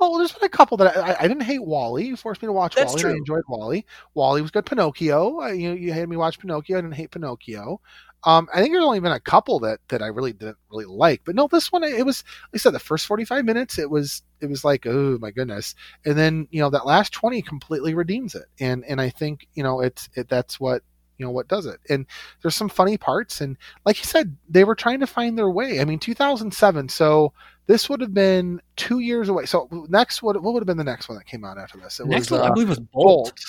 Oh, 0.00 0.18
there's 0.18 0.32
been 0.32 0.44
a 0.44 0.48
couple 0.48 0.76
that 0.78 0.96
I, 0.96 1.16
I 1.20 1.28
didn't 1.28 1.44
hate 1.44 1.64
WALL-E. 1.64 2.04
You 2.04 2.16
forced 2.16 2.42
me 2.42 2.46
to 2.46 2.52
watch 2.52 2.74
That's 2.74 2.94
WALL-E. 2.94 3.04
and 3.04 3.12
I 3.14 3.16
enjoyed 3.16 3.44
WALL-E. 3.48 3.84
WALL-E 4.14 4.42
was 4.42 4.50
good. 4.50 4.66
Pinocchio. 4.66 5.38
I, 5.38 5.52
you 5.52 5.72
you 5.72 5.92
had 5.92 6.08
me 6.08 6.16
watch 6.16 6.40
Pinocchio. 6.40 6.76
I 6.76 6.80
didn't 6.80 6.96
hate 6.96 7.12
Pinocchio. 7.12 7.80
Um, 8.24 8.48
I 8.54 8.60
think 8.60 8.72
there's 8.72 8.84
only 8.84 9.00
been 9.00 9.12
a 9.12 9.20
couple 9.20 9.60
that 9.60 9.80
that 9.88 10.02
I 10.02 10.06
really 10.06 10.32
didn't 10.32 10.56
really 10.70 10.86
like, 10.86 11.22
but 11.24 11.34
no, 11.34 11.46
this 11.46 11.70
one 11.70 11.84
it 11.84 12.04
was. 12.04 12.24
Like 12.52 12.54
I 12.54 12.58
said 12.58 12.72
the 12.72 12.78
first 12.80 13.06
45 13.06 13.44
minutes, 13.44 13.78
it 13.78 13.90
was 13.90 14.22
it 14.40 14.46
was 14.46 14.64
like 14.64 14.86
oh 14.86 15.18
my 15.20 15.30
goodness, 15.30 15.74
and 16.04 16.16
then 16.16 16.48
you 16.50 16.60
know 16.60 16.70
that 16.70 16.86
last 16.86 17.12
20 17.12 17.42
completely 17.42 17.94
redeems 17.94 18.34
it, 18.34 18.46
and 18.58 18.84
and 18.86 19.00
I 19.00 19.10
think 19.10 19.46
you 19.54 19.62
know 19.62 19.80
it's 19.80 20.08
it, 20.14 20.28
that's 20.28 20.58
what 20.58 20.82
you 21.18 21.24
know 21.24 21.30
what 21.30 21.48
does 21.48 21.66
it 21.66 21.78
and 21.88 22.06
there's 22.42 22.54
some 22.54 22.68
funny 22.68 22.96
parts 22.98 23.40
and 23.40 23.56
like 23.86 23.98
you 23.98 24.04
said 24.04 24.36
they 24.48 24.64
were 24.64 24.74
trying 24.74 25.00
to 25.00 25.06
find 25.06 25.38
their 25.38 25.50
way 25.50 25.80
i 25.80 25.84
mean 25.84 25.98
2007 25.98 26.88
so 26.88 27.32
this 27.66 27.88
would 27.88 28.00
have 28.00 28.12
been 28.12 28.60
two 28.76 28.98
years 28.98 29.28
away 29.28 29.46
so 29.46 29.68
next 29.88 30.22
what, 30.22 30.40
what 30.42 30.52
would 30.54 30.60
have 30.60 30.66
been 30.66 30.76
the 30.76 30.84
next 30.84 31.08
one 31.08 31.16
that 31.16 31.24
came 31.26 31.44
out 31.44 31.56
after 31.58 31.78
this 31.78 32.00
it 32.00 32.06
Next 32.06 32.30
was 32.30 32.40
one, 32.40 32.48
I 32.48 32.50
uh, 32.50 32.54
believe, 32.54 32.68
was 32.68 32.80
Bolt. 32.80 32.92
bolt 32.92 33.40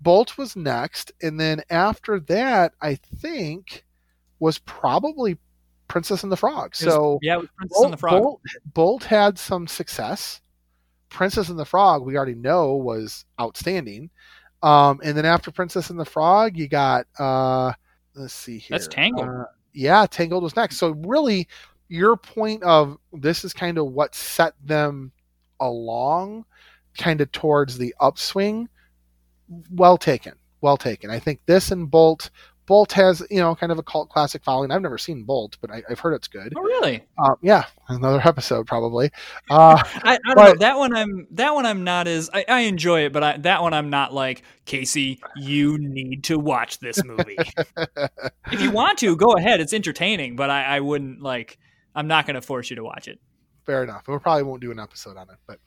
bolt 0.00 0.38
was 0.38 0.56
next 0.56 1.12
and 1.20 1.38
then 1.38 1.62
after 1.68 2.20
that 2.20 2.72
i 2.80 2.94
think 2.94 3.84
was 4.38 4.58
probably 4.58 5.36
princess 5.88 6.22
and 6.22 6.30
the 6.30 6.36
frog 6.36 6.70
was- 6.70 6.78
so 6.78 7.18
yeah, 7.22 7.34
it 7.34 7.40
was 7.40 7.48
Princess 7.56 7.76
Bolt, 7.76 7.84
and 7.86 7.92
the 7.92 7.98
Frog. 7.98 8.22
Bolt, 8.22 8.40
Bolt 8.72 9.04
had 9.04 9.38
some 9.38 9.66
success. 9.66 10.40
Princess 11.08 11.48
and 11.48 11.58
the 11.58 11.64
Frog, 11.64 12.04
we 12.06 12.16
already 12.16 12.36
know, 12.36 12.74
was 12.76 13.24
outstanding. 13.40 14.08
Um, 14.62 15.00
and 15.02 15.16
then 15.16 15.24
after 15.24 15.50
Princess 15.50 15.90
and 15.90 15.98
the 15.98 16.04
Frog, 16.04 16.56
you 16.56 16.68
got 16.68 17.06
uh, 17.18 17.72
let's 18.14 18.34
see 18.34 18.58
here. 18.58 18.76
That's 18.76 18.88
Tangled. 18.88 19.28
Uh, 19.28 19.44
yeah, 19.72 20.06
Tangled 20.06 20.42
was 20.42 20.56
next. 20.56 20.76
So 20.76 20.90
really, 20.90 21.48
your 21.88 22.16
point 22.16 22.62
of 22.62 22.98
this 23.12 23.44
is 23.44 23.52
kind 23.52 23.78
of 23.78 23.86
what 23.86 24.14
set 24.14 24.54
them 24.62 25.12
along, 25.60 26.44
kind 26.98 27.20
of 27.20 27.32
towards 27.32 27.78
the 27.78 27.94
upswing. 28.00 28.68
Well 29.70 29.96
taken, 29.98 30.34
well 30.60 30.76
taken. 30.76 31.10
I 31.10 31.18
think 31.18 31.40
this 31.46 31.70
and 31.70 31.90
Bolt. 31.90 32.30
Bolt 32.66 32.92
has, 32.92 33.26
you 33.30 33.40
know, 33.40 33.52
kind 33.56 33.72
of 33.72 33.78
a 33.78 33.82
cult 33.82 34.10
classic 34.10 34.44
following. 34.44 34.70
I've 34.70 34.80
never 34.80 34.98
seen 34.98 35.24
Bolt, 35.24 35.56
but 35.60 35.72
I, 35.72 35.82
I've 35.90 35.98
heard 35.98 36.14
it's 36.14 36.28
good. 36.28 36.54
Oh, 36.56 36.60
really? 36.60 37.04
Um, 37.18 37.34
yeah, 37.42 37.64
another 37.96 38.20
episode 38.24 38.66
probably. 38.66 39.10
Uh, 39.50 39.82
I, 40.02 40.14
I 40.14 40.18
don't 40.26 40.34
But- 40.36 40.44
know. 40.54 40.54
That 40.60 40.78
one 40.78 40.94
I'm 40.96 41.26
that 41.32 41.54
one 41.54 41.66
I'm 41.66 41.84
not 41.84 42.06
as 42.08 42.30
I, 42.32 42.44
I 42.48 42.60
enjoy 42.60 43.04
it, 43.06 43.12
but 43.12 43.22
I, 43.22 43.36
that 43.38 43.62
one 43.62 43.74
I'm 43.74 43.90
not 43.90 44.12
like 44.14 44.42
Casey. 44.64 45.20
You 45.36 45.78
need 45.78 46.24
to 46.24 46.38
watch 46.38 46.78
this 46.78 47.04
movie. 47.04 47.36
if 48.52 48.60
you 48.60 48.70
want 48.70 48.98
to, 48.98 49.16
go 49.16 49.36
ahead. 49.36 49.60
It's 49.60 49.72
entertaining, 49.72 50.36
but 50.36 50.50
I, 50.50 50.76
I 50.76 50.80
wouldn't 50.80 51.20
like. 51.22 51.58
I'm 51.94 52.06
not 52.06 52.26
going 52.26 52.36
to 52.36 52.42
force 52.42 52.70
you 52.70 52.76
to 52.76 52.84
watch 52.84 53.08
it. 53.08 53.18
fair 53.66 53.82
enough. 53.82 54.06
We 54.06 54.16
probably 54.18 54.44
won't 54.44 54.60
do 54.62 54.70
an 54.70 54.78
episode 54.78 55.16
on 55.16 55.28
it, 55.30 55.36
but 55.46 55.58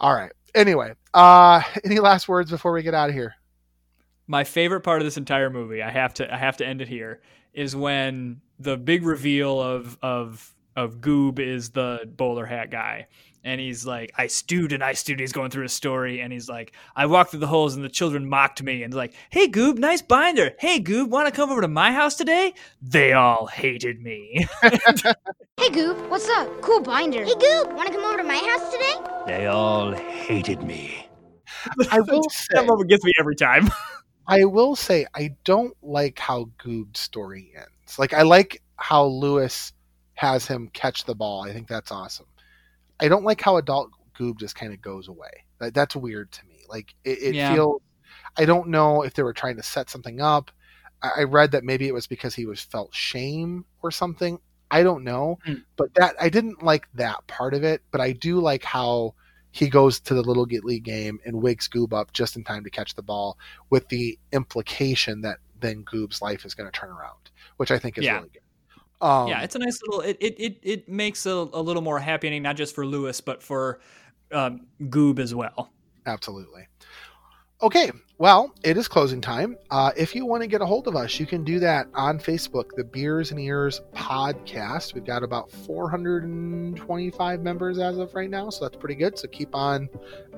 all 0.00 0.14
right. 0.14 0.32
Anyway, 0.54 0.94
uh, 1.14 1.60
any 1.84 1.98
last 2.00 2.26
words 2.28 2.50
before 2.50 2.72
we 2.72 2.82
get 2.82 2.94
out 2.94 3.08
of 3.10 3.14
here? 3.14 3.34
my 4.30 4.44
favorite 4.44 4.82
part 4.82 5.00
of 5.00 5.06
this 5.06 5.16
entire 5.16 5.48
movie 5.48 5.82
i 5.82 5.88
have 5.90 6.12
to 6.12 6.30
i 6.30 6.36
have 6.36 6.58
to 6.58 6.66
end 6.66 6.82
it 6.82 6.88
here 6.88 7.22
is 7.54 7.74
when 7.74 8.42
the 8.58 8.76
big 8.76 9.02
reveal 9.06 9.58
of 9.58 9.96
of 10.02 10.54
of 10.84 11.00
goob 11.00 11.38
is 11.38 11.70
the 11.70 12.00
bowler 12.16 12.46
hat 12.46 12.70
guy 12.70 13.06
and 13.44 13.60
he's 13.60 13.86
like 13.86 14.12
i 14.16 14.26
stewed 14.26 14.72
and 14.72 14.82
i 14.82 14.92
stewed 14.92 15.20
he's 15.20 15.32
going 15.32 15.50
through 15.50 15.64
a 15.64 15.68
story 15.68 16.20
and 16.20 16.32
he's 16.32 16.48
like 16.48 16.72
i 16.96 17.06
walked 17.06 17.30
through 17.30 17.40
the 17.40 17.46
holes 17.46 17.74
and 17.74 17.84
the 17.84 17.88
children 17.88 18.28
mocked 18.28 18.62
me 18.62 18.82
and 18.82 18.94
like 18.94 19.14
hey 19.30 19.48
goob 19.48 19.78
nice 19.78 20.02
binder 20.02 20.52
hey 20.58 20.80
goob 20.80 21.08
want 21.08 21.26
to 21.26 21.32
come 21.32 21.50
over 21.50 21.60
to 21.60 21.68
my 21.68 21.92
house 21.92 22.14
today 22.14 22.52
they 22.80 23.12
all 23.12 23.46
hated 23.46 24.02
me 24.02 24.46
Hey, 25.58 25.70
Goob, 25.70 26.08
what's 26.08 26.28
up? 26.28 26.62
Cool 26.62 26.80
binder. 26.80 27.24
Hey, 27.24 27.32
Goob, 27.32 27.74
want 27.74 27.88
to 27.88 27.92
come 27.92 28.04
over 28.04 28.18
to 28.18 28.22
my 28.22 28.36
house 28.36 28.70
today? 28.70 28.94
They 29.26 29.46
all 29.46 29.90
hated 29.92 30.62
me. 30.62 31.08
I 31.90 31.98
will 31.98 32.22
say, 32.30 32.46
that 32.52 32.64
moment 32.64 32.88
gets 32.88 33.04
me 33.04 33.12
every 33.18 33.34
time 33.34 33.68
I 34.28 34.44
will 34.44 34.76
say, 34.76 35.04
I 35.16 35.34
don't 35.42 35.76
like 35.82 36.20
how 36.20 36.50
Goob's 36.62 37.00
story 37.00 37.52
ends. 37.56 37.98
Like, 37.98 38.14
I 38.14 38.22
like 38.22 38.62
how 38.76 39.06
Lewis 39.06 39.72
has 40.18 40.46
him 40.48 40.68
catch 40.72 41.04
the 41.04 41.14
ball. 41.14 41.42
I 41.44 41.52
think 41.52 41.68
that's 41.68 41.92
awesome. 41.92 42.26
I 43.00 43.06
don't 43.06 43.22
like 43.24 43.40
how 43.40 43.56
adult 43.56 43.90
Goob 44.18 44.38
just 44.38 44.56
kind 44.56 44.72
of 44.72 44.82
goes 44.82 45.06
away. 45.06 45.30
That, 45.60 45.74
that's 45.74 45.94
weird 45.94 46.32
to 46.32 46.46
me. 46.46 46.56
Like, 46.68 46.92
it, 47.04 47.18
it 47.22 47.34
Yeah. 47.36 47.54
feels. 47.54 47.80
I 48.36 48.44
don't 48.44 48.68
know 48.68 49.02
if 49.02 49.14
they 49.14 49.22
were 49.22 49.32
trying 49.32 49.56
to 49.58 49.62
set 49.62 49.88
something 49.88 50.20
up. 50.20 50.50
I, 51.02 51.10
I 51.18 51.22
read 51.22 51.52
that 51.52 51.62
maybe 51.62 51.86
it 51.86 51.94
was 51.94 52.08
because 52.08 52.34
he 52.34 52.46
was 52.46 52.60
felt 52.60 52.92
shame 52.92 53.64
or 53.82 53.92
something. 53.92 54.40
I 54.72 54.82
don't 54.82 55.04
know, 55.04 55.38
Hmm. 55.44 55.54
but 55.76 55.94
that 55.94 56.16
I 56.20 56.28
didn't 56.28 56.62
like 56.64 56.88
that 56.94 57.24
part 57.28 57.54
of 57.54 57.62
it. 57.62 57.82
But 57.92 58.00
I 58.00 58.10
do 58.12 58.40
like 58.40 58.64
how 58.64 59.14
he 59.52 59.68
goes 59.68 60.00
to 60.00 60.14
the 60.14 60.22
little 60.22 60.44
league 60.44 60.82
game 60.82 61.20
and 61.24 61.40
wakes 61.40 61.68
Goob 61.68 61.92
up 61.92 62.12
just 62.12 62.36
in 62.36 62.42
time 62.42 62.64
to 62.64 62.70
catch 62.70 62.94
the 62.96 63.02
ball, 63.02 63.38
with 63.70 63.88
the 63.88 64.18
implication 64.32 65.20
that 65.22 65.38
then 65.60 65.84
Goob's 65.84 66.20
life 66.20 66.44
is 66.44 66.54
going 66.54 66.70
to 66.70 66.76
turn 66.76 66.90
around, 66.90 67.30
which 67.56 67.70
I 67.70 67.78
think 67.78 67.98
is 67.98 68.04
Yeah. 68.04 68.16
really 68.16 68.30
good. 68.30 68.42
Um, 69.00 69.28
yeah, 69.28 69.42
it's 69.42 69.54
a 69.54 69.58
nice 69.58 69.80
little. 69.82 70.00
It 70.00 70.16
it 70.20 70.40
it, 70.40 70.58
it 70.62 70.88
makes 70.88 71.24
a, 71.26 71.30
a 71.30 71.62
little 71.62 71.82
more 71.82 71.98
happy 72.00 72.28
ending, 72.28 72.42
not 72.42 72.56
just 72.56 72.74
for 72.74 72.84
Lewis, 72.84 73.20
but 73.20 73.42
for 73.42 73.80
um, 74.32 74.66
Goob 74.82 75.18
as 75.18 75.34
well. 75.34 75.70
Absolutely. 76.06 76.66
Okay, 77.60 77.90
well, 78.18 78.54
it 78.62 78.76
is 78.76 78.86
closing 78.86 79.20
time. 79.20 79.56
Uh, 79.70 79.90
if 79.96 80.14
you 80.14 80.24
want 80.24 80.42
to 80.42 80.46
get 80.46 80.60
a 80.60 80.66
hold 80.66 80.86
of 80.86 80.94
us, 80.94 81.18
you 81.18 81.26
can 81.26 81.42
do 81.42 81.58
that 81.58 81.88
on 81.92 82.20
Facebook, 82.20 82.70
the 82.76 82.84
Beers 82.84 83.32
and 83.32 83.40
Ears 83.40 83.80
Podcast. 83.92 84.94
We've 84.94 85.04
got 85.04 85.24
about 85.24 85.50
425 85.50 87.40
members 87.40 87.80
as 87.80 87.98
of 87.98 88.14
right 88.14 88.30
now, 88.30 88.48
so 88.50 88.64
that's 88.64 88.76
pretty 88.76 88.94
good. 88.94 89.18
So 89.18 89.26
keep 89.26 89.56
on 89.56 89.88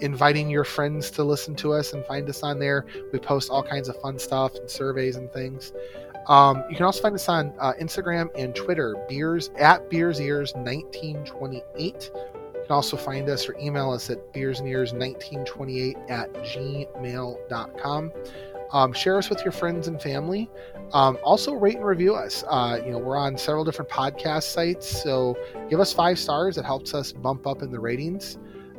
inviting 0.01 0.49
your 0.49 0.65
friends 0.65 1.11
to 1.13 1.23
listen 1.23 1.55
to 1.57 1.75
us 1.75 1.93
and 1.93 2.07
find 2.07 2.27
us 2.27 2.43
on 2.43 2.59
there. 2.59 2.87
We 3.13 3.19
post 3.19 3.51
all 3.51 3.63
kinds 3.63 3.91
of 3.91 4.01
fun 4.01 4.19
stuff 4.19 4.55
and 4.55 4.71
surveys 4.71 5.17
and 5.17 5.31
things. 5.31 5.75
Um, 6.27 6.65
you 6.69 6.77
can 6.77 6.85
also 6.85 7.03
find 7.03 7.15
us 7.15 7.29
on 7.29 7.53
uh, 7.59 7.73
Instagram 7.81 8.29
and 8.37 8.55
Twitter, 8.55 8.97
beers 9.09 9.51
at 9.59 9.89
beers 9.91 10.21
ears 10.21 10.53
1928. 10.55 12.11
You 12.15 12.63
can 12.63 12.71
also 12.71 12.97
find 12.97 13.29
us 13.29 13.49
or 13.49 13.57
email 13.59 13.91
us 13.91 14.11
at 14.11 14.33
beersnears1928 14.33 16.11
at 16.11 16.33
gmail.com. 16.35 18.13
Um, 18.73 18.93
share 18.93 19.19
us 19.19 19.29
with 19.29 19.43
your 19.45 19.53
friends 19.53 19.89
and 19.89 20.01
family. 20.01 20.49
Um, 20.93 21.19
also, 21.25 21.55
rate 21.55 21.77
and 21.77 21.85
review 21.85 22.15
us. 22.15 22.45
Uh, 22.49 22.81
you 22.85 22.91
know, 22.91 22.99
we're 22.99 23.17
on 23.17 23.37
several 23.37 23.65
different 23.65 23.91
podcast 23.91 24.45
sites, 24.45 25.03
so 25.03 25.37
give 25.69 25.81
us 25.81 25.93
five 25.93 26.19
stars. 26.19 26.59
It 26.59 26.65
helps 26.65 26.95
us 26.95 27.13
bump 27.13 27.47
up 27.47 27.63
in 27.63 27.71
the 27.71 27.79
ratings, 27.79 28.39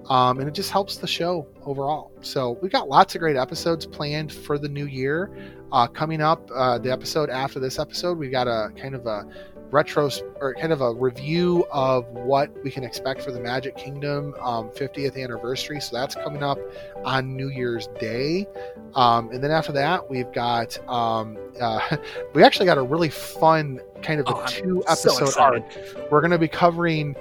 um, 0.09 0.39
and 0.39 0.47
it 0.47 0.53
just 0.53 0.71
helps 0.71 0.97
the 0.97 1.07
show 1.07 1.47
overall. 1.63 2.11
So 2.21 2.57
we've 2.61 2.71
got 2.71 2.89
lots 2.89 3.15
of 3.15 3.19
great 3.19 3.37
episodes 3.37 3.85
planned 3.85 4.31
for 4.31 4.57
the 4.57 4.69
new 4.69 4.85
year. 4.85 5.31
Uh, 5.71 5.87
coming 5.87 6.21
up, 6.21 6.49
uh, 6.53 6.77
the 6.77 6.91
episode 6.91 7.29
after 7.29 7.59
this 7.59 7.79
episode, 7.79 8.17
we've 8.17 8.31
got 8.31 8.47
a 8.47 8.69
kind 8.77 8.93
of 8.95 9.05
a 9.05 9.25
retro 9.71 10.09
or 10.41 10.53
kind 10.55 10.73
of 10.73 10.81
a 10.81 10.93
review 10.93 11.65
of 11.71 12.05
what 12.09 12.51
we 12.61 12.69
can 12.69 12.83
expect 12.83 13.21
for 13.21 13.31
the 13.31 13.39
Magic 13.39 13.77
Kingdom 13.77 14.35
um, 14.41 14.69
50th 14.71 15.21
anniversary. 15.21 15.79
So 15.79 15.95
that's 15.95 16.13
coming 16.13 16.43
up 16.43 16.59
on 17.05 17.35
New 17.37 17.49
Year's 17.49 17.87
Day. 17.99 18.47
Um, 18.95 19.31
and 19.31 19.41
then 19.41 19.51
after 19.51 19.71
that, 19.71 20.09
we've 20.09 20.31
got 20.33 20.77
um, 20.89 21.37
uh, 21.59 21.95
we 22.33 22.43
actually 22.43 22.65
got 22.65 22.77
a 22.77 22.83
really 22.83 23.09
fun 23.09 23.79
kind 24.01 24.19
of 24.19 24.27
a 24.27 24.35
Oh, 24.35 24.41
I'm 24.41 24.47
two 24.47 24.83
so 24.87 24.91
episode 24.91 25.23
excited. 25.27 25.63
arc. 25.95 26.11
We're 26.11 26.21
going 26.21 26.31
to 26.31 26.37
be 26.37 26.49
covering 26.49 27.15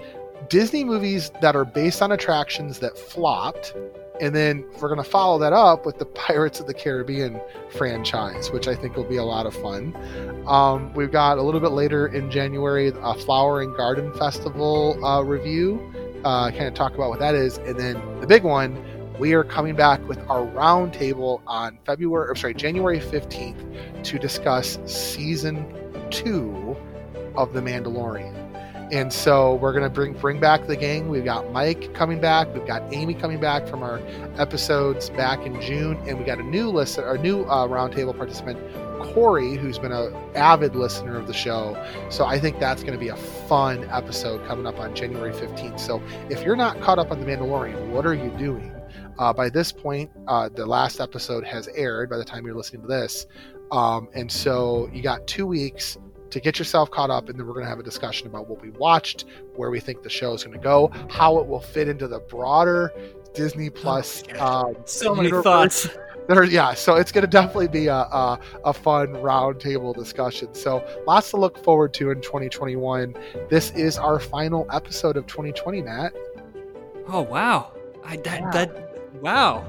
Disney 0.48 0.82
movies 0.82 1.30
that 1.40 1.54
are 1.54 1.64
based 1.64 2.02
on 2.02 2.10
attractions 2.10 2.80
that 2.80 2.98
flopped. 2.98 3.74
And 4.20 4.34
then 4.34 4.64
we're 4.74 4.88
going 4.88 5.02
to 5.02 5.10
follow 5.10 5.38
that 5.38 5.54
up 5.54 5.86
with 5.86 5.98
the 5.98 6.04
Pirates 6.04 6.60
of 6.60 6.66
the 6.66 6.74
Caribbean 6.74 7.40
franchise, 7.70 8.50
which 8.50 8.68
I 8.68 8.74
think 8.74 8.94
will 8.96 9.08
be 9.08 9.16
a 9.16 9.24
lot 9.24 9.46
of 9.46 9.54
fun. 9.54 9.96
Um, 10.46 10.92
we've 10.92 11.10
got 11.10 11.38
a 11.38 11.42
little 11.42 11.60
bit 11.60 11.70
later 11.70 12.08
in 12.08 12.30
January 12.30 12.92
a 12.94 13.14
Flower 13.14 13.62
and 13.62 13.74
Garden 13.74 14.12
Festival 14.12 15.02
uh, 15.04 15.22
review, 15.22 15.80
uh, 16.24 16.50
kind 16.50 16.64
of 16.64 16.74
talk 16.74 16.94
about 16.94 17.08
what 17.08 17.18
that 17.20 17.34
is. 17.34 17.58
And 17.58 17.78
then 17.78 18.20
the 18.20 18.26
big 18.26 18.44
one, 18.44 18.78
we 19.18 19.32
are 19.34 19.44
coming 19.44 19.74
back 19.74 20.06
with 20.06 20.18
our 20.30 20.46
roundtable 20.46 21.40
on 21.46 21.78
February, 21.86 22.28
or 22.28 22.34
sorry, 22.34 22.54
January 22.54 23.00
15th 23.00 24.04
to 24.04 24.18
discuss 24.18 24.78
season 24.84 25.64
two 26.10 26.76
of 27.36 27.52
The 27.52 27.60
Mandalorian. 27.60 28.39
And 28.92 29.12
so 29.12 29.54
we're 29.54 29.72
gonna 29.72 29.88
bring 29.88 30.14
bring 30.14 30.40
back 30.40 30.66
the 30.66 30.76
gang. 30.76 31.08
We've 31.08 31.24
got 31.24 31.52
Mike 31.52 31.94
coming 31.94 32.20
back. 32.20 32.52
We've 32.52 32.66
got 32.66 32.82
Amy 32.92 33.14
coming 33.14 33.38
back 33.38 33.68
from 33.68 33.82
our 33.82 34.00
episodes 34.36 35.10
back 35.10 35.46
in 35.46 35.60
June, 35.60 35.96
and 36.08 36.18
we 36.18 36.24
got 36.24 36.38
a 36.38 36.42
new 36.42 36.70
listener, 36.70 37.14
a 37.14 37.18
new 37.18 37.42
uh, 37.44 37.68
roundtable 37.68 38.16
participant, 38.16 38.58
Corey, 39.00 39.56
who's 39.56 39.78
been 39.78 39.92
an 39.92 40.12
avid 40.34 40.74
listener 40.74 41.16
of 41.16 41.26
the 41.26 41.32
show. 41.32 41.76
So 42.10 42.24
I 42.24 42.38
think 42.38 42.58
that's 42.58 42.82
going 42.82 42.94
to 42.94 42.98
be 42.98 43.08
a 43.08 43.16
fun 43.16 43.88
episode 43.90 44.46
coming 44.46 44.66
up 44.66 44.78
on 44.78 44.94
January 44.94 45.32
15th. 45.32 45.78
So 45.78 46.02
if 46.28 46.42
you're 46.42 46.56
not 46.56 46.80
caught 46.80 46.98
up 46.98 47.10
on 47.10 47.20
The 47.20 47.26
Mandalorian, 47.26 47.90
what 47.90 48.06
are 48.06 48.14
you 48.14 48.30
doing? 48.38 48.74
Uh, 49.18 49.32
by 49.32 49.50
this 49.50 49.72
point, 49.72 50.10
uh, 50.28 50.48
the 50.48 50.66
last 50.66 51.00
episode 51.00 51.44
has 51.44 51.68
aired 51.68 52.10
by 52.10 52.16
the 52.16 52.24
time 52.24 52.44
you're 52.44 52.54
listening 52.54 52.82
to 52.82 52.88
this. 52.88 53.26
Um, 53.70 54.08
and 54.14 54.30
so 54.30 54.88
you 54.92 55.02
got 55.02 55.26
two 55.26 55.46
weeks 55.46 55.96
to 56.30 56.40
get 56.40 56.58
yourself 56.58 56.90
caught 56.90 57.10
up, 57.10 57.28
and 57.28 57.38
then 57.38 57.46
we're 57.46 57.52
going 57.54 57.64
to 57.64 57.70
have 57.70 57.78
a 57.78 57.82
discussion 57.84 58.26
about 58.26 58.48
what 58.48 58.60
we 58.62 58.70
watched, 58.70 59.24
where 59.56 59.70
we 59.70 59.80
think 59.80 60.02
the 60.02 60.10
show 60.10 60.32
is 60.34 60.44
going 60.44 60.56
to 60.56 60.62
go, 60.62 60.90
how 61.10 61.38
it 61.38 61.46
will 61.46 61.60
fit 61.60 61.88
into 61.88 62.06
the 62.08 62.20
broader 62.20 62.92
Disney 63.34 63.70
Plus 63.70 64.22
uh, 64.38 64.72
So 64.84 65.14
many 65.14 65.28
universe 65.28 65.44
thoughts. 65.44 65.88
there, 66.28 66.44
yeah. 66.44 66.74
So 66.74 66.96
it's 66.96 67.12
going 67.12 67.22
to 67.22 67.28
definitely 67.30 67.68
be 67.68 67.86
a, 67.86 67.94
a, 67.94 68.40
a 68.64 68.72
fun 68.72 69.08
roundtable 69.14 69.94
discussion. 69.94 70.54
So 70.54 70.84
lots 71.06 71.30
to 71.30 71.36
look 71.36 71.62
forward 71.62 71.94
to 71.94 72.10
in 72.10 72.20
2021. 72.20 73.14
This 73.48 73.70
is 73.72 73.98
our 73.98 74.18
final 74.18 74.66
episode 74.72 75.16
of 75.16 75.26
2020, 75.26 75.82
Matt. 75.82 76.12
Oh 77.08 77.22
wow! 77.22 77.72
I 78.04 78.16
that, 78.18 78.40
Yeah. 78.40 78.50
that 78.50 79.22
wow. 79.22 79.64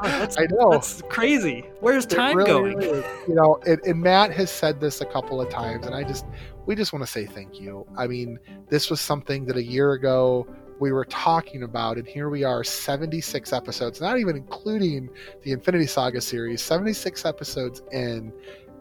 Oh, 0.00 0.02
that's, 0.02 0.38
I 0.38 0.46
know. 0.50 0.70
That's 0.70 1.02
crazy. 1.08 1.64
Where's 1.80 2.06
time 2.06 2.36
really 2.36 2.74
going? 2.74 2.82
is. 2.82 3.04
You 3.26 3.34
know, 3.34 3.58
and, 3.66 3.80
and 3.84 4.00
Matt 4.00 4.32
has 4.32 4.50
said 4.50 4.80
this 4.80 5.00
a 5.00 5.06
couple 5.06 5.40
of 5.40 5.48
times, 5.48 5.86
and 5.86 5.94
I 5.94 6.04
just, 6.04 6.24
we 6.66 6.74
just 6.74 6.92
want 6.92 7.04
to 7.04 7.10
say 7.10 7.26
thank 7.26 7.60
you. 7.60 7.86
I 7.96 8.06
mean, 8.06 8.38
this 8.68 8.90
was 8.90 9.00
something 9.00 9.44
that 9.46 9.56
a 9.56 9.62
year 9.62 9.92
ago 9.92 10.46
we 10.78 10.92
were 10.92 11.04
talking 11.06 11.64
about, 11.64 11.96
and 11.96 12.06
here 12.06 12.28
we 12.28 12.44
are, 12.44 12.62
76 12.62 13.52
episodes, 13.52 14.00
not 14.00 14.18
even 14.18 14.36
including 14.36 15.08
the 15.42 15.52
Infinity 15.52 15.86
Saga 15.86 16.20
series, 16.20 16.62
76 16.62 17.24
episodes 17.24 17.82
in. 17.92 18.32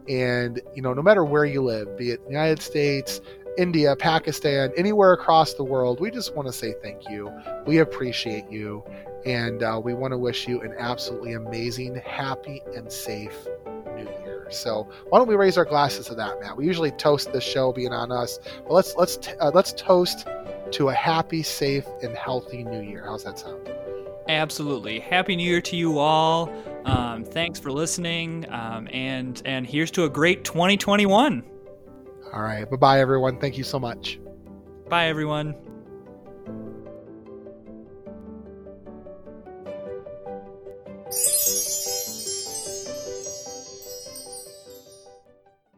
And, 0.08 0.62
you 0.74 0.82
know, 0.82 0.94
no 0.94 1.02
matter 1.02 1.26
where 1.26 1.44
you 1.44 1.62
live, 1.62 1.98
be 1.98 2.12
it 2.12 2.24
the 2.24 2.32
United 2.32 2.62
States, 2.62 3.20
India, 3.58 3.96
Pakistan, 3.96 4.72
anywhere 4.78 5.14
across 5.14 5.56
the 5.56 5.64
world, 5.64 6.00
we 6.00 6.12
just 6.12 6.36
want 6.36 6.48
to 6.48 6.54
say 6.54 6.76
thank 6.82 7.10
you. 7.10 7.32
We 7.66 7.80
appreciate 7.80 8.50
you. 8.50 8.84
And 9.28 9.62
uh, 9.62 9.82
we 9.84 9.94
want 9.94 10.14
to 10.14 10.18
wish 10.18 10.48
you 10.48 10.62
an 10.62 10.74
absolutely 10.78 11.34
amazing, 11.34 11.96
happy, 11.96 12.64
and 12.74 12.90
safe 12.90 13.46
new 13.66 14.04
year. 14.04 14.48
So 14.50 14.88
why 15.10 15.20
don't 15.20 15.28
we 15.28 15.36
raise 15.36 15.58
our 15.58 15.66
glasses 15.66 16.06
to 16.08 16.16
that, 16.16 16.40
Matt? 16.40 16.56
We 16.56 16.66
usually 16.66 16.92
toast 16.92 17.34
the 17.34 17.42
show 17.42 17.74
being 17.74 17.92
on 17.92 18.10
us, 18.10 18.40
but 18.64 18.74
let's 18.74 18.96
let's 18.96 19.18
t- 19.18 19.34
uh, 19.42 19.52
let's 19.54 19.74
toast 19.74 20.28
to 20.72 20.90
a 20.90 20.94
happy, 20.94 21.44
safe, 21.44 21.86
and 22.02 22.16
healthy 22.16 22.64
new 22.64 22.82
year. 22.82 23.04
How's 23.06 23.26
that 23.26 23.38
sound? 23.38 23.70
Absolutely. 24.30 25.00
Happy 25.00 25.36
New 25.36 25.50
Year 25.50 25.62
to 25.62 25.76
you 25.76 26.00
all. 26.00 26.54
Um, 26.86 27.24
thanks 27.24 27.60
for 27.60 27.72
listening. 27.72 28.46
Um, 28.50 28.88
and 28.92 29.42
and 29.46 29.68
here's 29.68 29.92
to 29.92 30.06
a 30.06 30.10
great 30.10 30.44
2021. 30.44 31.44
All 32.34 32.42
right, 32.42 32.70
bye 32.70 32.78
bye, 32.78 33.00
everyone. 33.02 33.40
Thank 33.40 33.58
you 33.58 33.64
so 33.64 33.80
much. 33.80 34.20
Bye, 34.90 35.08
everyone. 35.08 35.56
you 41.10 41.57